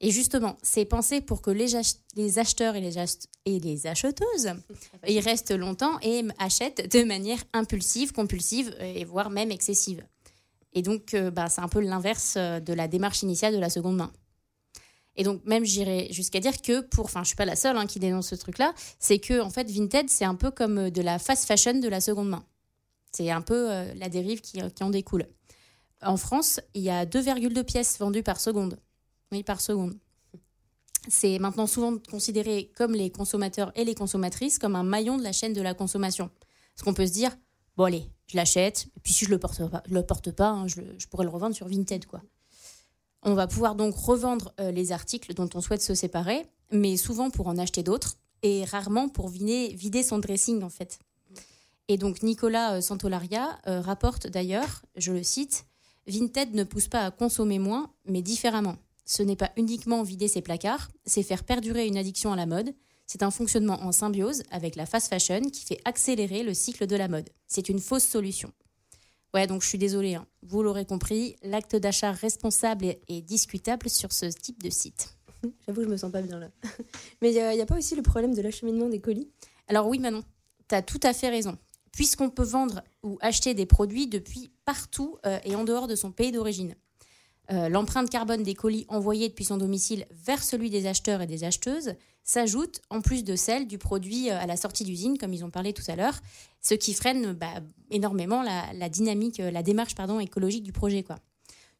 Et 0.00 0.10
justement, 0.10 0.56
c'est 0.62 0.84
pensé 0.84 1.20
pour 1.20 1.42
que 1.42 1.50
les, 1.50 1.76
ach- 1.76 1.94
les 2.16 2.38
acheteurs 2.40 2.74
et 2.74 2.80
les, 2.80 2.98
ach- 2.98 3.26
et 3.44 3.60
les 3.60 3.86
acheteuses 3.86 4.52
ils 5.08 5.20
restent 5.20 5.52
longtemps 5.52 5.98
et 6.02 6.24
achètent 6.38 6.92
de 6.92 7.04
manière 7.04 7.42
impulsive, 7.52 8.12
compulsive 8.12 8.74
et 8.80 9.04
voire 9.04 9.30
même 9.30 9.50
excessive. 9.52 10.04
Et 10.72 10.82
donc, 10.82 11.14
euh, 11.14 11.30
bah, 11.30 11.48
c'est 11.48 11.60
un 11.60 11.68
peu 11.68 11.80
l'inverse 11.80 12.34
euh, 12.36 12.60
de 12.60 12.72
la 12.72 12.88
démarche 12.88 13.22
initiale 13.22 13.54
de 13.54 13.58
la 13.58 13.70
seconde 13.70 13.96
main. 13.96 14.12
Et 15.16 15.24
donc, 15.24 15.44
même 15.44 15.64
j'irais 15.64 16.08
jusqu'à 16.10 16.40
dire 16.40 16.62
que 16.62 16.80
pour, 16.80 17.04
enfin, 17.04 17.22
je 17.22 17.28
suis 17.28 17.36
pas 17.36 17.44
la 17.44 17.56
seule 17.56 17.76
hein, 17.76 17.86
qui 17.86 17.98
dénonce 17.98 18.28
ce 18.28 18.34
truc-là, 18.34 18.72
c'est 18.98 19.18
que 19.18 19.40
en 19.40 19.50
fait, 19.50 19.70
Vinted, 19.70 20.08
c'est 20.08 20.24
un 20.24 20.34
peu 20.34 20.50
comme 20.50 20.78
euh, 20.78 20.90
de 20.90 21.02
la 21.02 21.18
fast 21.18 21.46
fashion 21.46 21.74
de 21.74 21.88
la 21.88 22.00
seconde 22.00 22.30
main. 22.30 22.44
C'est 23.12 23.30
un 23.30 23.42
peu 23.42 23.68
la 23.94 24.08
dérive 24.08 24.40
qui, 24.40 24.58
qui 24.74 24.82
en 24.82 24.88
découle. 24.88 25.26
En 26.00 26.16
France, 26.16 26.60
il 26.72 26.80
y 26.80 26.88
a 26.88 27.04
2,2 27.04 27.62
pièces 27.62 27.98
vendues 27.98 28.22
par 28.22 28.40
seconde. 28.40 28.78
Oui, 29.30 29.42
par 29.42 29.60
seconde. 29.60 29.98
C'est 31.08 31.38
maintenant 31.38 31.66
souvent 31.66 31.98
considéré 32.10 32.72
comme 32.74 32.94
les 32.94 33.10
consommateurs 33.10 33.70
et 33.74 33.84
les 33.84 33.94
consommatrices 33.94 34.58
comme 34.58 34.76
un 34.76 34.82
maillon 34.82 35.18
de 35.18 35.22
la 35.22 35.32
chaîne 35.32 35.52
de 35.52 35.60
la 35.60 35.74
consommation. 35.74 36.30
Parce 36.74 36.84
qu'on 36.84 36.94
peut 36.94 37.06
se 37.06 37.12
dire, 37.12 37.36
bon 37.76 37.84
allez, 37.84 38.10
je 38.26 38.36
l'achète, 38.36 38.86
puis 39.02 39.12
si 39.12 39.24
je 39.24 39.30
le 39.30 39.38
porte 39.38 39.68
pas, 39.68 39.82
je 39.88 39.94
le 39.94 40.02
porte 40.02 40.30
pas, 40.30 40.50
hein, 40.50 40.68
je, 40.68 40.80
je 40.98 41.06
pourrais 41.08 41.24
le 41.24 41.30
revendre 41.30 41.54
sur 41.54 41.68
Vinted, 41.68 42.06
quoi. 42.06 42.22
On 43.24 43.34
va 43.34 43.46
pouvoir 43.46 43.76
donc 43.76 43.94
revendre 43.94 44.52
euh, 44.60 44.72
les 44.72 44.90
articles 44.90 45.32
dont 45.34 45.48
on 45.54 45.60
souhaite 45.60 45.82
se 45.82 45.94
séparer, 45.94 46.46
mais 46.72 46.96
souvent 46.96 47.30
pour 47.30 47.46
en 47.46 47.56
acheter 47.56 47.82
d'autres, 47.82 48.16
et 48.42 48.64
rarement 48.64 49.08
pour 49.08 49.28
vider, 49.28 49.68
vider 49.68 50.02
son 50.02 50.18
dressing, 50.18 50.62
en 50.62 50.68
fait. 50.68 50.98
Et 51.88 51.96
donc 51.96 52.22
Nicolas 52.22 52.74
euh, 52.74 52.80
Santolaria 52.80 53.60
euh, 53.66 53.80
rapporte 53.80 54.26
d'ailleurs, 54.26 54.82
je 54.96 55.12
le 55.12 55.22
cite, 55.22 55.66
Vinted 56.06 56.54
ne 56.54 56.64
pousse 56.64 56.88
pas 56.88 57.06
à 57.06 57.10
consommer 57.10 57.58
moins, 57.58 57.92
mais 58.06 58.22
différemment. 58.22 58.76
Ce 59.04 59.22
n'est 59.22 59.36
pas 59.36 59.52
uniquement 59.56 60.02
vider 60.02 60.26
ses 60.26 60.42
placards, 60.42 60.90
c'est 61.04 61.22
faire 61.22 61.44
perdurer 61.44 61.86
une 61.86 61.96
addiction 61.96 62.32
à 62.32 62.36
la 62.36 62.46
mode. 62.46 62.74
C'est 63.12 63.22
un 63.22 63.30
fonctionnement 63.30 63.78
en 63.82 63.92
symbiose 63.92 64.42
avec 64.50 64.74
la 64.74 64.86
fast 64.86 65.08
fashion 65.08 65.42
qui 65.42 65.66
fait 65.66 65.78
accélérer 65.84 66.42
le 66.42 66.54
cycle 66.54 66.86
de 66.86 66.96
la 66.96 67.08
mode. 67.08 67.28
C'est 67.46 67.68
une 67.68 67.78
fausse 67.78 68.06
solution. 68.06 68.50
Ouais, 69.34 69.46
donc 69.46 69.60
je 69.60 69.68
suis 69.68 69.76
désolée, 69.76 70.14
hein. 70.14 70.26
vous 70.42 70.62
l'aurez 70.62 70.86
compris, 70.86 71.36
l'acte 71.42 71.76
d'achat 71.76 72.12
responsable 72.12 72.86
est, 72.86 73.20
discutable 73.20 73.90
sur 73.90 74.12
ce 74.12 74.24
type 74.24 74.62
de 74.62 74.70
site. 74.70 75.14
J'avoue, 75.66 75.82
je 75.82 75.88
me 75.88 75.98
sens 75.98 76.10
pas 76.10 76.22
bien 76.22 76.38
là. 76.38 76.48
Mais 77.20 77.32
il 77.32 77.34
n'y 77.34 77.40
a, 77.40 77.54
y 77.54 77.60
a 77.60 77.66
pas 77.66 77.76
aussi 77.76 77.94
le 77.96 78.00
problème 78.00 78.34
de 78.34 78.40
l'acheminement 78.40 78.88
des 78.88 79.02
colis? 79.02 79.28
Alors 79.68 79.88
oui, 79.88 79.98
Manon, 79.98 80.24
tu 80.66 80.74
as 80.74 80.80
tout 80.80 81.00
à 81.02 81.12
fait 81.12 81.28
raison. 81.28 81.58
Puisqu'on 81.92 82.30
peut 82.30 82.42
vendre 82.42 82.82
ou 83.02 83.18
acheter 83.20 83.52
des 83.52 83.66
produits 83.66 84.06
depuis 84.06 84.52
partout 84.64 85.18
euh, 85.26 85.38
et 85.44 85.54
en 85.54 85.64
dehors 85.64 85.86
de 85.86 85.96
son 85.96 86.12
pays 86.12 86.32
d'origine. 86.32 86.76
Euh, 87.50 87.68
L'empreinte 87.68 88.08
carbone 88.08 88.42
des 88.42 88.54
colis 88.54 88.86
envoyés 88.88 89.28
depuis 89.28 89.44
son 89.44 89.58
domicile 89.58 90.06
vers 90.12 90.42
celui 90.42 90.70
des 90.70 90.86
acheteurs 90.86 91.20
et 91.20 91.26
des 91.26 91.44
acheteuses 91.44 91.94
s'ajoute 92.24 92.80
en 92.90 93.00
plus 93.00 93.24
de 93.24 93.36
celle 93.36 93.66
du 93.66 93.78
produit 93.78 94.30
euh, 94.30 94.38
à 94.38 94.46
la 94.46 94.56
sortie 94.56 94.84
d'usine, 94.84 95.18
comme 95.18 95.32
ils 95.32 95.44
ont 95.44 95.50
parlé 95.50 95.72
tout 95.72 95.82
à 95.88 95.96
l'heure, 95.96 96.18
ce 96.60 96.74
qui 96.74 96.94
freine 96.94 97.32
bah, 97.32 97.54
énormément 97.90 98.42
la, 98.42 98.72
la 98.74 98.88
dynamique, 98.88 99.40
euh, 99.40 99.50
la 99.50 99.62
démarche 99.62 99.94
pardon, 99.94 100.20
écologique 100.20 100.62
du 100.62 100.72
projet. 100.72 101.02
Quoi. 101.02 101.16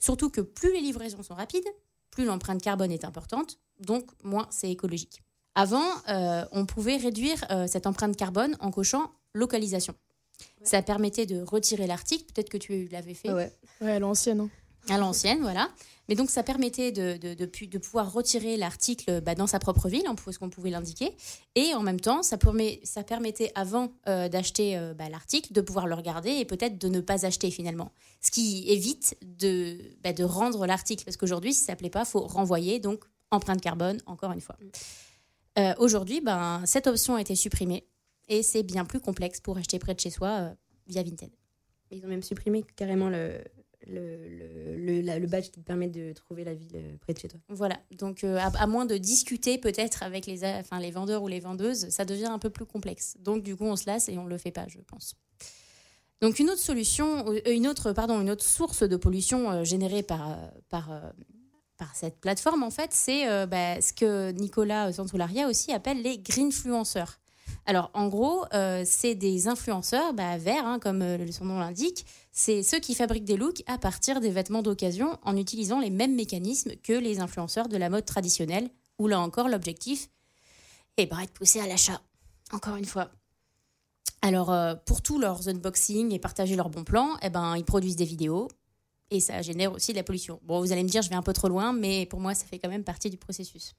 Surtout 0.00 0.30
que 0.30 0.40
plus 0.40 0.72
les 0.72 0.80
livraisons 0.80 1.22
sont 1.22 1.34
rapides, 1.34 1.68
plus 2.10 2.24
l'empreinte 2.24 2.60
carbone 2.60 2.90
est 2.92 3.04
importante, 3.04 3.58
donc 3.80 4.04
moins 4.22 4.46
c'est 4.50 4.70
écologique. 4.70 5.22
Avant, 5.54 5.84
euh, 6.08 6.44
on 6.52 6.66
pouvait 6.66 6.96
réduire 6.96 7.44
euh, 7.50 7.66
cette 7.66 7.86
empreinte 7.86 8.16
carbone 8.16 8.56
en 8.60 8.70
cochant 8.70 9.12
localisation. 9.34 9.94
Ça 10.64 10.82
permettait 10.82 11.26
de 11.26 11.40
retirer 11.42 11.86
l'article, 11.86 12.24
peut-être 12.32 12.48
que 12.48 12.56
tu 12.58 12.88
l'avais 12.88 13.14
fait. 13.14 13.30
Ouais, 13.80 13.92
à 13.92 13.98
l'ancienne. 13.98 14.40
hein. 14.40 14.50
À 14.88 14.98
l'ancienne, 14.98 15.40
voilà. 15.40 15.68
Mais 16.12 16.16
donc, 16.16 16.28
ça 16.28 16.42
permettait 16.42 16.92
de, 16.92 17.78
pouvoir 17.78 18.12
retirer 18.12 18.58
l'article 18.58 19.22
bah, 19.22 19.34
dans 19.34 19.46
sa 19.46 19.58
propre 19.58 19.88
ville, 19.88 20.04
hein, 20.06 20.14
parce 20.14 20.36
qu'on 20.36 20.50
pouvait 20.50 20.68
l'indiquer. 20.68 21.16
Et 21.54 21.72
en 21.72 21.80
même 21.80 22.00
temps, 22.00 22.22
ça, 22.22 22.36
permet, 22.36 22.80
ça 22.84 23.02
permettait, 23.02 23.50
avant 23.54 23.94
euh, 24.06 24.28
d'acheter 24.28 24.76
euh, 24.76 24.92
bah, 24.92 25.08
l'article, 25.08 25.54
de 25.54 25.62
pouvoir 25.62 25.86
le 25.86 25.94
regarder 25.94 26.28
et 26.28 26.44
peut-être 26.44 26.76
de 26.76 26.88
ne 26.88 27.00
pas 27.00 27.24
acheter 27.24 27.50
finalement. 27.50 27.92
Ce 28.20 28.30
qui 28.30 28.70
évite 28.70 29.16
de, 29.22 29.78
bah, 30.04 30.10
rendre 30.26 30.66
l'article. 30.66 31.02
Parce 31.02 31.16
qu'aujourd'hui, 31.16 31.54
si 31.54 31.64
ça 31.64 31.72
ne 31.72 31.78
plaît 31.78 31.88
pas, 31.88 32.00
il 32.00 32.10
faut 32.10 32.26
renvoyer. 32.26 32.78
Donc, 32.78 33.04
empreinte 33.30 33.62
carbone, 33.62 33.98
encore 34.04 34.32
une 34.32 34.42
fois. 34.42 34.58
Euh, 35.58 35.72
Aujourd'hui, 35.78 36.20
ben, 36.20 36.60
cette 36.66 36.88
option 36.88 37.14
a 37.14 37.22
été 37.22 37.34
supprimée. 37.36 37.86
Et 38.28 38.42
c'est 38.42 38.64
bien 38.64 38.84
plus 38.84 39.00
complexe 39.00 39.40
pour 39.40 39.56
acheter 39.56 39.78
près 39.78 39.94
de 39.94 40.00
chez 40.00 40.10
soi 40.10 40.50
via 40.88 41.02
Vinted. 41.02 41.30
Ils 41.90 42.04
ont 42.04 42.08
même 42.08 42.22
supprimé 42.22 42.66
carrément 42.76 43.08
le, 43.08 43.42
le, 43.86 44.16
le, 44.76 45.00
le- 45.18 45.26
badge 45.26 45.50
qui 45.50 45.60
te 45.60 45.66
permet 45.66 45.88
de 45.88 46.12
trouver 46.12 46.44
la 46.44 46.54
ville 46.54 46.74
euh, 46.74 46.96
près 47.00 47.14
de 47.14 47.18
chez 47.18 47.28
toi. 47.28 47.40
Voilà, 47.48 47.78
donc 47.90 48.24
euh, 48.24 48.38
à, 48.38 48.66
moins 48.66 48.86
de 48.86 48.96
discuter 48.96 49.58
peut-être 49.58 50.02
avec 50.02 50.26
les, 50.26 50.44
a- 50.44 50.58
enfin, 50.58 50.78
les 50.80 50.90
vendeurs 50.90 51.22
ou 51.22 51.28
les 51.28 51.40
vendeuses, 51.40 51.88
ça 51.88 52.04
devient 52.04 52.26
un 52.26 52.38
peu 52.38 52.50
plus 52.50 52.66
complexe. 52.66 53.16
Donc 53.20 53.42
du 53.42 53.56
coup, 53.56 53.64
on 53.64 53.76
se 53.76 53.86
lasse 53.86 54.08
et 54.08 54.18
on 54.18 54.24
ne 54.24 54.28
le 54.30 54.38
fait 54.38 54.50
pas, 54.52 54.66
je 54.68 54.78
pense. 54.80 55.14
Donc 56.20 56.38
une 56.38 56.50
autre 56.50 56.60
solution, 56.60 57.28
euh, 57.32 57.40
une 57.52 57.66
autre, 57.66 57.92
pardon, 57.92 58.20
une 58.20 58.30
autre 58.30 58.44
source 58.44 58.82
de 58.82 58.96
pollution 58.96 59.50
euh, 59.50 59.64
générée 59.64 60.02
par, 60.02 60.30
euh, 60.30 60.34
par, 60.68 60.92
euh, 60.92 61.00
par 61.78 61.96
cette 61.96 62.20
plateforme, 62.20 62.62
en 62.62 62.70
fait, 62.70 62.90
c'est 62.92 63.28
euh, 63.28 63.46
bah, 63.46 63.80
ce 63.80 63.92
que 63.92 64.30
Nicolas 64.30 64.92
Santolaria 64.92 65.48
aussi 65.48 65.72
appelle 65.72 66.00
les 66.02 66.18
greenfluenceurs. 66.18 67.18
Alors, 67.64 67.90
en 67.94 68.08
gros, 68.08 68.44
euh, 68.54 68.82
c'est 68.84 69.14
des 69.14 69.46
influenceurs 69.46 70.14
bah, 70.14 70.36
verts, 70.36 70.66
hein, 70.66 70.78
comme 70.78 71.02
euh, 71.02 71.30
son 71.30 71.44
nom 71.44 71.58
l'indique. 71.60 72.04
C'est 72.32 72.62
ceux 72.62 72.80
qui 72.80 72.94
fabriquent 72.94 73.24
des 73.24 73.36
looks 73.36 73.62
à 73.66 73.78
partir 73.78 74.20
des 74.20 74.30
vêtements 74.30 74.62
d'occasion 74.62 75.18
en 75.22 75.36
utilisant 75.36 75.78
les 75.78 75.90
mêmes 75.90 76.14
mécanismes 76.14 76.72
que 76.82 76.92
les 76.92 77.20
influenceurs 77.20 77.68
de 77.68 77.76
la 77.76 77.88
mode 77.88 78.04
traditionnelle, 78.04 78.68
où 78.98 79.06
là 79.06 79.20
encore, 79.20 79.48
l'objectif 79.48 80.08
est 80.96 81.06
bah, 81.06 81.24
de 81.24 81.30
pousser 81.30 81.60
à 81.60 81.66
l'achat. 81.66 82.00
Encore 82.52 82.76
une 82.76 82.84
fois. 82.84 83.10
Alors, 84.22 84.52
euh, 84.52 84.74
pour 84.86 85.02
tous 85.02 85.18
leurs 85.18 85.48
unboxings 85.48 86.12
et 86.12 86.18
partager 86.18 86.56
leurs 86.56 86.70
bons 86.70 86.84
plans, 86.84 87.16
eh 87.22 87.30
ben, 87.30 87.56
ils 87.56 87.64
produisent 87.64 87.96
des 87.96 88.04
vidéos 88.04 88.48
et 89.10 89.20
ça 89.20 89.42
génère 89.42 89.72
aussi 89.72 89.92
de 89.92 89.98
la 89.98 90.02
pollution. 90.02 90.40
Bon, 90.42 90.60
vous 90.60 90.72
allez 90.72 90.82
me 90.82 90.88
dire, 90.88 91.02
je 91.02 91.10
vais 91.10 91.16
un 91.16 91.22
peu 91.22 91.32
trop 91.32 91.48
loin, 91.48 91.72
mais 91.72 92.06
pour 92.06 92.18
moi, 92.18 92.34
ça 92.34 92.46
fait 92.46 92.58
quand 92.58 92.68
même 92.68 92.84
partie 92.84 93.10
du 93.10 93.18
processus. 93.18 93.74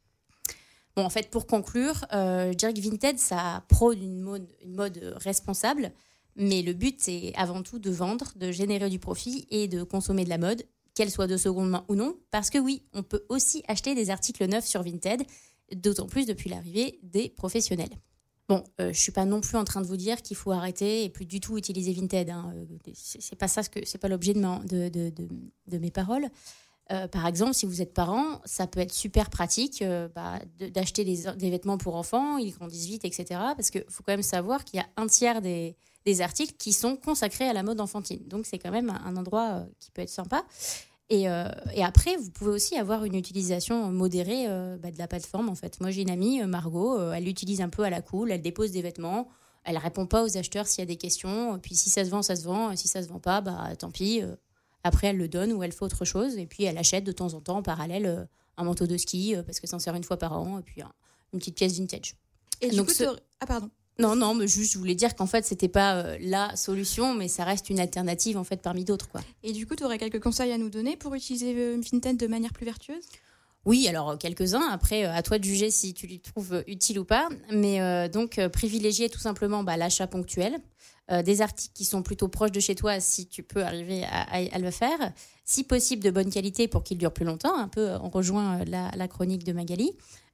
Bon, 0.96 1.04
en 1.04 1.10
fait, 1.10 1.30
pour 1.30 1.48
conclure, 1.48 2.06
euh, 2.14 2.52
je 2.52 2.58
dirais 2.58 2.74
que 2.74 2.82
Vinted, 2.82 3.18
ça 3.18 3.64
prône 3.68 4.02
une 4.02 4.22
mode, 4.22 5.16
responsable, 5.16 5.92
mais 6.36 6.62
le 6.62 6.74
but, 6.74 6.98
c'est 7.00 7.34
avant 7.36 7.64
tout 7.64 7.80
de 7.80 7.90
vendre, 7.90 8.32
de 8.36 8.52
générer 8.52 8.90
du 8.90 9.00
profit 9.00 9.48
et 9.50 9.68
de 9.68 9.84
consommer 9.84 10.24
de 10.24 10.30
la 10.30 10.38
mode, 10.38 10.64
qu'elle 10.94 11.10
soit 11.10 11.28
de 11.28 11.38
seconde 11.38 11.72
main 11.72 11.86
ou 11.88 11.96
non, 11.96 12.16
parce 12.30 12.52
que 12.52 12.60
oui, 12.60 12.84
on 12.94 13.02
peut 13.02 13.26
aussi 13.30 13.64
acheter 13.68 13.96
des 13.96 14.12
articles 14.12 14.46
neufs 14.46 14.66
sur 14.66 14.84
Vinted, 14.84 15.24
d'autant 15.76 16.06
plus 16.06 16.28
depuis 16.28 16.50
l'arrivée 16.50 17.00
des 17.02 17.30
professionnels. 17.30 17.98
Bon, 18.48 18.64
euh, 18.80 18.94
je 18.94 19.00
suis 19.00 19.12
pas 19.12 19.26
non 19.26 19.42
plus 19.42 19.58
en 19.58 19.64
train 19.64 19.82
de 19.82 19.88
vous 19.88 19.98
dire 19.98 20.22
qu'il 20.22 20.38
faut 20.38 20.52
arrêter 20.52 21.06
et 21.06 21.10
plus 21.10 21.26
du 21.26 21.40
tout 21.40 21.58
utiliser 21.58 21.94
Vinted. 21.94 22.30
Hein. 22.30 22.54
Euh, 22.56 22.92
C'est 22.94 23.36
pas 23.38 23.48
ça 23.48 23.64
ce 23.64 23.70
que 23.70 23.80
c'est 23.86 23.98
pas 23.98 24.10
l'objet 24.10 24.34
de 24.34 25.78
mes 25.78 25.92
paroles. 25.92 26.30
Euh, 26.92 27.08
par 27.08 27.26
exemple, 27.28 27.54
si 27.54 27.66
vous 27.66 27.82
êtes 27.82 27.94
parent, 27.94 28.42
ça 28.44 28.68
peut 28.68 28.82
être 28.82 28.92
super 28.92 29.30
pratique 29.30 29.82
euh, 29.82 30.10
bah, 30.14 30.40
d'acheter 30.72 31.06
des, 31.06 31.50
vêtements 31.50 31.78
pour 31.78 31.96
enfants, 31.96 32.38
ils 32.38 32.52
grandissent 32.52 32.88
vite, 32.88 33.06
etc. 33.06 33.40
Parce 33.56 33.70
qu'il 33.70 33.86
faut 33.90 34.04
quand 34.04 34.14
même 34.14 34.22
savoir 34.22 34.66
qu'il 34.66 34.80
y 34.80 34.84
a 34.84 34.88
un 34.98 35.08
tiers 35.08 35.42
des, 35.42 35.76
articles 36.20 36.56
qui 36.58 36.74
sont 36.74 36.98
consacrés 36.98 37.48
à 37.48 37.54
la 37.54 37.64
mode 37.64 37.80
enfantine. 37.80 38.22
Donc 38.28 38.46
c'est 38.46 38.60
quand 38.60 38.72
même 38.72 38.90
un, 38.90 39.16
endroit 39.16 39.50
euh, 39.52 39.66
qui 39.80 39.92
peut 39.92 40.02
être 40.02 40.10
sympa. 40.10 40.44
Et, 41.10 41.28
après, 41.28 42.18
vous 42.18 42.32
pouvez 42.32 42.50
aussi 42.50 42.76
avoir 42.76 43.06
une 43.06 43.14
utilisation 43.14 43.92
modérée 43.92 44.48
bah, 44.80 44.90
de 44.90 44.98
la 44.98 45.08
plateforme. 45.08 45.48
En 45.48 45.54
fait, 45.54 45.80
moi 45.80 45.92
j'ai 45.92 46.02
une 46.02 46.10
amie, 46.10 46.42
Margot, 46.44 47.12
elle 47.12 47.26
l'utilise 47.26 47.62
un 47.62 47.70
peu 47.70 47.84
à 47.84 47.92
la 47.92 48.02
cool, 48.02 48.32
elle 48.32 48.42
dépose 48.42 48.72
des 48.72 48.82
vêtements, 48.82 49.28
elle 49.64 49.78
répond 49.78 50.08
pas 50.08 50.24
aux 50.24 50.38
acheteurs 50.38 50.66
s'il 50.66 50.80
y 50.80 50.82
a 50.82 50.88
des 50.88 50.96
questions. 50.96 51.60
Puis 51.60 51.76
si 51.76 51.92
ça 51.92 52.04
se 52.04 52.10
vend, 52.10 52.24
ça 52.24 52.36
se 52.36 52.46
vend. 52.46 52.76
Si 52.76 52.88
ça 52.88 53.04
se 53.04 53.10
vend 53.10 53.20
pas, 53.20 53.42
bah 53.42 53.76
tant 53.78 53.92
pis. 53.92 54.24
Après, 54.84 55.08
elle 55.08 55.18
le 55.18 55.28
donne 55.28 55.52
ou 55.54 55.64
elle 55.64 55.72
fait 55.72 55.84
autre 55.84 56.06
chose. 56.06 56.38
Et 56.38 56.46
puis 56.46 56.64
elle 56.64 56.78
achète 56.78 57.04
de 57.04 57.12
temps 57.12 57.34
en 57.34 57.42
temps 57.42 57.58
en 57.58 57.64
parallèle 57.64 58.06
euh, 58.06 58.24
un 58.58 58.64
manteau 58.64 58.86
de 58.88 58.98
ski 58.98 59.36
euh, 59.36 59.44
parce 59.44 59.60
que 59.60 59.68
ça 59.68 59.76
en 59.76 59.80
sert 59.80 59.96
une 59.96 60.04
fois 60.04 60.18
par 60.18 60.34
an. 60.34 60.60
Et 60.60 60.64
puis 60.64 60.82
un- 60.82 60.92
une 61.34 61.40
petite 61.40 61.56
pièce 61.56 61.74
vintage. 61.80 62.16
Et 62.62 62.70
du 62.70 62.84
coup, 62.84 62.92
ce- 62.92 63.04
ah 63.40 63.46
pardon. 63.46 63.70
Non, 64.00 64.16
non, 64.16 64.34
mais 64.34 64.48
juste, 64.48 64.74
je 64.74 64.80
voulais 64.80 64.96
dire 64.96 65.16
qu'en 65.16 65.28
fait, 65.28 65.46
c'était 65.46 65.68
pas 65.68 65.96
euh, 65.98 66.18
la 66.20 66.56
solution, 66.56 67.14
mais 67.14 67.28
ça 67.28 67.44
reste 67.44 67.70
une 67.70 67.80
alternative 67.80 68.38
en 68.38 68.44
fait 68.44 68.60
parmi 68.62 68.86
d'autres, 68.86 69.08
quoi. 69.08 69.22
Et 69.44 69.52
du 69.52 69.68
coup, 69.68 69.76
tu 69.76 69.84
aurais 69.84 70.00
quelques 70.00 70.20
conseils 70.22 70.52
à 70.52 70.58
nous 70.58 70.70
donner 70.72 70.98
pour 70.98 71.14
utiliser 71.14 71.54
euh, 71.56 71.80
Vinted 71.92 72.18
de 72.18 72.26
manière 72.28 72.54
plus 72.54 72.66
vertueuse? 72.66 73.04
Oui, 73.66 73.88
alors 73.88 74.18
quelques-uns. 74.18 74.68
Après, 74.72 75.04
à 75.06 75.22
toi 75.22 75.38
de 75.40 75.44
juger 75.44 75.70
si 75.72 75.94
tu 75.94 76.06
les 76.08 76.20
trouves 76.20 76.64
utiles 76.68 77.00
ou 77.00 77.06
pas. 77.06 77.30
Mais 77.52 77.82
euh, 77.82 78.08
donc, 78.10 78.40
privilégier 78.52 79.10
tout 79.10 79.20
simplement 79.20 79.64
bah, 79.64 79.78
l'achat 79.78 80.08
ponctuel. 80.08 80.58
Euh, 81.12 81.22
des 81.22 81.42
articles 81.42 81.74
qui 81.74 81.84
sont 81.84 82.02
plutôt 82.02 82.30
proches 82.30 82.54
de 82.54 82.62
chez 82.62 82.76
toi 82.76 83.02
si 83.02 83.28
tu 83.28 83.44
peux 83.44 83.62
arriver 83.64 84.06
à, 84.06 84.22
à- 84.22 84.56
à 84.56 84.58
le 84.58 84.72
faire. 84.72 85.12
Si 85.44 85.66
possible, 85.66 86.02
de 86.02 86.10
bonne 86.12 86.30
qualité 86.32 86.70
pour 86.70 86.82
qu'ils 86.84 86.98
durent 86.98 87.12
plus 87.12 87.26
longtemps. 87.26 87.58
Un 87.58 87.68
peu, 87.68 87.90
euh, 87.90 88.00
on 88.00 88.10
rejoint 88.10 88.62
euh, 88.62 88.66
la, 88.66 88.90
la 88.96 89.08
chronique 89.10 89.44
de 89.44 89.52
Magali. 89.52 89.92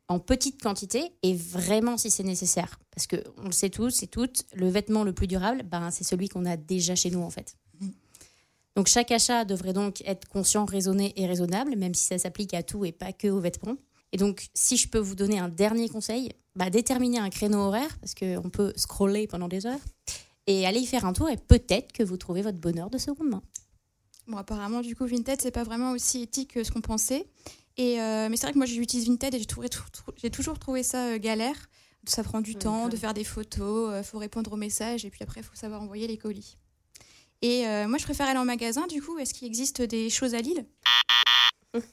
En 0.09 0.19
petite 0.19 0.61
quantité 0.61 1.11
et 1.23 1.35
vraiment 1.35 1.97
si 1.97 2.11
c'est 2.11 2.23
nécessaire. 2.23 2.79
Parce 2.95 3.07
que 3.07 3.17
on 3.37 3.45
le 3.45 3.51
sait 3.51 3.69
tous 3.71 4.03
et 4.03 4.07
toutes, 4.07 4.43
le 4.53 4.69
vêtement 4.69 5.03
le 5.03 5.13
plus 5.13 5.27
durable, 5.27 5.63
ben, 5.63 5.89
c'est 5.91 6.03
celui 6.03 6.29
qu'on 6.29 6.45
a 6.45 6.55
déjà 6.57 6.93
chez 6.95 7.09
nous 7.09 7.21
en 7.21 7.29
fait. 7.31 7.55
Donc 8.75 8.87
chaque 8.87 9.11
achat 9.11 9.45
devrait 9.45 9.73
donc 9.73 10.01
être 10.05 10.27
conscient, 10.27 10.65
raisonné 10.65 11.13
et 11.15 11.25
raisonnable, 11.25 11.75
même 11.75 11.93
si 11.95 12.05
ça 12.05 12.17
s'applique 12.17 12.53
à 12.53 12.63
tout 12.63 12.85
et 12.85 12.91
pas 12.91 13.11
que 13.11 13.27
aux 13.27 13.39
vêtements. 13.39 13.75
Et 14.11 14.17
donc, 14.17 14.47
si 14.55 14.77
je 14.77 14.87
peux 14.87 14.97
vous 14.99 15.15
donner 15.15 15.37
un 15.37 15.49
dernier 15.49 15.89
conseil, 15.89 16.31
bah, 16.55 16.69
déterminer 16.71 17.19
un 17.19 17.29
créneau 17.29 17.59
horaire, 17.59 17.95
parce 17.99 18.15
qu'on 18.15 18.49
peut 18.49 18.73
scroller 18.75 19.27
pendant 19.27 19.47
des 19.47 19.65
heures, 19.67 19.79
et 20.49 20.65
aller 20.65 20.79
y 20.79 20.85
faire 20.87 21.05
un 21.05 21.13
tour, 21.13 21.29
et 21.29 21.37
peut-être 21.37 21.93
que 21.93 22.01
vous 22.01 22.17
trouvez 22.17 22.41
votre 22.41 22.57
bonheur 22.57 22.89
de 22.89 22.97
seconde 22.97 23.29
main. 23.29 23.43
Bon, 24.25 24.37
apparemment, 24.37 24.81
du 24.81 24.95
coup, 24.95 25.05
Vinted, 25.05 25.39
c'est 25.39 25.51
pas 25.51 25.63
vraiment 25.63 25.91
aussi 25.91 26.23
éthique 26.23 26.55
que 26.55 26.63
ce 26.63 26.71
qu'on 26.71 26.81
pensait. 26.81 27.27
Et, 27.77 28.01
euh, 28.01 28.29
mais 28.29 28.35
c'est 28.35 28.47
vrai 28.47 28.53
que 28.53 28.57
moi, 28.57 28.65
j'utilise 28.65 29.07
Vinted 29.07 29.35
et 29.35 29.39
j'ai 30.17 30.29
toujours 30.31 30.57
trouvé 30.57 30.81
ça 30.81 31.09
euh, 31.09 31.19
galère. 31.19 31.69
Ça 32.07 32.23
prend 32.23 32.41
du 32.41 32.55
temps 32.55 32.89
de 32.89 32.95
faire 32.95 33.13
des 33.13 33.23
photos, 33.23 33.93
il 33.95 34.03
faut 34.03 34.17
répondre 34.17 34.51
aux 34.53 34.57
messages 34.57 35.05
et 35.05 35.11
puis 35.11 35.21
après, 35.21 35.41
il 35.41 35.43
faut 35.43 35.55
savoir 35.55 35.83
envoyer 35.83 36.07
les 36.07 36.17
colis. 36.17 36.57
Et 37.43 37.67
euh, 37.67 37.87
moi, 37.87 37.99
je 37.99 38.05
préfère 38.05 38.27
aller 38.27 38.39
en 38.39 38.45
magasin. 38.45 38.87
Du 38.87 39.03
coup, 39.03 39.19
est-ce 39.19 39.35
qu'il 39.35 39.47
existe 39.47 39.83
des 39.83 40.09
choses 40.09 40.33
à 40.33 40.41
Lille? 40.41 40.65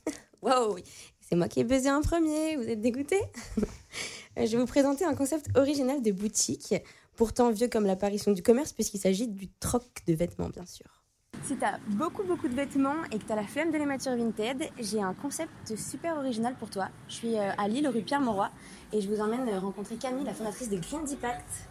Wow, 0.43 0.77
c'est 1.21 1.35
moi 1.35 1.49
qui 1.49 1.59
ai 1.59 1.65
buzzé 1.65 1.91
en 1.91 2.03
premier, 2.03 2.57
vous 2.57 2.69
êtes 2.69 2.81
dégoûté 2.81 3.19
Je 4.37 4.43
vais 4.43 4.59
vous 4.59 4.67
présenter 4.67 5.05
un 5.05 5.15
concept 5.15 5.49
original 5.57 6.03
de 6.03 6.13
boutique, 6.13 6.75
pourtant 7.17 7.51
vieux 7.51 7.69
comme 7.69 7.87
l'apparition 7.87 8.33
du 8.33 8.43
commerce, 8.43 8.73
puisqu'il 8.73 8.99
s'agit 8.99 9.29
du 9.29 9.49
troc 9.61 9.85
de 10.07 10.15
vêtements, 10.15 10.49
bien 10.49 10.67
sûr. 10.67 10.87
Si 11.45 11.57
t'as 11.57 11.79
beaucoup 11.89 12.25
beaucoup 12.25 12.49
de 12.49 12.55
vêtements 12.55 13.05
et 13.13 13.19
que 13.19 13.25
t'as 13.25 13.37
la 13.37 13.45
flemme 13.45 13.71
de 13.71 13.79
les 13.79 13.87
mettre 13.87 14.05
sur 14.05 14.17
Vinted, 14.17 14.69
j'ai 14.81 15.01
un 15.01 15.15
concept 15.15 15.77
super 15.77 16.17
original 16.17 16.55
pour 16.55 16.71
toi. 16.71 16.89
Je 17.09 17.15
suis 17.15 17.37
euh, 17.37 17.51
à 17.57 17.69
Lille, 17.69 17.87
rue 17.89 18.03
Pierre-Mauroy, 18.03 18.51
et 18.93 19.01
je 19.01 19.09
vous 19.09 19.21
emmène 19.21 19.49
euh, 19.49 19.59
rencontrer 19.59 19.97
Camille, 19.97 20.25
la 20.25 20.35
fondatrice 20.35 20.69
de 20.69 20.79
Green 20.79 21.03
Impact. 21.09 21.69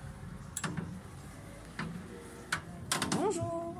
Bonjour 3.17 3.73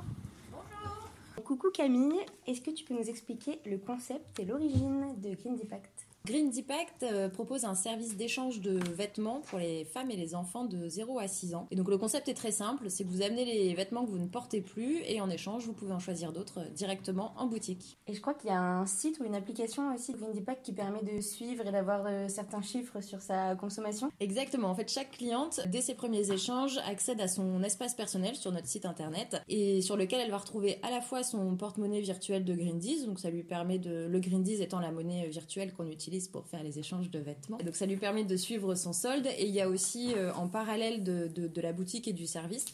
Coucou 1.44 1.70
Camille, 1.70 2.18
est-ce 2.48 2.60
que 2.60 2.72
tu 2.72 2.84
peux 2.84 2.94
nous 2.94 3.08
expliquer 3.08 3.60
le 3.64 3.78
concept 3.78 4.40
et 4.40 4.44
l'origine 4.44 5.14
de 5.18 5.34
Green 5.36 5.56
Impact 5.62 6.05
Green 6.26 6.50
Impact 6.58 7.04
euh, 7.04 7.28
propose 7.28 7.64
un 7.64 7.76
service 7.76 8.16
d'échange 8.16 8.60
de 8.60 8.80
vêtements 8.92 9.42
pour 9.42 9.60
les 9.60 9.84
femmes 9.84 10.10
et 10.10 10.16
les 10.16 10.34
enfants 10.34 10.64
de 10.64 10.88
0 10.88 11.20
à 11.20 11.28
6 11.28 11.54
ans. 11.54 11.68
Et 11.70 11.76
donc 11.76 11.88
le 11.88 11.98
concept 11.98 12.28
est 12.28 12.34
très 12.34 12.50
simple, 12.50 12.90
c'est 12.90 13.04
que 13.04 13.08
vous 13.10 13.22
amenez 13.22 13.44
les 13.44 13.72
vêtements 13.74 14.04
que 14.04 14.10
vous 14.10 14.18
ne 14.18 14.26
portez 14.26 14.60
plus 14.60 15.02
et 15.06 15.20
en 15.20 15.30
échange 15.30 15.66
vous 15.66 15.72
pouvez 15.72 15.92
en 15.92 16.00
choisir 16.00 16.32
d'autres 16.32 16.62
euh, 16.62 16.68
directement 16.70 17.32
en 17.36 17.46
boutique. 17.46 17.96
Et 18.08 18.12
je 18.12 18.20
crois 18.20 18.34
qu'il 18.34 18.50
y 18.50 18.52
a 18.52 18.60
un 18.60 18.86
site 18.86 19.20
ou 19.20 19.24
une 19.24 19.36
application 19.36 19.94
aussi 19.94 20.14
Green 20.14 20.36
Impact 20.36 20.64
qui 20.64 20.72
permet 20.72 21.00
de 21.04 21.20
suivre 21.20 21.64
et 21.64 21.70
d'avoir 21.70 22.04
euh, 22.06 22.26
certains 22.26 22.62
chiffres 22.62 23.00
sur 23.00 23.22
sa 23.22 23.54
consommation. 23.54 24.10
Exactement, 24.18 24.68
en 24.68 24.74
fait 24.74 24.90
chaque 24.90 25.12
cliente, 25.12 25.60
dès 25.68 25.80
ses 25.80 25.94
premiers 25.94 26.32
échanges, 26.32 26.78
accède 26.88 27.20
à 27.20 27.28
son 27.28 27.62
espace 27.62 27.94
personnel 27.94 28.34
sur 28.34 28.50
notre 28.50 28.66
site 28.66 28.84
internet 28.84 29.40
et 29.48 29.80
sur 29.80 29.96
lequel 29.96 30.22
elle 30.22 30.32
va 30.32 30.38
retrouver 30.38 30.80
à 30.82 30.90
la 30.90 31.00
fois 31.00 31.22
son 31.22 31.56
porte-monnaie 31.56 32.00
virtuel 32.00 32.44
de 32.44 32.52
Greendies, 32.52 33.06
donc 33.06 33.20
ça 33.20 33.30
lui 33.30 33.44
permet 33.44 33.78
de... 33.78 34.08
Le 34.08 34.18
Greendies 34.18 34.60
étant 34.60 34.80
la 34.80 34.90
monnaie 34.90 35.28
virtuelle 35.28 35.72
qu'on 35.72 35.86
utilise 35.86 36.15
pour 36.32 36.46
faire 36.46 36.62
les 36.62 36.78
échanges 36.78 37.10
de 37.10 37.18
vêtements. 37.18 37.58
Donc 37.58 37.76
ça 37.76 37.86
lui 37.86 37.96
permet 37.96 38.24
de 38.24 38.36
suivre 38.36 38.74
son 38.74 38.92
solde 38.92 39.26
et 39.38 39.46
il 39.46 39.54
y 39.54 39.60
a 39.60 39.68
aussi 39.68 40.14
euh, 40.14 40.32
en 40.34 40.48
parallèle 40.48 41.04
de, 41.04 41.60
la 41.60 41.72
boutique 41.72 42.08
et 42.08 42.12
du 42.12 42.26
service 42.26 42.66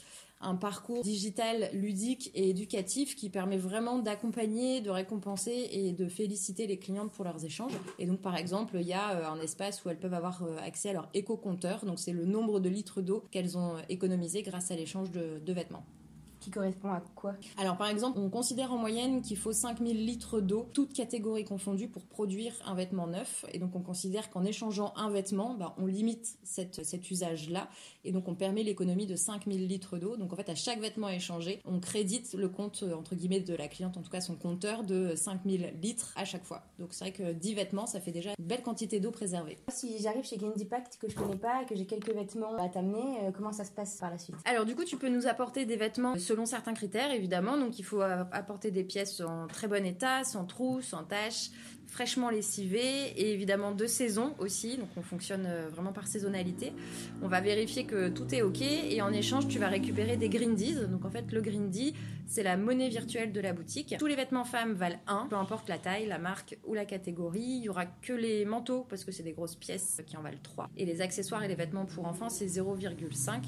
un 0.44 0.56
parcours 0.56 1.04
digital 1.04 1.70
ludique 1.72 2.32
et 2.34 2.50
éducatif 2.50 3.14
qui 3.14 3.30
permet 3.30 3.58
vraiment 3.58 4.00
d'accompagner, 4.00 4.80
de 4.80 4.90
récompenser 4.90 5.68
et 5.70 5.92
de 5.92 6.08
féliciter 6.08 6.66
les 6.66 6.78
clientes 6.78 7.12
pour 7.12 7.24
leurs 7.24 7.44
échanges. 7.44 7.72
Et 8.00 8.06
donc 8.06 8.20
par 8.20 8.36
exemple, 8.36 8.76
il 8.80 8.86
y 8.86 8.92
a 8.92 9.12
euh, 9.12 9.28
un 9.28 9.40
espace 9.40 9.84
où 9.84 9.88
elles 9.88 10.00
peuvent 10.00 10.14
avoir 10.14 10.42
euh, 10.42 10.56
accès 10.64 10.90
à 10.90 10.94
leur 10.94 11.08
éco-compteur, 11.14 11.84
donc 11.84 12.00
c'est 12.00 12.12
le 12.12 12.24
nombre 12.24 12.58
de 12.58 12.68
litres 12.68 13.02
d'eau 13.02 13.24
qu'elles 13.30 13.56
ont 13.56 13.76
économisé 13.88 14.42
grâce 14.42 14.72
à 14.72 14.76
l'échange 14.76 15.12
de 15.12 15.52
vêtements. 15.52 15.84
Qui 16.42 16.50
correspond 16.50 16.90
à 16.90 17.00
quoi 17.14 17.34
Alors 17.56 17.76
par 17.76 17.86
exemple, 17.86 18.18
on 18.18 18.28
considère 18.28 18.72
en 18.72 18.76
moyenne 18.76 19.22
qu'il 19.22 19.36
faut 19.36 19.52
5000 19.52 20.04
litres 20.04 20.40
d'eau, 20.40 20.68
toutes 20.72 20.92
catégories 20.92 21.44
confondues, 21.44 21.86
pour 21.86 22.02
produire 22.04 22.52
un 22.66 22.74
vêtement 22.74 23.06
neuf. 23.06 23.46
Et 23.52 23.60
donc 23.60 23.76
on 23.76 23.80
considère 23.80 24.28
qu'en 24.28 24.44
échangeant 24.44 24.92
un 24.96 25.08
vêtement, 25.08 25.54
bah, 25.54 25.76
on 25.78 25.86
limite 25.86 26.36
cette, 26.42 26.84
cet 26.84 27.08
usage-là. 27.12 27.68
Et 28.04 28.10
donc 28.10 28.26
on 28.26 28.34
permet 28.34 28.64
l'économie 28.64 29.06
de 29.06 29.14
5000 29.14 29.68
litres 29.68 29.98
d'eau. 29.98 30.16
Donc 30.16 30.32
en 30.32 30.36
fait, 30.36 30.48
à 30.48 30.56
chaque 30.56 30.80
vêtement 30.80 31.08
échangé, 31.08 31.60
on 31.64 31.78
crédite 31.78 32.34
le 32.34 32.48
compte, 32.48 32.82
euh, 32.82 32.96
entre 32.96 33.14
guillemets, 33.14 33.38
de 33.38 33.54
la 33.54 33.68
cliente, 33.68 33.96
en 33.96 34.02
tout 34.02 34.10
cas 34.10 34.20
son 34.20 34.34
compteur, 34.34 34.82
de 34.82 35.14
5000 35.14 35.74
litres 35.80 36.12
à 36.16 36.24
chaque 36.24 36.44
fois. 36.44 36.64
Donc 36.80 36.88
c'est 36.92 37.04
vrai 37.04 37.12
que 37.12 37.32
10 37.32 37.54
vêtements, 37.54 37.86
ça 37.86 38.00
fait 38.00 38.10
déjà 38.10 38.30
une 38.36 38.44
belle 38.44 38.62
quantité 38.62 38.98
d'eau 38.98 39.12
préservée. 39.12 39.58
Si 39.68 39.98
j'arrive 40.00 40.24
chez 40.24 40.40
Impact 40.42 40.98
que 41.00 41.08
je 41.08 41.14
connais 41.14 41.36
pas, 41.36 41.64
que 41.68 41.76
j'ai 41.76 41.86
quelques 41.86 42.12
vêtements 42.12 42.56
à 42.56 42.68
t'amener, 42.68 43.20
euh, 43.22 43.30
comment 43.30 43.52
ça 43.52 43.64
se 43.64 43.70
passe 43.70 43.98
par 43.98 44.10
la 44.10 44.18
suite? 44.18 44.34
Alors 44.44 44.64
du 44.64 44.74
coup, 44.74 44.84
tu 44.84 44.96
peux 44.96 45.08
nous 45.08 45.28
apporter 45.28 45.66
des 45.66 45.76
vêtements 45.76 46.16
selon 46.32 46.46
certains 46.46 46.72
critères, 46.72 47.12
évidemment. 47.12 47.58
Donc 47.58 47.78
il 47.78 47.84
faut 47.84 48.00
apporter 48.00 48.70
des 48.70 48.84
pièces 48.84 49.20
en 49.20 49.46
très 49.48 49.68
bon 49.68 49.84
état, 49.84 50.24
sans 50.24 50.46
trous, 50.46 50.80
sans 50.80 51.04
taches, 51.04 51.50
fraîchement 51.86 52.30
lessivées 52.30 53.12
et 53.16 53.32
évidemment 53.32 53.72
de 53.72 53.86
saison 53.86 54.34
aussi. 54.38 54.78
Donc 54.78 54.88
on 54.96 55.02
fonctionne 55.02 55.44
euh, 55.46 55.68
vraiment 55.68 55.92
par 55.92 56.06
saisonnalité. 56.06 56.72
On 57.20 57.28
va 57.28 57.42
vérifier 57.42 57.84
que 57.84 58.08
tout 58.08 58.34
est 58.34 58.40
ok 58.40 58.62
et 58.62 59.02
en 59.02 59.12
échange, 59.12 59.46
tu 59.46 59.58
vas 59.58 59.68
récupérer 59.68 60.16
des 60.16 60.30
grindies. 60.30 60.74
Donc 60.90 61.04
en 61.04 61.10
fait, 61.10 61.30
le 61.30 61.42
grindy, 61.42 61.92
c'est 62.26 62.42
la 62.42 62.56
monnaie 62.56 62.88
virtuelle 62.88 63.32
de 63.32 63.40
la 63.40 63.52
boutique. 63.52 63.94
Tous 63.98 64.06
les 64.06 64.16
vêtements 64.16 64.44
femmes 64.44 64.72
valent 64.72 64.98
1, 65.06 65.26
peu 65.28 65.36
importe 65.36 65.68
la 65.68 65.78
taille, 65.78 66.06
la 66.06 66.18
marque 66.18 66.58
ou 66.64 66.74
la 66.74 66.84
catégorie. 66.84 67.40
Il 67.40 67.64
y 67.64 67.68
aura 67.68 67.86
que 67.86 68.12
les 68.12 68.44
manteaux 68.44 68.86
parce 68.88 69.04
que 69.04 69.12
c'est 69.12 69.22
des 69.22 69.32
grosses 69.32 69.56
pièces 69.56 70.02
qui 70.06 70.16
en 70.16 70.22
valent 70.22 70.38
3. 70.42 70.70
Et 70.76 70.84
les 70.84 71.00
accessoires 71.00 71.42
et 71.42 71.48
les 71.48 71.54
vêtements 71.54 71.86
pour 71.86 72.06
enfants, 72.06 72.28
c'est 72.28 72.46
0,5. 72.46 73.42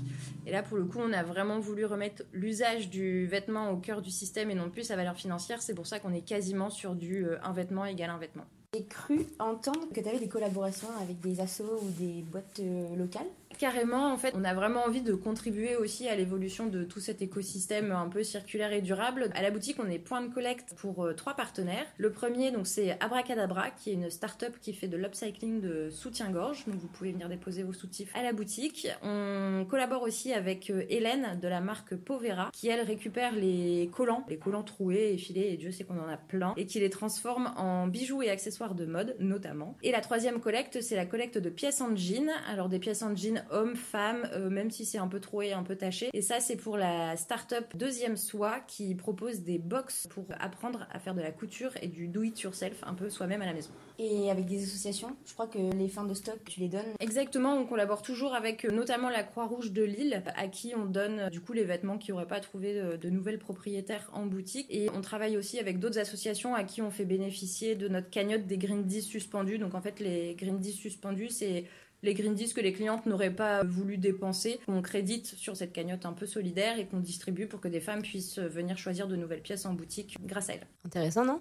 Et 0.46 0.52
là, 0.52 0.62
pour 0.62 0.76
le 0.76 0.84
coup, 0.84 0.98
on 1.00 1.12
a 1.12 1.22
vraiment 1.22 1.58
voulu 1.58 1.84
remettre 1.84 2.22
l'usage 2.32 2.90
du 2.90 3.26
vêtement 3.26 3.70
au 3.70 3.76
cœur 3.76 4.02
du 4.02 4.10
système 4.10 4.50
et 4.50 4.54
non 4.54 4.70
plus 4.70 4.84
sa 4.84 4.96
valeur 4.96 5.16
financière. 5.16 5.62
C'est 5.62 5.74
pour 5.74 5.87
ça 5.87 6.00
qu'on 6.00 6.12
est 6.12 6.26
quasiment 6.26 6.70
sur 6.70 6.94
du 6.94 7.26
euh, 7.26 7.38
un 7.42 7.52
vêtement 7.52 7.84
égale 7.84 8.10
un 8.10 8.18
vêtement. 8.18 8.44
J'ai 8.74 8.84
cru 8.84 9.24
entendre 9.38 9.87
que 9.94 10.00
tu 10.00 10.08
avais 10.08 10.18
des 10.18 10.28
collaborations 10.28 10.88
avec 11.00 11.20
des 11.20 11.40
assos 11.40 11.80
ou 11.80 11.90
des 11.90 12.22
boîtes 12.22 12.58
euh, 12.58 12.96
locales. 12.96 13.26
Carrément, 13.58 14.12
en 14.12 14.16
fait, 14.16 14.34
on 14.36 14.44
a 14.44 14.54
vraiment 14.54 14.84
envie 14.84 15.02
de 15.02 15.14
contribuer 15.14 15.76
aussi 15.76 16.08
à 16.08 16.16
l'évolution 16.16 16.66
de 16.66 16.84
tout 16.84 17.00
cet 17.00 17.22
écosystème 17.22 17.92
un 17.92 18.08
peu 18.08 18.22
circulaire 18.22 18.72
et 18.72 18.82
durable. 18.82 19.30
À 19.34 19.42
la 19.42 19.50
boutique, 19.50 19.76
on 19.82 19.88
est 19.90 19.98
point 19.98 20.22
de 20.22 20.32
collecte 20.32 20.74
pour 20.76 21.04
euh, 21.04 21.12
trois 21.14 21.34
partenaires. 21.34 21.86
Le 21.98 22.10
premier, 22.10 22.50
donc, 22.50 22.66
c'est 22.66 22.96
Abracadabra, 23.00 23.70
qui 23.70 23.90
est 23.90 23.94
une 23.94 24.10
start-up 24.10 24.54
qui 24.60 24.72
fait 24.72 24.88
de 24.88 24.96
l'upcycling 24.96 25.60
de 25.60 25.90
soutien-gorge. 25.90 26.64
Donc, 26.66 26.76
vous 26.76 26.88
pouvez 26.88 27.12
venir 27.12 27.29
déposer 27.29 27.62
vos 27.62 27.72
soutifs 27.72 28.14
à 28.14 28.22
la 28.22 28.33
boutique. 28.33 28.88
On 29.02 29.66
collabore 29.68 30.02
aussi 30.02 30.33
avec 30.33 30.70
euh, 30.70 30.85
Hélène 30.88 31.38
de 31.40 31.48
la 31.48 31.60
marque 31.60 31.94
Povera, 31.96 32.50
qui 32.52 32.68
elle 32.68 32.81
récupère 32.81 33.35
les 33.35 33.90
collants, 33.92 34.24
les 34.29 34.38
collants 34.38 34.62
troués 34.62 35.12
et 35.12 35.18
filés, 35.18 35.52
et 35.52 35.56
Dieu 35.56 35.70
sait 35.70 35.85
qu'on 35.85 35.98
en 35.98 36.08
a 36.08 36.16
plein, 36.16 36.54
et 36.56 36.66
qui 36.66 36.81
les 36.81 36.90
transforme 36.90 37.52
en 37.56 37.87
bijoux 37.87 38.22
et 38.22 38.31
accessoires 38.31 38.74
de 38.74 38.87
mode, 38.87 39.16
notamment. 39.20 39.76
Et 39.83 39.92
la 39.92 40.00
troisième 40.00 40.40
collecte, 40.40 40.81
c'est 40.81 40.96
la 40.96 41.06
collecte 41.06 41.38
de 41.38 41.50
pièces 41.50 41.81
en 41.81 41.94
jean. 41.96 42.31
Alors, 42.48 42.68
des 42.68 42.79
pièces 42.79 43.02
en 43.02 43.14
jean 43.14 43.43
hommes, 43.50 43.76
femmes, 43.76 44.28
euh, 44.32 44.50
même 44.50 44.70
si 44.70 44.84
c'est 44.84 44.98
un 44.98 45.08
peu 45.08 45.20
troué, 45.20 45.52
un 45.52 45.62
peu 45.62 45.76
taché. 45.76 46.10
Et 46.12 46.22
ça, 46.22 46.40
c'est 46.40 46.56
pour 46.56 46.76
la 46.76 47.16
start-up 47.16 47.66
Deuxième 47.74 48.16
Soi 48.16 48.60
qui 48.66 48.94
propose 48.94 49.40
des 49.40 49.58
box 49.58 50.06
pour 50.10 50.26
apprendre 50.38 50.86
à 50.92 50.98
faire 50.98 51.14
de 51.14 51.20
la 51.20 51.30
couture 51.30 51.72
et 51.82 51.88
du 51.88 52.08
do-it-yourself, 52.08 52.82
un 52.84 52.94
peu 52.94 53.10
soi-même 53.10 53.42
à 53.42 53.46
la 53.46 53.52
maison. 53.52 53.70
Et 53.98 54.30
avec 54.30 54.46
des 54.46 54.64
associations, 54.64 55.16
je 55.24 55.32
crois 55.34 55.46
que 55.46 55.58
les 55.58 55.88
fins 55.88 56.04
de 56.04 56.14
stock, 56.14 56.38
tu 56.44 56.60
les 56.60 56.68
donnes. 56.68 56.94
Exactement, 57.00 57.54
on 57.56 57.66
collabore 57.66 58.02
toujours 58.02 58.34
avec 58.34 58.64
euh, 58.64 58.70
notamment 58.70 59.08
la 59.08 59.22
Croix-Rouge 59.22 59.72
de 59.72 59.82
Lille, 59.82 60.22
à 60.36 60.48
qui 60.48 60.74
on 60.76 60.84
donne 60.84 61.20
euh, 61.20 61.30
du 61.30 61.40
coup 61.40 61.52
les 61.52 61.64
vêtements 61.64 61.98
qui 61.98 62.10
n'auraient 62.10 62.26
pas 62.26 62.40
trouvé 62.40 62.74
de, 62.74 62.96
de 62.96 63.10
nouvelles 63.10 63.38
propriétaires 63.38 64.10
en 64.12 64.26
boutique. 64.26 64.66
Et 64.70 64.90
on 64.94 65.00
travaille 65.00 65.36
aussi 65.36 65.58
avec 65.58 65.78
d'autres 65.78 65.98
associations 65.98 66.54
à 66.54 66.64
qui 66.64 66.82
on 66.82 66.90
fait 66.90 67.04
bénéficier 67.04 67.74
de 67.76 67.88
notre 67.88 68.10
cagnotte 68.10 68.46
des 68.46 68.58
Green 68.58 68.84
10 68.84 69.02
suspendus. 69.02 69.58
Donc 69.58 69.74
en 69.74 69.80
fait, 69.80 70.00
les 70.00 70.34
Green 70.34 70.58
10 70.58 70.72
suspendus, 70.72 71.28
c'est 71.28 71.64
les 72.05 72.15
Green 72.15 72.35
10 72.35 72.52
que 72.52 72.61
les 72.61 72.73
clientes 72.73 73.07
n'auraient 73.07 73.35
pas 73.35 73.65
voulu 73.65 73.98
dépenser, 73.98 74.61
qu'on 74.67 74.83
crédite 74.83 75.27
sur 75.27 75.57
cette 75.57 75.73
cagnotte 75.73 76.07
un 76.07 76.13
peu 76.13 76.27
solidaire 76.27 76.79
et 76.79 76.87
qu'on 76.87 77.00
distribue 77.00 77.46
pour 77.46 77.61
que 77.61 77.69
des 77.69 77.81
femmes 77.81 78.02
puissent 78.02 78.38
venir 78.38 78.79
choisir 78.79 79.09
de 79.09 79.17
nouvelles 79.17 79.42
pièces 79.42 79.67
en 79.67 79.75
boutique 79.75 80.17
grâce 80.25 80.50
à 80.50 80.55
elles. 80.55 80.67
Intéressant, 80.85 81.25
non? 81.25 81.40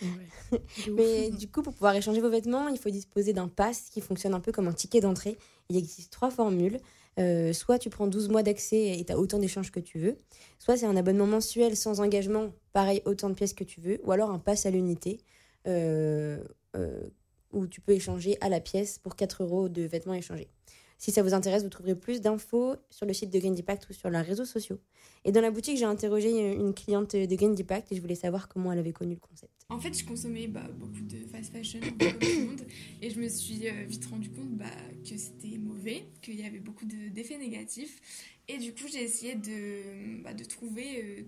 Mais 0.92 1.30
du 1.30 1.48
coup, 1.48 1.62
pour 1.62 1.72
pouvoir 1.72 1.94
échanger 1.94 2.20
vos 2.20 2.30
vêtements, 2.30 2.68
il 2.68 2.78
faut 2.78 2.90
disposer 2.90 3.32
d'un 3.32 3.48
pass 3.48 3.88
qui 3.90 4.00
fonctionne 4.00 4.34
un 4.34 4.40
peu 4.40 4.52
comme 4.52 4.68
un 4.68 4.72
ticket 4.72 5.00
d'entrée. 5.00 5.36
Il 5.68 5.76
existe 5.76 6.12
trois 6.12 6.30
formules. 6.30 6.78
Euh, 7.18 7.54
soit 7.54 7.78
tu 7.78 7.88
prends 7.88 8.06
12 8.06 8.28
mois 8.28 8.42
d'accès 8.42 8.98
et 8.98 9.04
tu 9.04 9.12
as 9.12 9.18
autant 9.18 9.38
d'échanges 9.38 9.72
que 9.72 9.80
tu 9.80 9.98
veux. 9.98 10.16
Soit 10.58 10.76
c'est 10.76 10.86
un 10.86 10.96
abonnement 10.96 11.26
mensuel 11.26 11.76
sans 11.76 12.00
engagement, 12.00 12.52
pareil, 12.72 13.00
autant 13.06 13.30
de 13.30 13.34
pièces 13.34 13.54
que 13.54 13.64
tu 13.64 13.80
veux. 13.80 14.00
Ou 14.04 14.12
alors 14.12 14.30
un 14.30 14.38
pass 14.38 14.66
à 14.66 14.70
l'unité. 14.70 15.20
Euh, 15.66 16.44
euh, 16.76 17.00
où 17.56 17.66
tu 17.66 17.80
peux 17.80 17.92
échanger 17.92 18.36
à 18.40 18.48
la 18.48 18.60
pièce 18.60 18.98
pour 18.98 19.16
4 19.16 19.42
euros 19.42 19.68
de 19.68 19.82
vêtements 19.82 20.14
échangés. 20.14 20.48
Si 20.98 21.10
ça 21.10 21.22
vous 21.22 21.34
intéresse, 21.34 21.62
vous 21.62 21.68
trouverez 21.68 21.94
plus 21.94 22.20
d'infos 22.20 22.76
sur 22.90 23.06
le 23.06 23.12
site 23.12 23.30
de 23.30 23.38
Green 23.38 23.54
ou 23.54 23.92
sur 23.92 24.10
leurs 24.10 24.24
réseaux 24.24 24.44
sociaux. 24.44 24.78
Et 25.26 25.32
dans 25.32 25.40
la 25.40 25.50
boutique, 25.50 25.76
j'ai 25.76 25.84
interrogé 25.84 26.54
une 26.54 26.72
cliente 26.72 27.16
de 27.16 27.34
Green 27.34 27.56
Impact 27.58 27.90
et 27.90 27.96
je 27.96 28.00
voulais 28.00 28.14
savoir 28.14 28.46
comment 28.46 28.72
elle 28.72 28.78
avait 28.78 28.92
connu 28.92 29.14
le 29.14 29.20
concept. 29.20 29.56
En 29.68 29.80
fait, 29.80 29.98
je 29.98 30.04
consommais 30.04 30.46
bah, 30.46 30.68
beaucoup 30.78 31.02
de 31.02 31.26
fast 31.32 31.52
fashion 31.52 31.80
comme 31.80 31.98
tout 31.98 32.26
le 32.28 32.46
monde 32.46 32.60
et 33.02 33.10
je 33.10 33.18
me 33.18 33.28
suis 33.28 33.66
euh, 33.66 33.84
vite 33.88 34.06
rendu 34.06 34.30
compte 34.30 34.50
bah, 34.50 34.66
que 35.04 35.16
c'était 35.16 35.58
mauvais, 35.58 36.06
qu'il 36.22 36.40
y 36.40 36.44
avait 36.44 36.60
beaucoup 36.60 36.84
d'effets 36.84 37.36
négatifs. 37.36 38.00
Et 38.46 38.58
du 38.58 38.72
coup, 38.72 38.84
j'ai 38.86 39.02
essayé 39.02 39.34
de, 39.34 40.22
bah, 40.22 40.30
trouver 40.48 41.02
euh, 41.02 41.22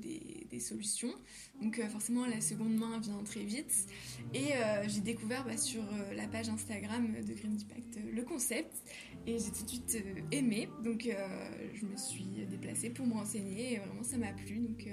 des, 0.49 0.61
solutions. 0.61 1.13
Donc 1.61 1.81
euh, 1.81 1.89
forcément, 1.89 2.25
la 2.27 2.41
seconde 2.41 2.77
main 2.77 3.01
vient 3.01 3.21
très 3.25 3.43
vite. 3.43 3.87
Et 4.33 4.53
j'ai 4.87 5.01
découvert 5.01 5.45
sur 5.59 5.83
la 6.15 6.29
page 6.29 6.49
Instagram 6.49 7.15
de 7.25 7.35
Green 7.35 7.57
Impact 7.61 7.99
le 8.13 8.23
concept. 8.23 8.77
Et 9.27 9.39
j'ai 9.39 9.51
tout 9.51 9.65
de 9.65 9.69
suite 9.69 10.05
aimé. 10.31 10.69
Donc 10.85 11.09
je 11.75 11.87
me 11.87 11.97
suis 11.97 12.47
déplacée 12.49 12.91
pour 12.91 13.07
me 13.07 13.15
renseigner. 13.15 13.81
Vraiment, 13.89 14.03
ça 14.03 14.17
m'a 14.19 14.33
plu. 14.33 14.61
Donc 14.61 14.87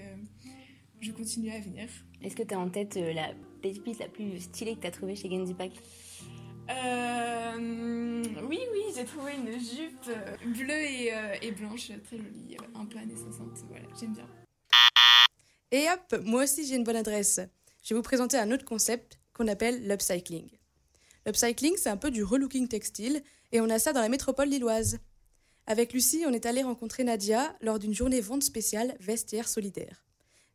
je 1.01 1.11
continue 1.11 1.51
à 1.51 1.59
venir. 1.59 1.87
Est-ce 2.21 2.35
que 2.35 2.43
tu 2.43 2.53
as 2.53 2.59
en 2.59 2.69
tête 2.69 2.95
la 2.95 3.33
pépite 3.61 3.99
la 3.99 4.07
plus 4.07 4.39
stylée 4.39 4.75
que 4.75 4.81
tu 4.81 4.87
as 4.87 4.91
trouvée 4.91 5.15
chez 5.15 5.27
Green 5.27 5.47
Impact 5.47 5.77
euh, 6.69 8.23
oui, 8.49 8.59
oui, 8.71 8.81
j'ai 8.95 9.05
trouvé 9.05 9.33
une 9.35 9.51
jupe 9.51 10.09
bleue 10.57 10.81
et, 10.81 11.13
euh, 11.13 11.35
et, 11.41 11.51
blanche, 11.51 11.91
très 12.03 12.17
jolie, 12.17 12.57
un 12.73 12.85
peu 12.85 12.97
années 12.97 13.15
60. 13.15 13.65
Voilà, 13.69 13.85
j'aime 13.99 14.13
bien. 14.13 14.27
Et 15.71 15.85
hop, 15.89 16.21
moi 16.23 16.43
aussi 16.43 16.65
j'ai 16.65 16.75
une 16.75 16.83
bonne 16.83 16.95
adresse. 16.95 17.39
Je 17.83 17.93
vais 17.93 17.97
vous 17.97 18.03
présenter 18.03 18.37
un 18.37 18.51
autre 18.51 18.65
concept 18.65 19.19
qu'on 19.33 19.47
appelle 19.47 19.87
l'upcycling. 19.87 20.49
L'upcycling, 21.25 21.75
c'est 21.77 21.89
un 21.89 21.97
peu 21.97 22.11
du 22.11 22.23
relooking 22.23 22.67
textile 22.67 23.21
et 23.51 23.61
on 23.61 23.69
a 23.69 23.77
ça 23.77 23.93
dans 23.93 24.01
la 24.01 24.09
métropole 24.09 24.49
lilloise. 24.49 24.99
Avec 25.67 25.93
Lucie, 25.93 26.23
on 26.27 26.31
est 26.31 26.45
allé 26.45 26.61
rencontrer 26.61 27.03
Nadia 27.03 27.55
lors 27.59 27.79
d'une 27.79 27.93
journée 27.93 28.21
vente 28.21 28.43
spéciale 28.43 28.93
Vestiaire 28.99 29.47
Solidaire. 29.47 30.03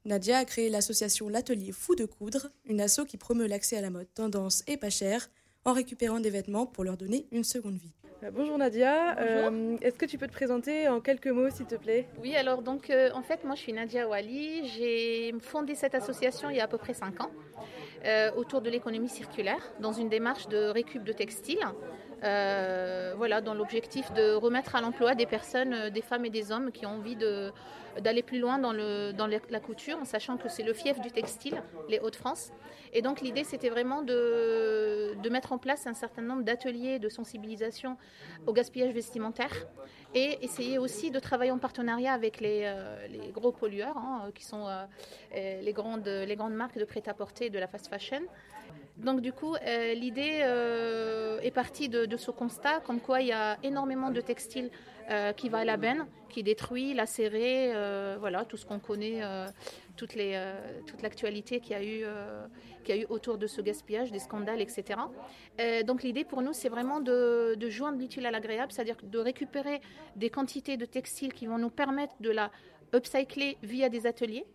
Nadia 0.04 0.38
a 0.38 0.44
créé 0.44 0.70
l'association 0.70 1.28
L'Atelier 1.28 1.72
Fou 1.72 1.96
de 1.96 2.04
Coudre, 2.04 2.46
une 2.64 2.80
asso 2.80 3.04
qui 3.08 3.16
promeut 3.16 3.48
l'accès 3.48 3.76
à 3.76 3.80
la 3.80 3.90
mode 3.90 4.06
tendance 4.14 4.62
et 4.68 4.76
pas 4.76 4.88
cher 4.88 5.28
en 5.64 5.72
récupérant 5.72 6.20
des 6.20 6.30
vêtements 6.30 6.64
pour 6.64 6.84
leur 6.84 6.96
donner 6.96 7.26
une 7.32 7.42
seconde 7.42 7.76
vie. 7.76 7.92
Euh, 8.22 8.30
bonjour 8.30 8.56
Nadia, 8.56 9.18
euh, 9.18 9.76
est-ce 9.80 9.98
que 9.98 10.06
tu 10.06 10.16
peux 10.16 10.28
te 10.28 10.32
présenter 10.32 10.86
en 10.88 11.00
quelques 11.00 11.26
mots 11.26 11.50
s'il 11.50 11.66
te 11.66 11.74
plaît? 11.74 12.06
Oui, 12.22 12.36
alors 12.36 12.62
donc 12.62 12.88
euh, 12.88 13.10
en 13.12 13.22
fait 13.22 13.42
moi 13.42 13.56
je 13.56 13.62
suis 13.62 13.72
Nadia 13.72 14.06
Wali, 14.06 14.68
j'ai 14.68 15.34
fondé 15.40 15.74
cette 15.74 15.96
association 15.96 16.50
il 16.50 16.56
y 16.56 16.60
a 16.60 16.64
à 16.64 16.68
peu 16.68 16.78
près 16.78 16.94
5 16.94 17.20
ans 17.20 17.30
autour 18.36 18.62
de 18.62 18.70
l'économie 18.70 19.10
circulaire 19.10 19.60
dans 19.80 19.92
une 19.92 20.08
démarche 20.08 20.48
de 20.48 20.68
récup 20.68 21.04
de 21.04 21.12
textiles. 21.12 21.58
Voilà, 22.20 23.40
dans 23.40 23.54
l'objectif 23.54 24.12
de 24.12 24.34
remettre 24.34 24.76
à 24.76 24.80
l'emploi 24.80 25.14
des 25.14 25.26
personnes, 25.26 25.90
des 25.90 26.02
femmes 26.02 26.24
et 26.24 26.30
des 26.30 26.52
hommes 26.52 26.72
qui 26.72 26.86
ont 26.86 26.96
envie 26.96 27.16
de, 27.16 27.52
d'aller 27.98 28.22
plus 28.22 28.38
loin 28.38 28.58
dans, 28.58 28.72
le, 28.72 29.12
dans 29.12 29.26
la 29.26 29.60
couture, 29.60 29.98
en 29.98 30.04
sachant 30.04 30.36
que 30.36 30.48
c'est 30.48 30.62
le 30.62 30.72
fief 30.72 31.00
du 31.00 31.10
textile, 31.10 31.62
les 31.88 31.98
Hauts-de-France. 31.98 32.52
Et 32.92 33.02
donc 33.02 33.20
l'idée, 33.20 33.44
c'était 33.44 33.68
vraiment 33.68 34.02
de, 34.02 35.14
de, 35.22 35.28
mettre 35.30 35.52
en 35.52 35.58
place 35.58 35.86
un 35.86 35.94
certain 35.94 36.22
nombre 36.22 36.42
d'ateliers 36.42 36.98
de 36.98 37.08
sensibilisation 37.08 37.96
au 38.46 38.52
gaspillage 38.52 38.92
vestimentaire 38.92 39.52
et 40.14 40.44
essayer 40.44 40.78
aussi 40.78 41.10
de 41.10 41.20
travailler 41.20 41.52
en 41.52 41.58
partenariat 41.58 42.12
avec 42.12 42.40
les, 42.40 42.62
euh, 42.64 43.06
les 43.06 43.30
gros 43.30 43.52
pollueurs, 43.52 43.96
hein, 43.96 44.30
qui 44.34 44.44
sont 44.44 44.66
euh, 44.66 44.84
les, 45.62 45.72
grandes, 45.72 46.08
les 46.08 46.36
grandes 46.36 46.54
marques 46.54 46.78
de 46.78 46.84
prêt-à-porter 46.84 47.48
de 47.48 47.58
la 47.58 47.68
fast 47.68 47.88
fashion. 47.88 48.22
Donc 49.00 49.20
du 49.20 49.32
coup, 49.32 49.54
euh, 49.54 49.94
l'idée 49.94 50.44
est 51.42 51.50
partie 51.50 51.88
de, 51.88 52.16
ce 52.16 52.30
constat, 52.30 52.80
comme 52.80 53.00
quoi 53.00 53.20
il 53.20 53.28
y 53.28 53.32
a 53.32 53.58
énormément 53.62 54.10
de 54.10 54.20
textiles 54.20 54.70
euh, 55.10 55.32
qui 55.32 55.48
va 55.48 55.58
à 55.58 55.64
la 55.64 55.76
benne, 55.76 56.06
qui 56.28 56.44
détruit, 56.44 56.94
lacéré, 56.94 57.72
euh, 57.74 58.16
voilà, 58.20 58.44
tout 58.44 58.56
ce 58.56 58.64
qu'on 58.64 58.78
connaît, 58.78 59.24
euh, 59.24 59.48
toute, 59.96 60.14
l'actualité 60.14 61.58
qu'il 61.58 61.72
y, 61.72 61.74
a 61.74 61.82
eu, 61.82 62.04
qu'il 62.84 62.94
y 62.94 62.98
a 62.98 63.02
eu 63.02 63.06
autour 63.08 63.36
de 63.36 63.48
ce 63.48 63.60
gaspillage, 63.60 64.12
des 64.12 64.20
scandales, 64.20 64.60
etc. 64.60 65.00
donc 65.84 66.04
l'idée 66.04 66.24
pour 66.24 66.42
nous, 66.42 66.52
c'est 66.52 66.68
vraiment 66.68 67.00
de, 67.00 67.56
de 67.56 67.68
joindre 67.68 67.98
l'utile 67.98 68.24
à 68.24 68.30
l'agréable, 68.30 68.70
c'est-à-dire 68.70 68.98
de 69.02 69.18
récupérer 69.18 69.80
des 70.14 70.30
quantités 70.30 70.76
de 70.76 70.84
textiles 70.84 71.32
qui 71.32 71.46
vont 71.46 71.58
nous 71.58 71.70
permettre 71.70 72.14
de 72.20 72.30
la 72.30 72.52
upcycler 72.94 73.58
via 73.64 73.88
des 73.88 74.06
ateliers. 74.06 74.46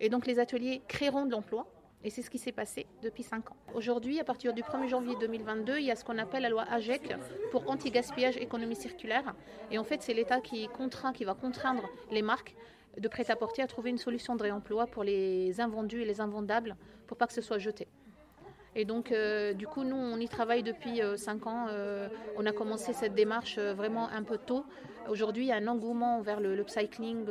Et 0.00 0.10
donc 0.10 0.26
les 0.26 0.38
ateliers 0.38 0.82
créeront 0.86 1.24
de 1.24 1.30
l'emploi. 1.30 1.66
Et 2.04 2.10
c'est 2.10 2.20
ce 2.20 2.28
qui 2.28 2.38
s'est 2.38 2.52
passé 2.52 2.86
depuis 3.02 3.22
5 3.22 3.50
ans. 3.50 3.56
Aujourd'hui, 3.74 4.20
à 4.20 4.24
partir 4.24 4.52
du 4.52 4.62
1er 4.62 4.88
janvier 4.88 5.14
2022, 5.18 5.78
il 5.78 5.86
y 5.86 5.90
a 5.90 5.96
ce 5.96 6.04
qu'on 6.04 6.18
appelle 6.18 6.42
la 6.42 6.50
loi 6.50 6.64
AGEC 6.70 7.16
pour 7.50 7.68
anti-gaspillage 7.70 8.36
économie 8.36 8.76
circulaire. 8.76 9.34
Et 9.70 9.78
en 9.78 9.84
fait, 9.84 10.02
c'est 10.02 10.12
l'État 10.12 10.40
qui 10.40 10.68
contraint, 10.68 11.14
qui 11.14 11.24
va 11.24 11.32
contraindre 11.32 11.88
les 12.10 12.20
marques 12.20 12.54
de 12.98 13.08
prêt-à-porter 13.08 13.62
à 13.62 13.66
trouver 13.66 13.88
une 13.88 13.98
solution 13.98 14.36
de 14.36 14.42
réemploi 14.42 14.86
pour 14.86 15.02
les 15.02 15.60
invendus 15.62 16.02
et 16.02 16.04
les 16.04 16.20
invendables 16.20 16.76
pour 17.06 17.16
pas 17.16 17.26
que 17.26 17.32
ce 17.32 17.40
soit 17.40 17.58
jeté. 17.58 17.88
Et 18.76 18.84
donc, 18.84 19.10
euh, 19.10 19.54
du 19.54 19.66
coup, 19.66 19.84
nous, 19.84 19.96
on 19.96 20.18
y 20.18 20.28
travaille 20.28 20.62
depuis 20.62 21.00
5 21.16 21.46
euh, 21.46 21.48
ans. 21.48 21.66
Euh, 21.70 22.08
on 22.36 22.44
a 22.44 22.52
commencé 22.52 22.92
cette 22.92 23.14
démarche 23.14 23.58
vraiment 23.58 24.10
un 24.10 24.24
peu 24.24 24.36
tôt. 24.36 24.66
Aujourd'hui, 25.08 25.44
il 25.44 25.48
y 25.48 25.52
a 25.52 25.56
un 25.56 25.68
engouement 25.68 26.20
vers 26.20 26.40
le, 26.40 26.54
le 26.54 26.64
cycling, 26.66 27.24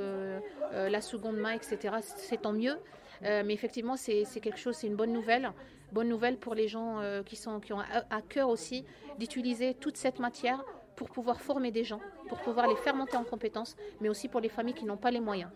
la 0.71 1.01
seconde 1.01 1.37
main, 1.37 1.51
etc. 1.51 1.95
C'est 2.01 2.41
tant 2.41 2.53
mieux. 2.53 2.77
Euh, 3.25 3.43
mais 3.45 3.53
effectivement, 3.53 3.95
c'est 3.95 4.25
quelque 4.41 4.59
chose, 4.59 4.75
c'est 4.75 4.87
une 4.87 4.95
bonne 4.95 5.13
nouvelle. 5.13 5.51
Bonne 5.91 6.09
nouvelle 6.09 6.37
pour 6.37 6.55
les 6.55 6.67
gens 6.67 6.99
euh, 6.99 7.23
qui, 7.23 7.35
sont, 7.35 7.59
qui 7.59 7.73
ont 7.73 7.79
à, 7.79 8.21
cœur 8.21 8.49
aussi 8.49 8.83
d'utiliser 9.19 9.75
toute 9.75 9.95
cette 9.95 10.19
matière 10.19 10.63
pour 10.95 11.09
pouvoir 11.09 11.39
former 11.39 11.71
des 11.71 11.83
gens, 11.83 11.99
pour 12.29 12.39
pouvoir 12.41 12.67
les 12.67 12.75
faire 12.75 12.95
monter 12.95 13.15
en 13.15 13.23
compétences, 13.23 13.75
mais 14.01 14.09
aussi 14.09 14.27
pour 14.27 14.41
les 14.41 14.49
familles 14.49 14.73
qui 14.73 14.85
n'ont 14.85 14.97
pas 14.97 15.11
les 15.11 15.19
moyens. 15.19 15.51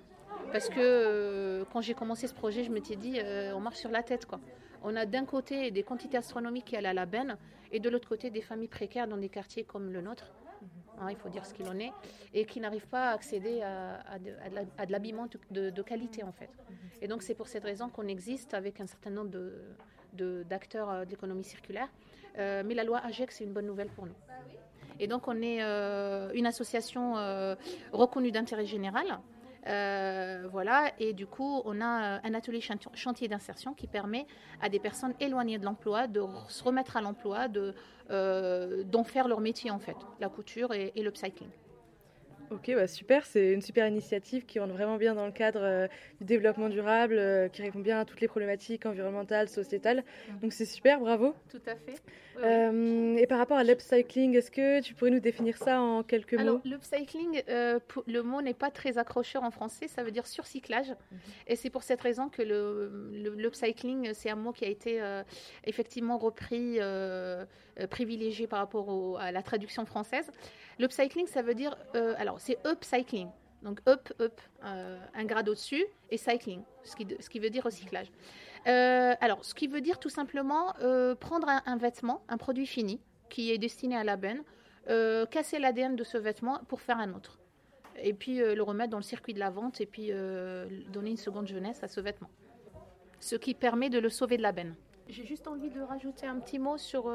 Parce 0.52 0.70
que 0.70 0.80
euh, 0.80 1.66
quand 1.74 1.82
j'ai 1.82 1.94
commencé 1.94 2.28
ce 2.28 2.34
projet, 2.34 2.64
je 2.64 2.72
me 2.72 2.80
suis 2.82 2.98
dit, 2.98 3.20
on 3.54 3.60
marche 3.60 3.78
sur 3.78 3.90
la 3.90 4.04
tête. 4.04 4.26
quoi. 4.26 4.40
On 4.84 4.96
a 4.96 5.06
d'un 5.06 5.26
côté 5.26 5.72
des 5.72 5.84
quantités 5.84 6.18
astronomiques 6.18 6.66
qui 6.66 6.76
allent 6.76 6.86
à 6.86 6.94
la 6.94 7.06
benne, 7.06 7.38
et 7.72 7.80
de 7.80 7.90
l'autre 7.90 8.08
côté 8.08 8.30
des 8.30 8.42
familles 8.42 8.68
précaires 8.70 9.08
dans 9.08 9.18
des 9.18 9.30
quartiers 9.30 9.64
comme 9.64 9.92
le 9.92 10.02
nôtre, 10.02 10.32
Hein, 11.00 11.08
il 11.12 11.16
faut 11.18 11.30
dire 11.30 11.46
ce 11.46 11.54
qu'il 11.54 11.68
en 11.68 11.78
est, 11.80 11.92
et 12.34 12.46
qui 12.46 12.60
n'arrivent 12.60 12.88
pas 12.88 13.12
à 13.12 13.14
accéder 13.14 13.62
à, 13.62 14.18
de 14.20 14.92
l'habillement 14.92 15.28
de, 15.52 15.82
qualité 15.82 16.24
en 16.24 16.32
fait. 16.32 16.50
Et 17.02 17.08
donc 17.08 17.22
c'est 17.22 17.36
pour 17.36 17.48
cette 17.48 17.64
raison 17.64 17.90
qu'on 17.90 18.08
existe 18.08 18.54
avec 18.54 18.82
un 18.82 18.88
certain 18.88 19.12
nombre 19.12 19.32
d'acteurs 20.14 20.88
de, 20.88 20.94
euh, 20.94 21.06
de 21.06 21.10
l'économie 21.12 21.44
circulaire. 21.44 21.90
Euh, 22.40 22.64
mais 22.66 22.74
la 22.74 22.84
loi 22.84 23.00
AGEC, 23.00 23.32
c'est 23.32 23.44
une 23.44 23.54
bonne 23.54 23.66
nouvelle 23.66 23.90
pour 23.90 24.06
nous. 24.06 24.16
Et 25.00 25.08
donc 25.08 25.28
on 25.28 25.40
est 25.42 25.62
euh, 25.62 26.32
une 26.34 26.48
association 26.48 27.14
reconnue 27.92 28.32
d'intérêt 28.32 28.66
général 28.66 29.20
euh, 29.68 30.48
voilà, 30.52 30.92
et 31.00 31.14
du 31.14 31.28
coup, 31.28 31.62
on 31.66 31.82
a 31.82 32.18
euh, 32.18 32.20
un 32.24 32.34
atelier 32.34 32.62
chantier 32.94 33.28
d'insertion 33.28 33.74
qui 33.74 33.88
permet 33.88 34.26
à 34.62 34.70
des 34.70 34.80
personnes 34.80 35.14
éloignées 35.20 35.58
de 35.58 35.66
l'emploi 35.66 36.08
de 36.08 36.22
se 36.48 36.64
remettre 36.64 36.96
à 36.96 37.02
l'emploi, 37.02 37.48
euh, 38.10 38.84
d'en 38.84 39.04
faire 39.04 39.28
leur 39.28 39.42
métier 39.42 39.70
en 39.70 39.80
fait, 39.80 39.98
la 40.20 40.30
couture 40.30 40.74
et, 40.74 40.94
le 40.96 41.14
cycling. 41.14 41.50
Ok, 42.50 42.72
bah 42.74 42.88
super, 42.88 43.26
c'est 43.26 43.52
une 43.52 43.62
super 43.62 43.86
initiative 43.88 44.46
qui 44.46 44.60
rentre 44.60 44.72
vraiment 44.74 44.96
bien 44.96 45.14
dans 45.16 45.26
le 45.26 45.34
cadre 45.34 45.60
euh, 45.62 45.88
du 46.20 46.26
développement 46.26 46.70
durable, 46.70 47.18
euh, 47.18 47.50
qui 47.50 47.62
répond 47.62 47.80
bien 47.80 48.00
à 48.00 48.06
toutes 48.06 48.22
les 48.22 48.28
problématiques 48.30 48.86
environnementales, 48.86 49.50
sociétales. 49.50 50.04
Donc 50.42 50.54
c'est 50.54 50.66
super, 50.66 51.00
bravo. 51.02 51.34
Tout 51.50 51.62
à 51.66 51.76
fait. 51.76 52.02
Euh, 52.38 53.16
et 53.18 53.28
par 53.28 53.38
rapport 53.40 53.58
à 53.58 53.64
l'upcycling, 53.64 54.36
est-ce 54.36 54.52
que 54.52 54.80
tu 54.82 54.94
pourrais 54.94 55.10
nous 55.12 55.20
définir 55.20 55.58
ça 55.58 55.82
en 55.82 56.04
quelques 56.04 56.36
mots? 56.36 56.40
Alors, 56.40 56.62
l'upcycling, 56.64 57.42
le 57.48 58.22
mot 58.22 58.42
n'est 58.42 58.54
pas 58.54 58.72
très 58.72 58.98
accrocheur 58.98 59.44
en 59.44 59.52
français, 59.52 59.88
ça 59.90 60.04
veut 60.04 60.12
dire 60.12 60.26
surcyclage. 60.28 60.94
Et 61.48 61.56
c'est 61.58 61.70
pour 61.70 61.84
cette 61.84 62.00
raison 62.02 62.30
que 62.30 62.42
le, 62.44 63.10
le- 63.12 63.36
l'upcycling, 63.36 64.14
c'est 64.14 64.30
un 64.30 64.36
mot 64.36 64.54
qui 64.54 64.64
a 64.64 64.70
été 64.70 65.02
effectivement 65.66 66.18
repris, 66.18 66.80
privilégié 67.90 68.48
par 68.48 68.60
rapport 68.60 68.88
au- 68.88 69.18
à 69.18 69.32
la 69.32 69.42
traduction 69.42 69.86
française. 69.86 70.30
L'upcycling, 70.80 71.28
ça 71.28 71.42
veut 71.42 71.56
dire, 71.56 71.76
euh, 71.96 72.14
alors 72.18 72.40
c'est 72.40 72.58
upcycling. 72.66 73.30
Donc 73.64 73.82
up, 73.88 74.14
up, 74.22 74.40
euh, 74.64 75.00
un 75.16 75.26
grade 75.26 75.50
au-dessus, 75.50 75.84
et 76.12 76.18
cycling, 76.18 76.62
ce 76.84 76.96
qui, 76.96 77.08
ce 77.20 77.30
qui 77.30 77.40
veut 77.40 77.50
dire 77.50 77.64
recyclage. 77.64 78.12
Euh, 78.68 79.16
alors, 79.20 79.44
ce 79.44 79.56
qui 79.56 79.68
veut 79.68 79.82
dire 79.82 80.00
tout 80.00 80.10
simplement 80.10 80.74
prendre 81.20 81.48
un, 81.48 81.78
vêtement, 81.78 82.24
un 82.28 82.38
produit 82.38 82.68
fini, 82.68 83.00
qui 83.30 83.52
est 83.52 83.58
destiné 83.58 83.96
à 83.96 84.04
la 84.04 84.18
benne, 84.18 84.44
casser 85.32 85.60
l'ADN 85.60 85.96
de 85.96 86.04
ce 86.04 86.18
vêtement 86.18 86.60
pour 86.68 86.82
faire 86.82 87.00
un 87.00 87.14
autre. 87.14 87.40
Et 88.00 88.14
puis 88.14 88.38
le 88.38 88.62
remettre 88.62 88.92
dans 88.92 88.98
le 88.98 89.04
circuit 89.04 89.34
de 89.34 89.40
la 89.40 89.50
vente 89.50 89.82
et 89.82 89.86
puis 89.86 90.12
donner 90.90 91.12
une 91.12 91.18
seconde 91.18 91.48
jeunesse 91.48 91.84
à 91.84 91.88
ce 91.88 92.00
vêtement. 92.00 92.30
Ce 93.20 93.36
qui 93.36 93.54
permet 93.54 93.90
de 93.90 94.00
le 94.00 94.10
sauver 94.10 94.38
de 94.38 94.44
la 94.44 94.52
benne. 94.52 94.76
J'ai 95.08 95.26
juste 95.26 95.48
envie 95.48 95.70
de 95.70 95.82
rajouter 95.82 96.28
un 96.28 96.40
petit 96.40 96.60
mot 96.60 96.78
sur 96.78 97.12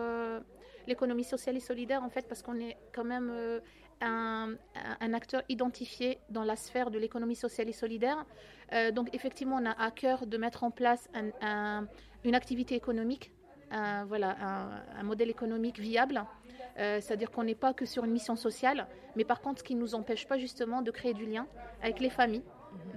l'économie 0.86 1.24
sociale 1.24 1.56
et 1.56 1.60
solidaire, 1.60 2.02
en 2.02 2.10
fait, 2.10 2.26
parce 2.28 2.42
qu'on 2.42 2.58
est 2.60 2.76
quand 2.92 3.04
même 3.04 3.30
euh, 3.30 3.60
un, 4.00 4.56
acteur 5.14 5.42
identifié 5.48 6.18
dans 6.30 6.44
la 6.44 6.56
sphère 6.56 6.90
de 6.90 6.98
l'économie 6.98 7.36
sociale 7.36 7.68
et 7.68 7.72
solidaire. 7.72 8.24
Euh, 8.72 8.90
donc, 8.90 9.08
effectivement, 9.14 9.56
on 9.60 9.66
a 9.66 9.70
à 9.72 9.90
cœur 9.90 10.26
de 10.26 10.36
mettre 10.36 10.64
en 10.64 10.70
place 10.70 11.08
un- 11.14 11.30
un- 11.40 11.86
une 12.24 12.34
activité 12.34 12.74
économique, 12.74 13.32
voilà, 14.06 14.36
un, 14.98 15.02
modèle 15.02 15.30
économique 15.30 15.78
viable. 15.78 16.24
Euh, 16.78 17.00
C'est-à-dire 17.00 17.30
qu'on 17.30 17.44
n'est 17.44 17.54
pas 17.54 17.72
que 17.72 17.84
sur 17.86 18.04
une 18.04 18.12
mission 18.12 18.36
sociale, 18.36 18.86
mais 19.16 19.24
par 19.24 19.40
contre, 19.40 19.58
ce 19.60 19.64
qui 19.64 19.74
ne 19.74 19.80
nous 19.80 19.94
empêche 19.94 20.26
pas 20.26 20.38
justement 20.38 20.82
de 20.82 20.90
créer 20.90 21.14
du 21.14 21.26
lien 21.26 21.46
avec 21.82 21.98
les 22.00 22.10
familles 22.10 22.44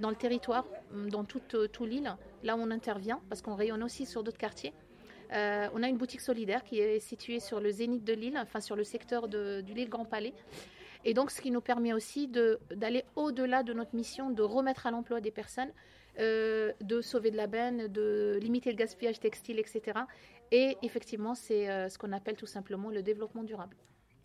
dans 0.00 0.10
le 0.10 0.16
territoire, 0.16 0.64
dans 1.10 1.24
toute, 1.24 1.70
tout 1.72 1.84
l'île, 1.86 2.14
là 2.42 2.56
où 2.56 2.60
on 2.60 2.70
intervient, 2.70 3.20
parce 3.28 3.42
qu'on 3.42 3.54
rayonne 3.54 3.82
aussi 3.82 4.06
sur 4.06 4.22
d'autres 4.22 4.38
quartiers. 4.38 4.72
Euh, 5.32 5.68
on 5.74 5.82
a 5.82 5.88
une 5.88 5.96
boutique 5.96 6.20
solidaire 6.20 6.64
qui 6.64 6.78
est 6.78 7.00
située 7.00 7.40
sur 7.40 7.60
le 7.60 7.70
zénith 7.70 8.04
de 8.04 8.12
l'île, 8.12 8.38
enfin 8.38 8.60
sur 8.60 8.76
le 8.76 8.84
secteur 8.84 9.28
du 9.28 9.74
l'île 9.74 9.88
Grand 9.88 10.04
Palais. 10.04 10.34
Et 11.04 11.14
donc, 11.14 11.30
ce 11.30 11.40
qui 11.40 11.50
nous 11.50 11.60
permet 11.60 11.92
aussi 11.92 12.28
d'aller 12.28 13.04
au-delà 13.14 13.62
de 13.62 13.72
notre 13.72 13.94
mission, 13.94 14.30
de 14.30 14.42
remettre 14.42 14.86
à 14.86 14.90
l'emploi 14.90 15.20
des 15.20 15.30
personnes, 15.30 15.70
euh, 16.18 16.72
de 16.80 17.00
sauver 17.00 17.30
de 17.30 17.36
la 17.36 17.46
benne, 17.46 17.86
de 17.88 18.38
limiter 18.40 18.70
le 18.70 18.76
gaspillage 18.76 19.20
textile, 19.20 19.58
etc. 19.58 20.00
Et 20.50 20.76
effectivement, 20.82 21.34
c'est 21.34 21.70
euh, 21.70 21.88
ce 21.88 21.98
qu'on 21.98 22.12
appelle 22.12 22.36
tout 22.36 22.46
simplement 22.46 22.90
le 22.90 23.02
développement 23.02 23.44
durable. 23.44 23.76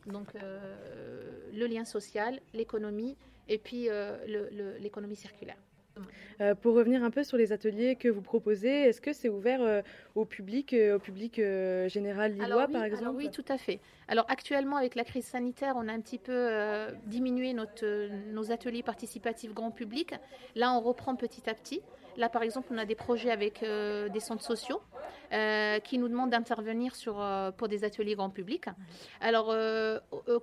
Donc, 0.07 0.33
le 0.33 1.67
lien 1.67 1.85
social, 1.85 2.39
l'économie 2.53 3.15
et 3.47 3.59
puis 3.59 3.87
l'économie 4.79 5.15
circulaire. 5.15 5.57
Euh, 6.41 6.55
pour 6.55 6.73
revenir 6.75 7.03
un 7.03 7.11
peu 7.11 7.23
sur 7.23 7.37
les 7.37 7.51
ateliers 7.51 7.95
que 7.95 8.07
vous 8.07 8.21
proposez, 8.21 8.69
est-ce 8.69 8.99
que 8.99 9.13
c'est 9.13 9.29
ouvert 9.29 9.61
euh, 9.61 9.81
au 10.15 10.25
public, 10.25 10.73
euh, 10.73 10.95
au 10.95 10.99
public 10.99 11.35
général 11.87 12.31
lillois 12.31 12.45
Alors 12.45 12.61
oui, 12.67 12.73
par 12.73 12.81
alors 12.81 12.97
exemple 12.99 13.17
oui, 13.17 13.29
tout 13.29 13.45
à 13.47 13.57
fait. 13.57 13.79
Alors 14.07 14.25
actuellement, 14.27 14.77
avec 14.77 14.95
la 14.95 15.03
crise 15.03 15.25
sanitaire, 15.25 15.75
on 15.77 15.87
a 15.87 15.93
un 15.93 16.01
petit 16.01 16.17
peu 16.17 16.49
diminué 17.05 17.53
notre, 17.53 18.09
nos 18.31 18.51
ateliers 18.51 18.83
participatifs 18.83 19.53
grand 19.53 19.71
public. 19.71 20.15
Là, 20.55 20.73
on 20.73 20.81
reprend 20.81 21.15
petit 21.15 21.49
à 21.49 21.53
petit. 21.53 21.81
Là, 22.17 22.29
par 22.29 22.43
exemple, 22.43 22.67
on 22.71 22.77
a 22.77 22.85
des 22.85 22.95
projets 22.95 23.31
avec 23.31 23.63
euh, 23.63 24.09
des 24.09 24.19
centres 24.19 24.43
sociaux 24.43 24.81
euh, 25.33 25.79
qui 25.79 25.97
nous 25.97 26.09
demandent 26.09 26.31
d'intervenir 26.31 26.95
sur, 26.95 27.21
euh, 27.21 27.51
pour 27.51 27.67
des 27.67 27.83
ateliers 27.83 28.15
grand 28.15 28.29
public. 28.29 28.65
Alors, 29.21 29.55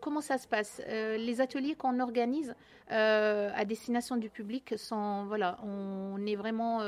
comment 0.00 0.20
ça 0.20 0.38
se 0.38 0.48
passe? 0.48 0.80
Les 0.86 1.40
ateliers 1.40 1.74
qu'on 1.74 2.00
organise 2.00 2.54
à 2.90 3.64
destination 3.66 4.16
du 4.16 4.30
public 4.30 4.74
sont, 4.78 5.26
voilà, 5.26 5.58
on 5.62 6.24
est 6.26 6.36
vraiment 6.36 6.80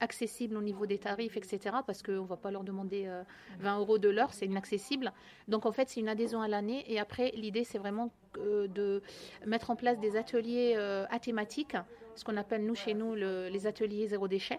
accessible 0.00 0.56
au 0.56 0.62
niveau 0.62 0.86
des 0.86 0.98
tarifs, 0.98 1.36
etc. 1.36 1.76
Parce 1.86 2.02
qu'on 2.02 2.12
ne 2.12 2.26
va 2.26 2.36
pas 2.36 2.50
leur 2.50 2.64
demander 2.64 3.04
euh, 3.06 3.22
20 3.60 3.78
euros 3.78 3.98
de 3.98 4.08
l'heure, 4.08 4.32
c'est 4.32 4.46
inaccessible. 4.46 5.12
Donc, 5.48 5.66
en 5.66 5.72
fait, 5.72 5.88
c'est 5.88 6.00
une 6.00 6.08
adhésion 6.08 6.40
à 6.40 6.48
l'année. 6.48 6.84
Et 6.88 6.98
après, 6.98 7.32
l'idée, 7.34 7.64
c'est 7.64 7.78
vraiment 7.78 8.10
de 8.36 9.02
mettre 9.46 9.70
en 9.70 9.76
place 9.76 10.00
des 10.00 10.16
ateliers 10.16 10.76
à 10.76 11.18
thématique, 11.18 11.76
ce 12.16 12.24
qu'on 12.24 12.36
appelle, 12.36 12.64
nous, 12.64 12.74
chez 12.74 12.94
nous, 12.94 13.14
le- 13.14 13.48
les 13.48 13.66
ateliers 13.66 14.06
zéro 14.08 14.28
déchet. 14.28 14.58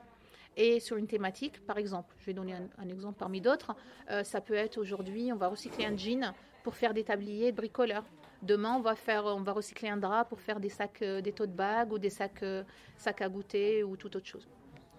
Et 0.57 0.79
sur 0.79 0.95
une 0.97 1.07
thématique, 1.07 1.65
par 1.65 1.77
exemple, 1.77 2.15
je 2.19 2.25
vais 2.27 2.33
donner 2.33 2.53
un, 2.53 2.89
exemple 2.89 3.17
parmi 3.19 3.41
d'autres, 3.41 3.75
euh, 4.09 4.23
ça 4.23 4.39
peut 4.39 4.53
être 4.53 4.77
aujourd'hui, 4.77 5.31
on 5.33 5.35
va 5.35 5.47
recycler 5.49 5.85
un 5.85 5.97
jean 5.97 6.33
pour 6.63 6.75
faire 6.75 6.93
des 6.93 7.03
tabliers 7.03 7.51
de 7.51 7.57
bricoleurs. 7.57 8.05
Demain, 8.41 8.75
on 8.77 8.81
va, 8.81 8.95
faire, 8.95 9.25
on 9.25 9.41
va 9.41 9.51
recycler 9.51 9.89
un 9.89 9.97
drap 9.97 10.25
pour 10.25 10.39
faire 10.39 10.59
des 10.59 10.69
sacs, 10.69 11.01
euh, 11.01 11.19
des 11.19 11.33
tote 11.33 11.51
bags 11.51 11.91
ou 11.91 11.97
des 11.97 12.09
sacs, 12.09 12.43
euh, 12.43 12.63
sacs 12.95 13.21
à 13.21 13.27
goûter 13.27 13.83
ou 13.83 13.97
toute 13.97 14.15
autre 14.15 14.27
chose. 14.27 14.47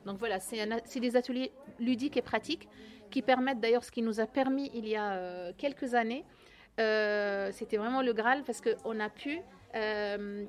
Donc 0.04 0.18
voilà, 0.18 0.40
c'est 0.40 1.00
des 1.00 1.16
ateliers 1.16 1.52
ludiques 1.78 2.16
et 2.16 2.22
pratiques 2.22 2.68
qui 3.10 3.22
permettent 3.22 3.60
d'ailleurs 3.60 3.82
ce 3.82 3.90
qui 3.90 4.02
nous 4.02 4.20
a 4.20 4.26
permis 4.26 4.70
il 4.74 4.86
y 4.86 4.94
a 4.94 5.12
euh, 5.14 5.52
quelques 5.56 5.94
années. 5.94 6.24
C'était 6.78 7.78
vraiment 7.78 8.02
le 8.02 8.12
Graal 8.12 8.42
parce 8.44 8.60
qu'on 8.60 9.00
a 9.00 9.08
pu 9.08 9.40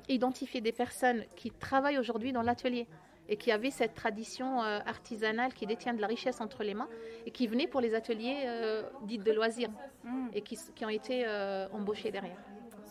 identifier 0.08 0.60
des 0.60 0.72
personnes 0.72 1.24
qui 1.36 1.50
travaillent 1.50 1.98
aujourd'hui 1.98 2.32
dans 2.32 2.42
l'atelier 2.42 2.86
et 3.28 3.36
qui 3.36 3.52
avaient 3.52 3.70
cette 3.70 3.94
tradition 3.94 4.62
euh, 4.62 4.78
artisanale 4.86 5.52
qui 5.52 5.66
détient 5.66 5.92
de 5.92 6.00
la 6.00 6.06
richesse 6.06 6.40
entre 6.40 6.64
les 6.64 6.74
mains 6.74 6.88
et 7.26 7.30
qui 7.30 7.46
venaient 7.46 7.66
pour 7.66 7.80
les 7.80 7.94
ateliers 7.94 8.44
euh, 8.46 8.82
dits 9.06 9.18
de 9.18 9.32
loisirs 9.32 9.70
et 10.32 10.40
qui, 10.40 10.58
ont 10.82 10.88
été 10.88 11.24
euh, 11.26 11.68
embauchés 11.72 12.10
derrière. 12.10 12.38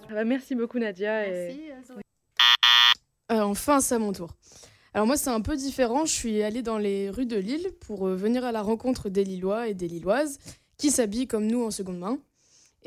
Ah 0.10 0.14
bah, 0.14 0.24
Merci 0.24 0.56
beaucoup 0.56 0.80
Nadia. 0.80 1.28
Merci, 1.28 1.72
euh. 1.72 2.02
Euh, 3.32 3.42
enfin, 3.42 3.82
c'est 3.82 3.96
à 3.96 4.00
mon 4.00 4.14
tour. 4.14 4.30
Alors 4.94 5.06
moi, 5.06 5.18
c'est 5.18 5.30
un 5.30 5.42
peu 5.42 5.56
différent. 5.56 6.06
Je 6.06 6.14
suis 6.14 6.42
allée 6.44 6.62
dans 6.62 6.78
les 6.78 7.10
rues 7.10 7.26
de 7.26 7.36
Lille 7.36 7.72
pour 7.82 8.08
euh, 8.08 8.16
venir 8.16 8.46
à 8.46 8.52
la 8.52 8.62
rencontre 8.62 9.10
des 9.10 9.24
Lillois 9.24 9.68
et 9.68 9.74
des 9.74 9.88
Lilloises 9.88 10.40
qui 10.78 10.92
s'habillent 10.92 11.28
comme 11.28 11.48
nous 11.48 11.64
en 11.64 11.72
seconde 11.72 12.00
main. 12.00 12.20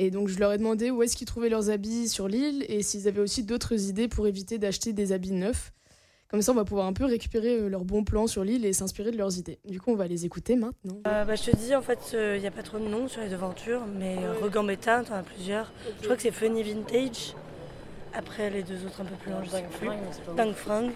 Et 0.02 0.10
donc, 0.10 0.28
je 0.28 0.38
leur 0.38 0.50
ai 0.50 0.56
demandé 0.56 0.90
où 0.90 1.02
est-ce 1.02 1.14
qu'ils 1.14 1.26
trouvaient 1.26 1.50
leurs 1.50 1.68
habits 1.68 2.08
sur 2.08 2.26
l'île 2.26 2.64
et 2.70 2.82
s'ils 2.82 3.06
avaient 3.06 3.20
aussi 3.20 3.44
d'autres 3.44 3.78
idées 3.90 4.08
pour 4.08 4.26
éviter 4.26 4.56
d'acheter 4.56 4.94
des 4.94 5.12
habits 5.12 5.32
neufs. 5.32 5.74
Comme 6.28 6.40
ça, 6.40 6.52
on 6.52 6.54
va 6.54 6.64
pouvoir 6.64 6.86
un 6.86 6.94
peu 6.94 7.04
récupérer 7.04 7.58
euh, 7.58 7.68
leurs 7.68 7.84
bons 7.84 8.02
plans 8.02 8.26
sur 8.26 8.42
l'île 8.42 8.64
et 8.64 8.72
s'inspirer 8.72 9.10
de 9.10 9.18
leurs 9.18 9.36
idées. 9.36 9.58
Du 9.66 9.78
coup, 9.78 9.90
on 9.90 9.96
va 9.96 10.06
les 10.06 10.24
écouter 10.24 10.56
maintenant. 10.56 11.02
Euh, 11.06 11.26
bah, 11.26 11.34
je 11.34 11.50
te 11.50 11.54
dis, 11.54 11.76
en 11.76 11.82
fait, 11.82 11.98
il 12.14 12.40
n'y 12.40 12.46
a 12.46 12.50
pas 12.50 12.62
trop 12.62 12.78
de 12.78 12.88
noms 12.88 13.08
sur 13.08 13.20
les 13.20 13.28
devantures, 13.28 13.82
mais 13.98 14.16
euh, 14.24 14.32
Regambetta, 14.40 15.04
t'en 15.04 15.16
as 15.16 15.22
plusieurs. 15.22 15.70
Je 15.98 16.04
crois 16.04 16.16
que 16.16 16.22
c'est 16.22 16.30
Funny 16.30 16.62
Vintage. 16.62 17.34
Après, 18.14 18.48
les 18.48 18.62
deux 18.62 18.82
autres 18.86 19.02
un 19.02 19.04
peu 19.04 19.16
plus 19.16 19.32
loin, 19.32 19.42
je 19.44 19.50
sais 19.50 19.66
plus. 19.78 19.88
Dang 20.34 20.54
Fringue. 20.54 20.92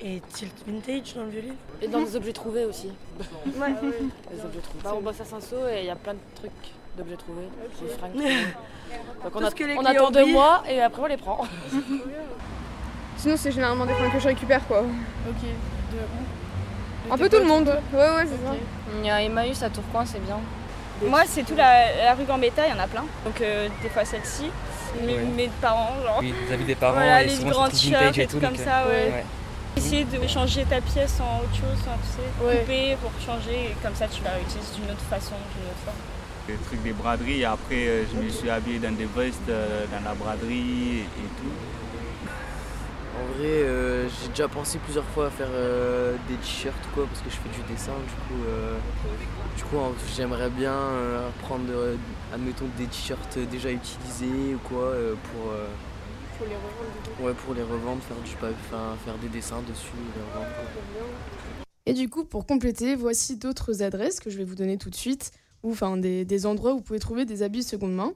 Et 0.00 0.22
Tilt 0.32 0.54
Vintage 0.64 1.16
dans 1.16 1.24
le 1.24 1.30
vieux 1.30 1.40
livre. 1.40 1.56
Et 1.80 1.88
dans 1.88 1.98
les 1.98 2.14
objets 2.14 2.32
trouvés 2.32 2.66
aussi. 2.66 2.88
Ouais. 3.56 3.74
Les 4.32 4.44
objets 4.44 4.60
trouvés. 4.60 4.84
Bah, 4.84 4.94
on 4.96 5.00
bosse 5.00 5.20
à 5.20 5.24
Saint-Saul 5.24 5.70
et 5.70 5.80
il 5.80 5.86
y 5.86 5.90
a 5.90 5.96
plein 5.96 6.14
de 6.14 6.20
trucs 6.36 6.52
d'objets 6.96 7.16
trouvés. 7.16 7.48
Des 7.80 7.88
fringues. 7.88 8.12
Donc 9.24 9.32
on, 9.36 9.44
a- 9.44 9.50
ce 9.50 9.54
que 9.54 9.64
les 9.64 9.74
on 9.76 9.78
clients 9.82 9.90
attend 10.06 10.10
deux 10.10 10.26
mois 10.26 10.62
et 10.68 10.80
après 10.82 11.02
on 11.02 11.06
les 11.06 11.16
prend. 11.16 11.40
Sinon, 13.16 13.36
c'est 13.36 13.52
généralement 13.52 13.86
des 13.86 13.94
fringues 13.94 14.12
que 14.12 14.18
je 14.20 14.28
récupère, 14.28 14.66
quoi. 14.66 14.80
Ok. 14.80 15.48
Un 17.10 17.16
peu 17.18 17.28
tout 17.28 17.36
le 17.38 17.44
monde. 17.44 17.68
Ouais, 17.92 17.98
ouais, 17.98 18.24
c'est 18.26 18.44
ça. 18.46 18.54
Il 18.98 19.06
y 19.06 19.10
a 19.10 19.22
Emmaüs 19.22 19.62
à 19.62 19.70
Tourcoing, 19.70 20.04
c'est 20.06 20.18
bien. 20.24 20.38
Moi, 21.06 21.22
c'est 21.26 21.42
tout 21.44 21.54
la, 21.56 22.04
la 22.04 22.14
rue 22.14 22.24
Gambetta, 22.24 22.66
il 22.66 22.70
y 22.70 22.78
en 22.78 22.82
a 22.82 22.86
plein. 22.86 23.04
Donc, 23.24 23.40
euh, 23.40 23.68
des 23.82 23.88
fois 23.88 24.04
celle-ci. 24.04 24.50
Mes, 25.04 25.14
Ouais. 25.14 25.22
mes 25.36 25.48
parents, 25.60 25.94
genre. 26.04 26.18
Oui, 26.20 26.34
les 26.46 26.52
habits 26.54 26.64
des 26.64 26.74
parents 26.74 26.92
Voilà, 26.94 27.22
et 27.22 27.26
les 27.26 27.34
souvent, 27.36 27.50
grandes 27.50 27.72
c'est 27.72 27.86
tout 27.86 27.92
vintage 27.92 28.14
shirts 28.14 28.18
et 28.18 28.22
et 28.22 28.26
tout 28.26 28.40
comme 28.40 28.56
donc, 28.56 28.58
ça, 28.66 28.80
euh, 28.82 28.90
ouais. 29.08 29.12
ouais. 29.12 29.24
Essayer 29.76 30.04
de 30.04 30.26
changer 30.28 30.64
ta 30.64 30.80
pièce 30.82 31.18
en 31.20 31.38
autre 31.40 31.54
chose, 31.54 31.78
enfin, 31.80 31.96
tu 32.02 32.08
sais, 32.12 32.46
Ouais. 32.46 32.58
couper 32.60 32.96
pour 33.00 33.10
changer, 33.24 33.70
et 33.70 33.76
comme 33.82 33.94
ça 33.94 34.06
tu 34.06 34.22
la 34.22 34.32
réutilises 34.32 34.70
d'une 34.74 34.90
autre 34.90 35.00
façon, 35.08 35.32
d'une 35.56 35.64
autre 35.64 35.80
forme. 35.84 35.96
Le 36.48 36.56
truc 36.66 36.82
des 36.82 36.92
braderies, 36.92 37.40
et 37.40 37.44
après 37.44 37.86
euh, 37.86 38.04
je 38.12 38.20
me 38.20 38.28
suis 38.28 38.50
habillé 38.50 38.78
dans 38.80 38.92
des 38.92 39.06
vestes, 39.06 39.38
euh, 39.48 39.84
dans 39.86 40.02
la 40.08 40.14
braderie 40.14 41.00
et 41.00 41.28
tout. 41.38 41.52
En 43.14 43.24
vrai, 43.36 43.46
euh, 43.46 44.08
j'ai 44.08 44.28
déjà 44.28 44.48
pensé 44.48 44.78
plusieurs 44.78 45.04
fois 45.04 45.26
à 45.26 45.30
faire 45.30 45.50
euh, 45.52 46.16
des 46.28 46.34
t-shirts 46.36 46.74
ou 46.90 46.94
quoi, 46.94 47.06
parce 47.06 47.20
que 47.20 47.30
je 47.30 47.36
fais 47.36 47.48
du 47.50 47.72
dessin, 47.72 47.92
du 47.92 48.14
coup, 48.26 48.42
euh, 48.48 48.76
du 49.56 49.62
coup 49.64 49.76
j'aimerais 50.16 50.50
bien 50.50 50.72
euh, 50.72 51.28
prendre, 51.42 51.64
euh, 51.70 51.94
admettons, 52.34 52.64
des 52.76 52.86
t-shirts 52.86 53.38
déjà 53.50 53.70
utilisés 53.70 54.54
ou 54.54 54.58
quoi, 54.68 54.84
euh, 54.86 55.14
pour, 55.30 55.52
euh, 55.52 55.66
Faut 56.38 56.44
les 56.46 56.56
revendre, 56.56 57.20
ouais, 57.20 57.34
pour 57.34 57.54
les 57.54 57.62
revendre, 57.62 58.02
faire, 58.02 58.16
du, 58.16 58.32
enfin, 58.66 58.96
faire 59.04 59.14
des 59.18 59.28
dessins 59.28 59.62
dessus, 59.68 59.92
et 59.94 60.18
les 60.18 60.24
revendre. 60.24 60.54
quoi. 60.56 60.64
Et 61.86 61.94
du 61.94 62.08
coup, 62.08 62.24
pour 62.24 62.46
compléter, 62.46 62.96
voici 62.96 63.36
d'autres 63.36 63.82
adresses 63.82 64.20
que 64.20 64.30
je 64.30 64.38
vais 64.38 64.44
vous 64.44 64.54
donner 64.54 64.78
tout 64.78 64.90
de 64.90 64.94
suite, 64.96 65.32
ou 65.62 65.70
enfin 65.72 65.96
des, 65.96 66.24
des 66.24 66.46
endroits 66.46 66.72
où 66.74 66.76
vous 66.78 66.82
pouvez 66.82 66.98
trouver 66.98 67.24
des 67.24 67.42
habits 67.42 67.62
seconde 67.62 67.94
main. 67.94 68.14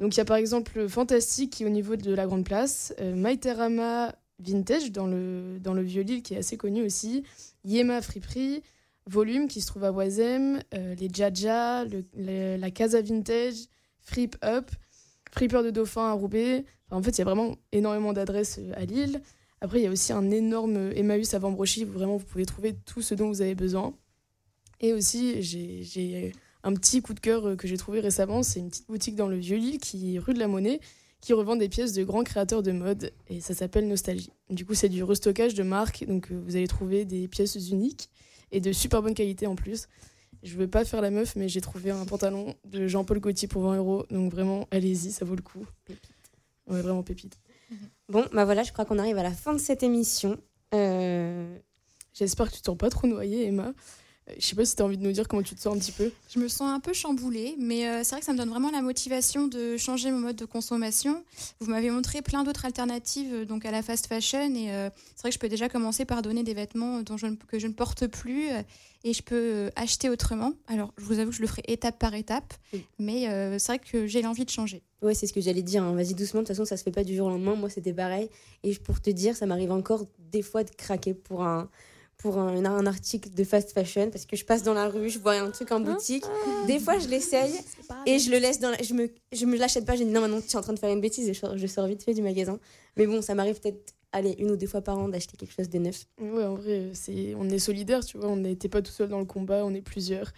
Donc 0.00 0.14
il 0.14 0.18
y 0.18 0.20
a 0.20 0.24
par 0.24 0.36
exemple 0.36 0.88
Fantastique 0.88 1.52
qui 1.52 1.62
est 1.62 1.66
au 1.66 1.70
niveau 1.70 1.96
de 1.96 2.12
la 2.14 2.26
Grande 2.26 2.44
Place, 2.44 2.94
euh, 3.00 3.14
Maiterama 3.14 4.14
Vintage 4.40 4.90
dans 4.90 5.06
le, 5.06 5.58
dans 5.60 5.74
le 5.74 5.82
Vieux-Lille 5.82 6.22
qui 6.22 6.34
est 6.34 6.38
assez 6.38 6.56
connu 6.56 6.82
aussi, 6.82 7.22
Yema 7.64 8.02
Friperie, 8.02 8.62
Volume 9.06 9.48
qui 9.48 9.60
se 9.60 9.66
trouve 9.66 9.84
à 9.84 9.92
Oisem, 9.92 10.60
euh, 10.74 10.94
les 10.94 11.08
Jaja, 11.12 11.84
le- 11.84 12.56
la 12.56 12.70
Casa 12.70 13.00
Vintage, 13.02 13.66
Frip 14.00 14.36
Up, 14.44 14.70
Fripper 15.30 15.62
de 15.62 15.70
Dauphin 15.70 16.08
à 16.08 16.12
Roubaix. 16.12 16.64
Enfin, 16.86 16.98
en 16.98 17.02
fait, 17.02 17.10
il 17.10 17.18
y 17.18 17.22
a 17.22 17.24
vraiment 17.24 17.56
énormément 17.72 18.12
d'adresses 18.12 18.58
euh, 18.58 18.72
à 18.74 18.84
Lille. 18.84 19.20
Après, 19.60 19.80
il 19.80 19.84
y 19.84 19.86
a 19.86 19.90
aussi 19.90 20.12
un 20.12 20.30
énorme 20.30 20.90
Emmaüs 20.94 21.34
à 21.34 21.38
Vambrochy 21.38 21.84
où 21.84 21.88
vraiment 21.92 22.16
vous 22.16 22.24
pouvez 22.24 22.44
trouver 22.44 22.74
tout 22.84 23.00
ce 23.00 23.14
dont 23.14 23.28
vous 23.28 23.42
avez 23.42 23.54
besoin. 23.54 23.94
Et 24.80 24.92
aussi, 24.92 25.40
j'ai 25.42 26.32
un 26.64 26.74
petit 26.74 27.02
coup 27.02 27.14
de 27.14 27.20
cœur 27.20 27.46
euh, 27.46 27.56
que 27.56 27.66
j'ai 27.68 27.76
trouvé 27.76 28.00
récemment. 28.00 28.42
C'est 28.42 28.60
une 28.60 28.68
petite 28.68 28.86
boutique 28.88 29.16
dans 29.16 29.28
le 29.28 29.36
Vieux-Lille 29.36 29.78
qui 29.78 30.16
est 30.16 30.18
rue 30.18 30.34
de 30.34 30.38
la 30.38 30.48
Monnaie 30.48 30.80
qui 31.20 31.32
revend 31.32 31.54
des 31.54 31.68
pièces 31.68 31.92
de 31.92 32.02
grands 32.02 32.24
créateurs 32.24 32.64
de 32.64 32.72
mode 32.72 33.12
et 33.28 33.40
ça 33.40 33.54
s'appelle 33.54 33.86
Nostalgie. 33.86 34.32
Du 34.50 34.66
coup, 34.66 34.74
c'est 34.74 34.88
du 34.88 35.04
restockage 35.04 35.54
de 35.54 35.62
marque, 35.62 36.04
donc 36.06 36.32
euh, 36.32 36.42
vous 36.44 36.56
allez 36.56 36.66
trouver 36.66 37.04
des 37.04 37.28
pièces 37.28 37.54
uniques 37.70 38.10
et 38.50 38.60
de 38.60 38.72
super 38.72 39.02
bonne 39.02 39.14
qualité 39.14 39.46
en 39.46 39.54
plus. 39.54 39.86
Je 40.42 40.56
veux 40.56 40.66
pas 40.66 40.84
faire 40.84 41.00
la 41.00 41.10
meuf, 41.10 41.36
mais 41.36 41.48
j'ai 41.48 41.60
trouvé 41.60 41.92
un 41.92 42.04
pantalon 42.04 42.56
de 42.64 42.88
Jean-Paul 42.88 43.20
Gaultier 43.20 43.46
pour 43.46 43.62
20 43.62 43.76
euros, 43.76 44.04
donc 44.10 44.32
vraiment, 44.32 44.66
allez-y, 44.72 45.12
ça 45.12 45.24
vaut 45.24 45.36
le 45.36 45.42
coup. 45.42 45.64
Ouais, 46.66 46.82
vraiment 46.82 47.02
pépite. 47.02 47.38
Bon, 48.08 48.26
bah 48.34 48.44
voilà, 48.44 48.62
je 48.62 48.72
crois 48.72 48.84
qu'on 48.84 48.98
arrive 48.98 49.16
à 49.16 49.22
la 49.22 49.32
fin 49.32 49.54
de 49.54 49.58
cette 49.58 49.82
émission. 49.82 50.36
Euh, 50.74 51.56
J'espère 52.12 52.50
que 52.50 52.56
tu 52.56 52.60
te 52.60 52.66
sens 52.66 52.76
pas 52.76 52.90
trop 52.90 53.06
noyée, 53.06 53.46
Emma. 53.46 53.72
Je 54.38 54.46
sais 54.46 54.56
pas 54.56 54.64
si 54.64 54.74
tu 54.76 54.82
as 54.82 54.84
envie 54.84 54.96
de 54.98 55.02
nous 55.02 55.12
dire 55.12 55.28
comment 55.28 55.42
tu 55.42 55.54
te 55.54 55.60
sens 55.60 55.74
un 55.74 55.78
petit 55.78 55.92
peu. 55.92 56.10
Je 56.32 56.38
me 56.38 56.48
sens 56.48 56.62
un 56.70 56.80
peu 56.80 56.92
chamboulée, 56.92 57.54
mais 57.58 57.86
euh, 57.88 58.00
c'est 58.04 58.10
vrai 58.10 58.20
que 58.20 58.26
ça 58.26 58.32
me 58.32 58.38
donne 58.38 58.48
vraiment 58.50 58.70
la 58.70 58.82
motivation 58.82 59.46
de 59.48 59.76
changer 59.76 60.10
mon 60.10 60.18
mode 60.20 60.36
de 60.36 60.44
consommation. 60.44 61.22
Vous 61.60 61.70
m'avez 61.70 61.90
montré 61.90 62.22
plein 62.22 62.44
d'autres 62.44 62.64
alternatives 62.64 63.32
euh, 63.32 63.44
donc 63.44 63.64
à 63.64 63.70
la 63.70 63.82
fast 63.82 64.06
fashion 64.06 64.54
et 64.54 64.70
euh, 64.72 64.90
c'est 65.16 65.20
vrai 65.22 65.30
que 65.30 65.34
je 65.34 65.38
peux 65.38 65.48
déjà 65.48 65.68
commencer 65.68 66.04
par 66.04 66.22
donner 66.22 66.42
des 66.42 66.54
vêtements 66.54 67.02
dont 67.02 67.16
je 67.16 67.26
ne- 67.26 67.36
que 67.36 67.58
je 67.58 67.66
ne 67.66 67.72
porte 67.72 68.06
plus 68.06 68.48
euh, 68.50 68.62
et 69.04 69.12
je 69.12 69.22
peux 69.22 69.34
euh, 69.36 69.70
acheter 69.76 70.08
autrement. 70.08 70.52
Alors, 70.68 70.92
je 70.96 71.04
vous 71.04 71.18
avoue 71.18 71.30
que 71.30 71.36
je 71.36 71.42
le 71.42 71.48
ferai 71.48 71.62
étape 71.68 71.98
par 71.98 72.14
étape, 72.14 72.54
mais 72.98 73.28
euh, 73.28 73.58
c'est 73.58 73.72
vrai 73.72 73.78
que 73.80 74.06
j'ai 74.06 74.22
l'envie 74.22 74.44
de 74.44 74.50
changer. 74.50 74.82
Ouais, 75.02 75.14
c'est 75.14 75.26
ce 75.26 75.32
que 75.32 75.40
j'allais 75.40 75.62
dire. 75.62 75.82
hein. 75.82 75.94
Vas-y 75.94 76.14
doucement. 76.14 76.42
De 76.42 76.46
toute 76.46 76.54
façon, 76.56 76.64
ça 76.64 76.76
se 76.76 76.84
fait 76.84 76.92
pas 76.92 77.02
du 77.02 77.16
jour 77.16 77.26
au 77.26 77.30
lendemain. 77.30 77.56
Moi, 77.56 77.68
c'était 77.68 77.92
pareil. 77.92 78.28
Et 78.62 78.72
pour 78.76 79.00
te 79.00 79.10
dire, 79.10 79.34
ça 79.36 79.46
m'arrive 79.46 79.72
encore 79.72 80.06
des 80.30 80.42
fois 80.42 80.62
de 80.62 80.70
craquer 80.70 81.14
pour 81.14 81.42
un 81.42 81.68
pour 82.22 82.38
un, 82.38 82.64
un 82.64 82.86
article 82.86 83.30
de 83.30 83.44
fast 83.44 83.72
fashion 83.72 84.08
parce 84.10 84.24
que 84.26 84.36
je 84.36 84.44
passe 84.44 84.62
dans 84.62 84.74
la 84.74 84.88
rue, 84.88 85.10
je 85.10 85.18
vois 85.18 85.34
un 85.40 85.50
truc 85.50 85.72
en 85.72 85.80
boutique. 85.80 86.24
Des 86.66 86.78
fois, 86.78 86.98
je 86.98 87.08
l'essaye 87.08 87.52
et 88.06 88.18
je 88.18 88.30
le 88.30 88.38
laisse 88.38 88.60
dans. 88.60 88.70
La... 88.70 88.80
Je 88.82 88.94
me 88.94 89.10
je 89.32 89.44
me 89.44 89.56
l'achète 89.56 89.84
pas. 89.84 89.96
Je 89.96 90.04
dis 90.04 90.10
non, 90.10 90.20
maintenant 90.20 90.40
tu 90.40 90.48
es 90.50 90.56
en 90.56 90.62
train 90.62 90.72
de 90.72 90.78
faire 90.78 90.90
une 90.92 91.00
bêtise 91.00 91.28
et 91.28 91.34
je, 91.34 91.38
sors- 91.40 91.58
je 91.58 91.66
sors 91.66 91.86
vite 91.86 92.02
fait 92.02 92.14
du 92.14 92.22
magasin. 92.22 92.58
Mais 92.96 93.06
bon, 93.06 93.20
ça 93.22 93.34
m'arrive 93.34 93.60
peut-être 93.60 93.92
allez 94.12 94.34
une 94.38 94.50
ou 94.50 94.56
deux 94.56 94.66
fois 94.66 94.82
par 94.82 94.98
an 94.98 95.08
d'acheter 95.08 95.36
quelque 95.36 95.52
chose 95.54 95.68
de 95.70 95.78
neuf. 95.78 96.04
Ouais, 96.20 96.44
en 96.44 96.54
vrai, 96.54 96.90
c'est, 96.94 97.34
on 97.36 97.48
est 97.48 97.58
solidaires, 97.58 98.04
tu 98.04 98.18
vois. 98.18 98.28
On 98.28 98.36
n'était 98.36 98.68
pas 98.68 98.82
tout 98.82 98.92
seul 98.92 99.08
dans 99.08 99.18
le 99.18 99.24
combat, 99.24 99.64
on 99.64 99.74
est 99.74 99.80
plusieurs. 99.82 100.32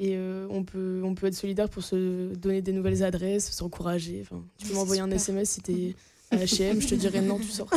Et 0.00 0.16
euh, 0.16 0.48
on, 0.50 0.64
peut, 0.64 1.00
on 1.04 1.14
peut 1.14 1.28
être 1.28 1.34
solidaires 1.36 1.68
pour 1.68 1.84
se 1.84 2.34
donner 2.34 2.60
des 2.62 2.72
nouvelles 2.72 3.04
adresses, 3.04 3.50
s'encourager. 3.52 4.18
Enfin, 4.22 4.44
tu 4.58 4.66
peux 4.66 4.74
m'envoyer 4.74 5.00
un. 5.00 5.10
SMS 5.10 5.50
si 5.50 5.60
t'es 5.62 5.72
à 5.72 6.13
HM, 6.32 6.80
je 6.80 6.88
te 6.88 6.94
dirais 6.94 7.20
non, 7.20 7.38
tu 7.38 7.48
sors. 7.48 7.68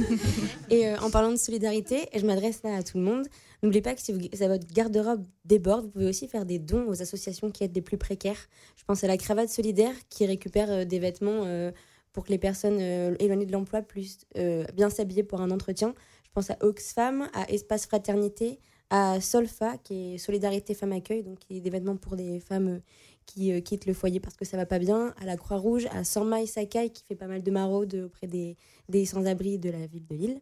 Et 0.70 0.88
euh, 0.88 0.96
en 1.00 1.10
parlant 1.10 1.30
de 1.30 1.36
solidarité, 1.36 2.08
et 2.12 2.18
je 2.18 2.26
m'adresse 2.26 2.62
là 2.64 2.76
à 2.76 2.82
tout 2.82 2.98
le 2.98 3.04
monde, 3.04 3.26
n'oubliez 3.62 3.82
pas 3.82 3.94
que 3.94 4.00
si, 4.00 4.12
vous- 4.12 4.20
si 4.20 4.46
votre 4.46 4.66
garde-robe 4.72 5.24
déborde, 5.44 5.84
vous 5.84 5.90
pouvez 5.90 6.06
aussi 6.08 6.26
faire 6.26 6.44
des 6.44 6.58
dons 6.58 6.86
aux 6.88 7.00
associations 7.02 7.50
qui 7.50 7.64
aident 7.64 7.74
les 7.74 7.82
plus 7.82 7.98
précaires. 7.98 8.48
Je 8.76 8.84
pense 8.84 9.04
à 9.04 9.06
la 9.06 9.16
Cravate 9.16 9.50
Solidaire 9.50 9.94
qui 10.08 10.26
récupère 10.26 10.70
euh, 10.70 10.84
des 10.84 10.98
vêtements 10.98 11.42
euh, 11.44 11.70
pour 12.12 12.24
que 12.24 12.30
les 12.30 12.38
personnes 12.38 12.78
éloignées 13.20 13.46
de 13.46 13.52
l'emploi 13.52 13.80
puissent 13.80 14.26
bien 14.74 14.90
s'habiller 14.90 15.22
pour 15.22 15.40
un 15.40 15.50
entretien. 15.50 15.94
Je 16.26 16.30
pense 16.34 16.50
à 16.50 16.58
Oxfam, 16.60 17.26
à 17.32 17.50
Espace 17.50 17.86
Fraternité, 17.86 18.58
à 18.90 19.18
Solfa 19.22 19.78
qui 19.78 20.14
est 20.14 20.18
Solidarité 20.18 20.74
Femmes 20.74 20.92
Accueil, 20.92 21.22
donc 21.22 21.38
qui 21.38 21.56
est 21.56 21.60
des 21.62 21.70
vêtements 21.70 21.96
pour 21.96 22.14
des 22.16 22.38
femmes 22.40 22.82
qui 23.26 23.52
euh, 23.52 23.60
quittent 23.60 23.86
le 23.86 23.94
foyer 23.94 24.20
parce 24.20 24.36
que 24.36 24.44
ça 24.44 24.56
va 24.56 24.66
pas 24.66 24.78
bien, 24.78 25.14
à 25.20 25.24
la 25.24 25.36
Croix-Rouge, 25.36 25.86
à 25.92 26.04
Sorma 26.04 26.44
Sakai 26.46 26.90
qui 26.90 27.04
fait 27.04 27.14
pas 27.14 27.26
mal 27.26 27.42
de 27.42 27.50
maraudes 27.50 27.94
auprès 28.06 28.26
des, 28.26 28.56
des 28.88 29.04
sans-abri 29.06 29.58
de 29.58 29.70
la 29.70 29.86
ville 29.86 30.06
de 30.06 30.14
Lille. 30.14 30.40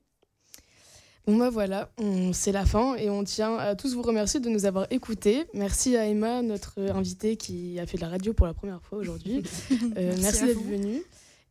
Bon 1.27 1.37
bah 1.37 1.51
voilà, 1.51 1.93
c'est 2.33 2.51
la 2.51 2.65
fin 2.65 2.97
et 2.97 3.11
on 3.11 3.23
tient 3.25 3.57
à 3.57 3.77
tous 3.77 3.95
vous 3.95 4.03
remercier 4.03 4.41
de 4.41 4.49
nous 4.49 4.65
avoir 4.65 4.87
écoutés. 4.91 5.45
Merci 5.53 5.97
à 5.97 6.07
Emma, 6.07 6.41
notre 6.43 6.81
invitée 6.81 7.37
qui 7.37 7.79
a 7.79 7.87
fait 7.87 7.99
de 7.99 8.03
la 8.03 8.09
radio 8.09 8.33
pour 8.33 8.47
la 8.47 8.55
première 8.55 8.83
fois 8.83 8.99
aujourd'hui. 8.99 9.43
Euh, 9.97 10.15
Merci 10.21 10.47
d'être 10.47 10.63
venue. 10.63 11.03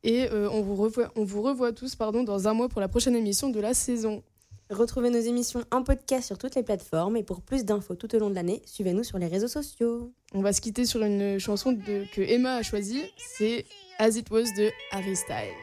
Et 0.04 0.28
euh, 0.32 0.50
on, 0.52 0.62
vous 0.62 0.76
revoit, 0.76 1.12
on 1.16 1.24
vous 1.24 1.42
revoit 1.42 1.72
tous 1.72 1.96
pardon, 1.96 2.24
dans 2.24 2.48
un 2.48 2.54
mois 2.54 2.70
pour 2.70 2.82
la 2.82 2.88
prochaine 2.88 3.16
émission 3.16 3.50
de 3.50 3.60
la 3.60 3.74
saison. 3.74 4.24
Retrouvez 4.70 5.10
nos 5.10 5.20
émissions 5.20 5.64
en 5.72 5.84
podcast 5.84 6.28
sur 6.28 6.38
toutes 6.38 6.56
les 6.56 6.64
plateformes 6.64 7.18
et 7.18 7.24
pour 7.24 7.42
plus 7.42 7.66
d'infos 7.66 7.96
tout 7.96 8.14
au 8.16 8.20
long 8.20 8.30
de 8.30 8.36
l'année, 8.36 8.62
suivez-nous 8.66 9.04
sur 9.04 9.18
les 9.18 9.28
réseaux 9.28 9.48
sociaux. 9.48 10.14
On 10.34 10.42
va 10.42 10.54
se 10.54 10.62
quitter 10.62 10.86
sur 10.86 11.04
une 11.04 11.40
chanson 11.40 11.76
que 11.76 12.22
Emma 12.22 12.58
a 12.58 12.64
choisie, 12.64 13.04
c'est 13.18 13.66
As 13.98 14.16
It 14.16 14.30
Was 14.30 14.44
de 14.58 14.72
Harry 14.92 15.16
Styles. 15.16 15.56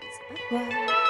holding 0.51 1.06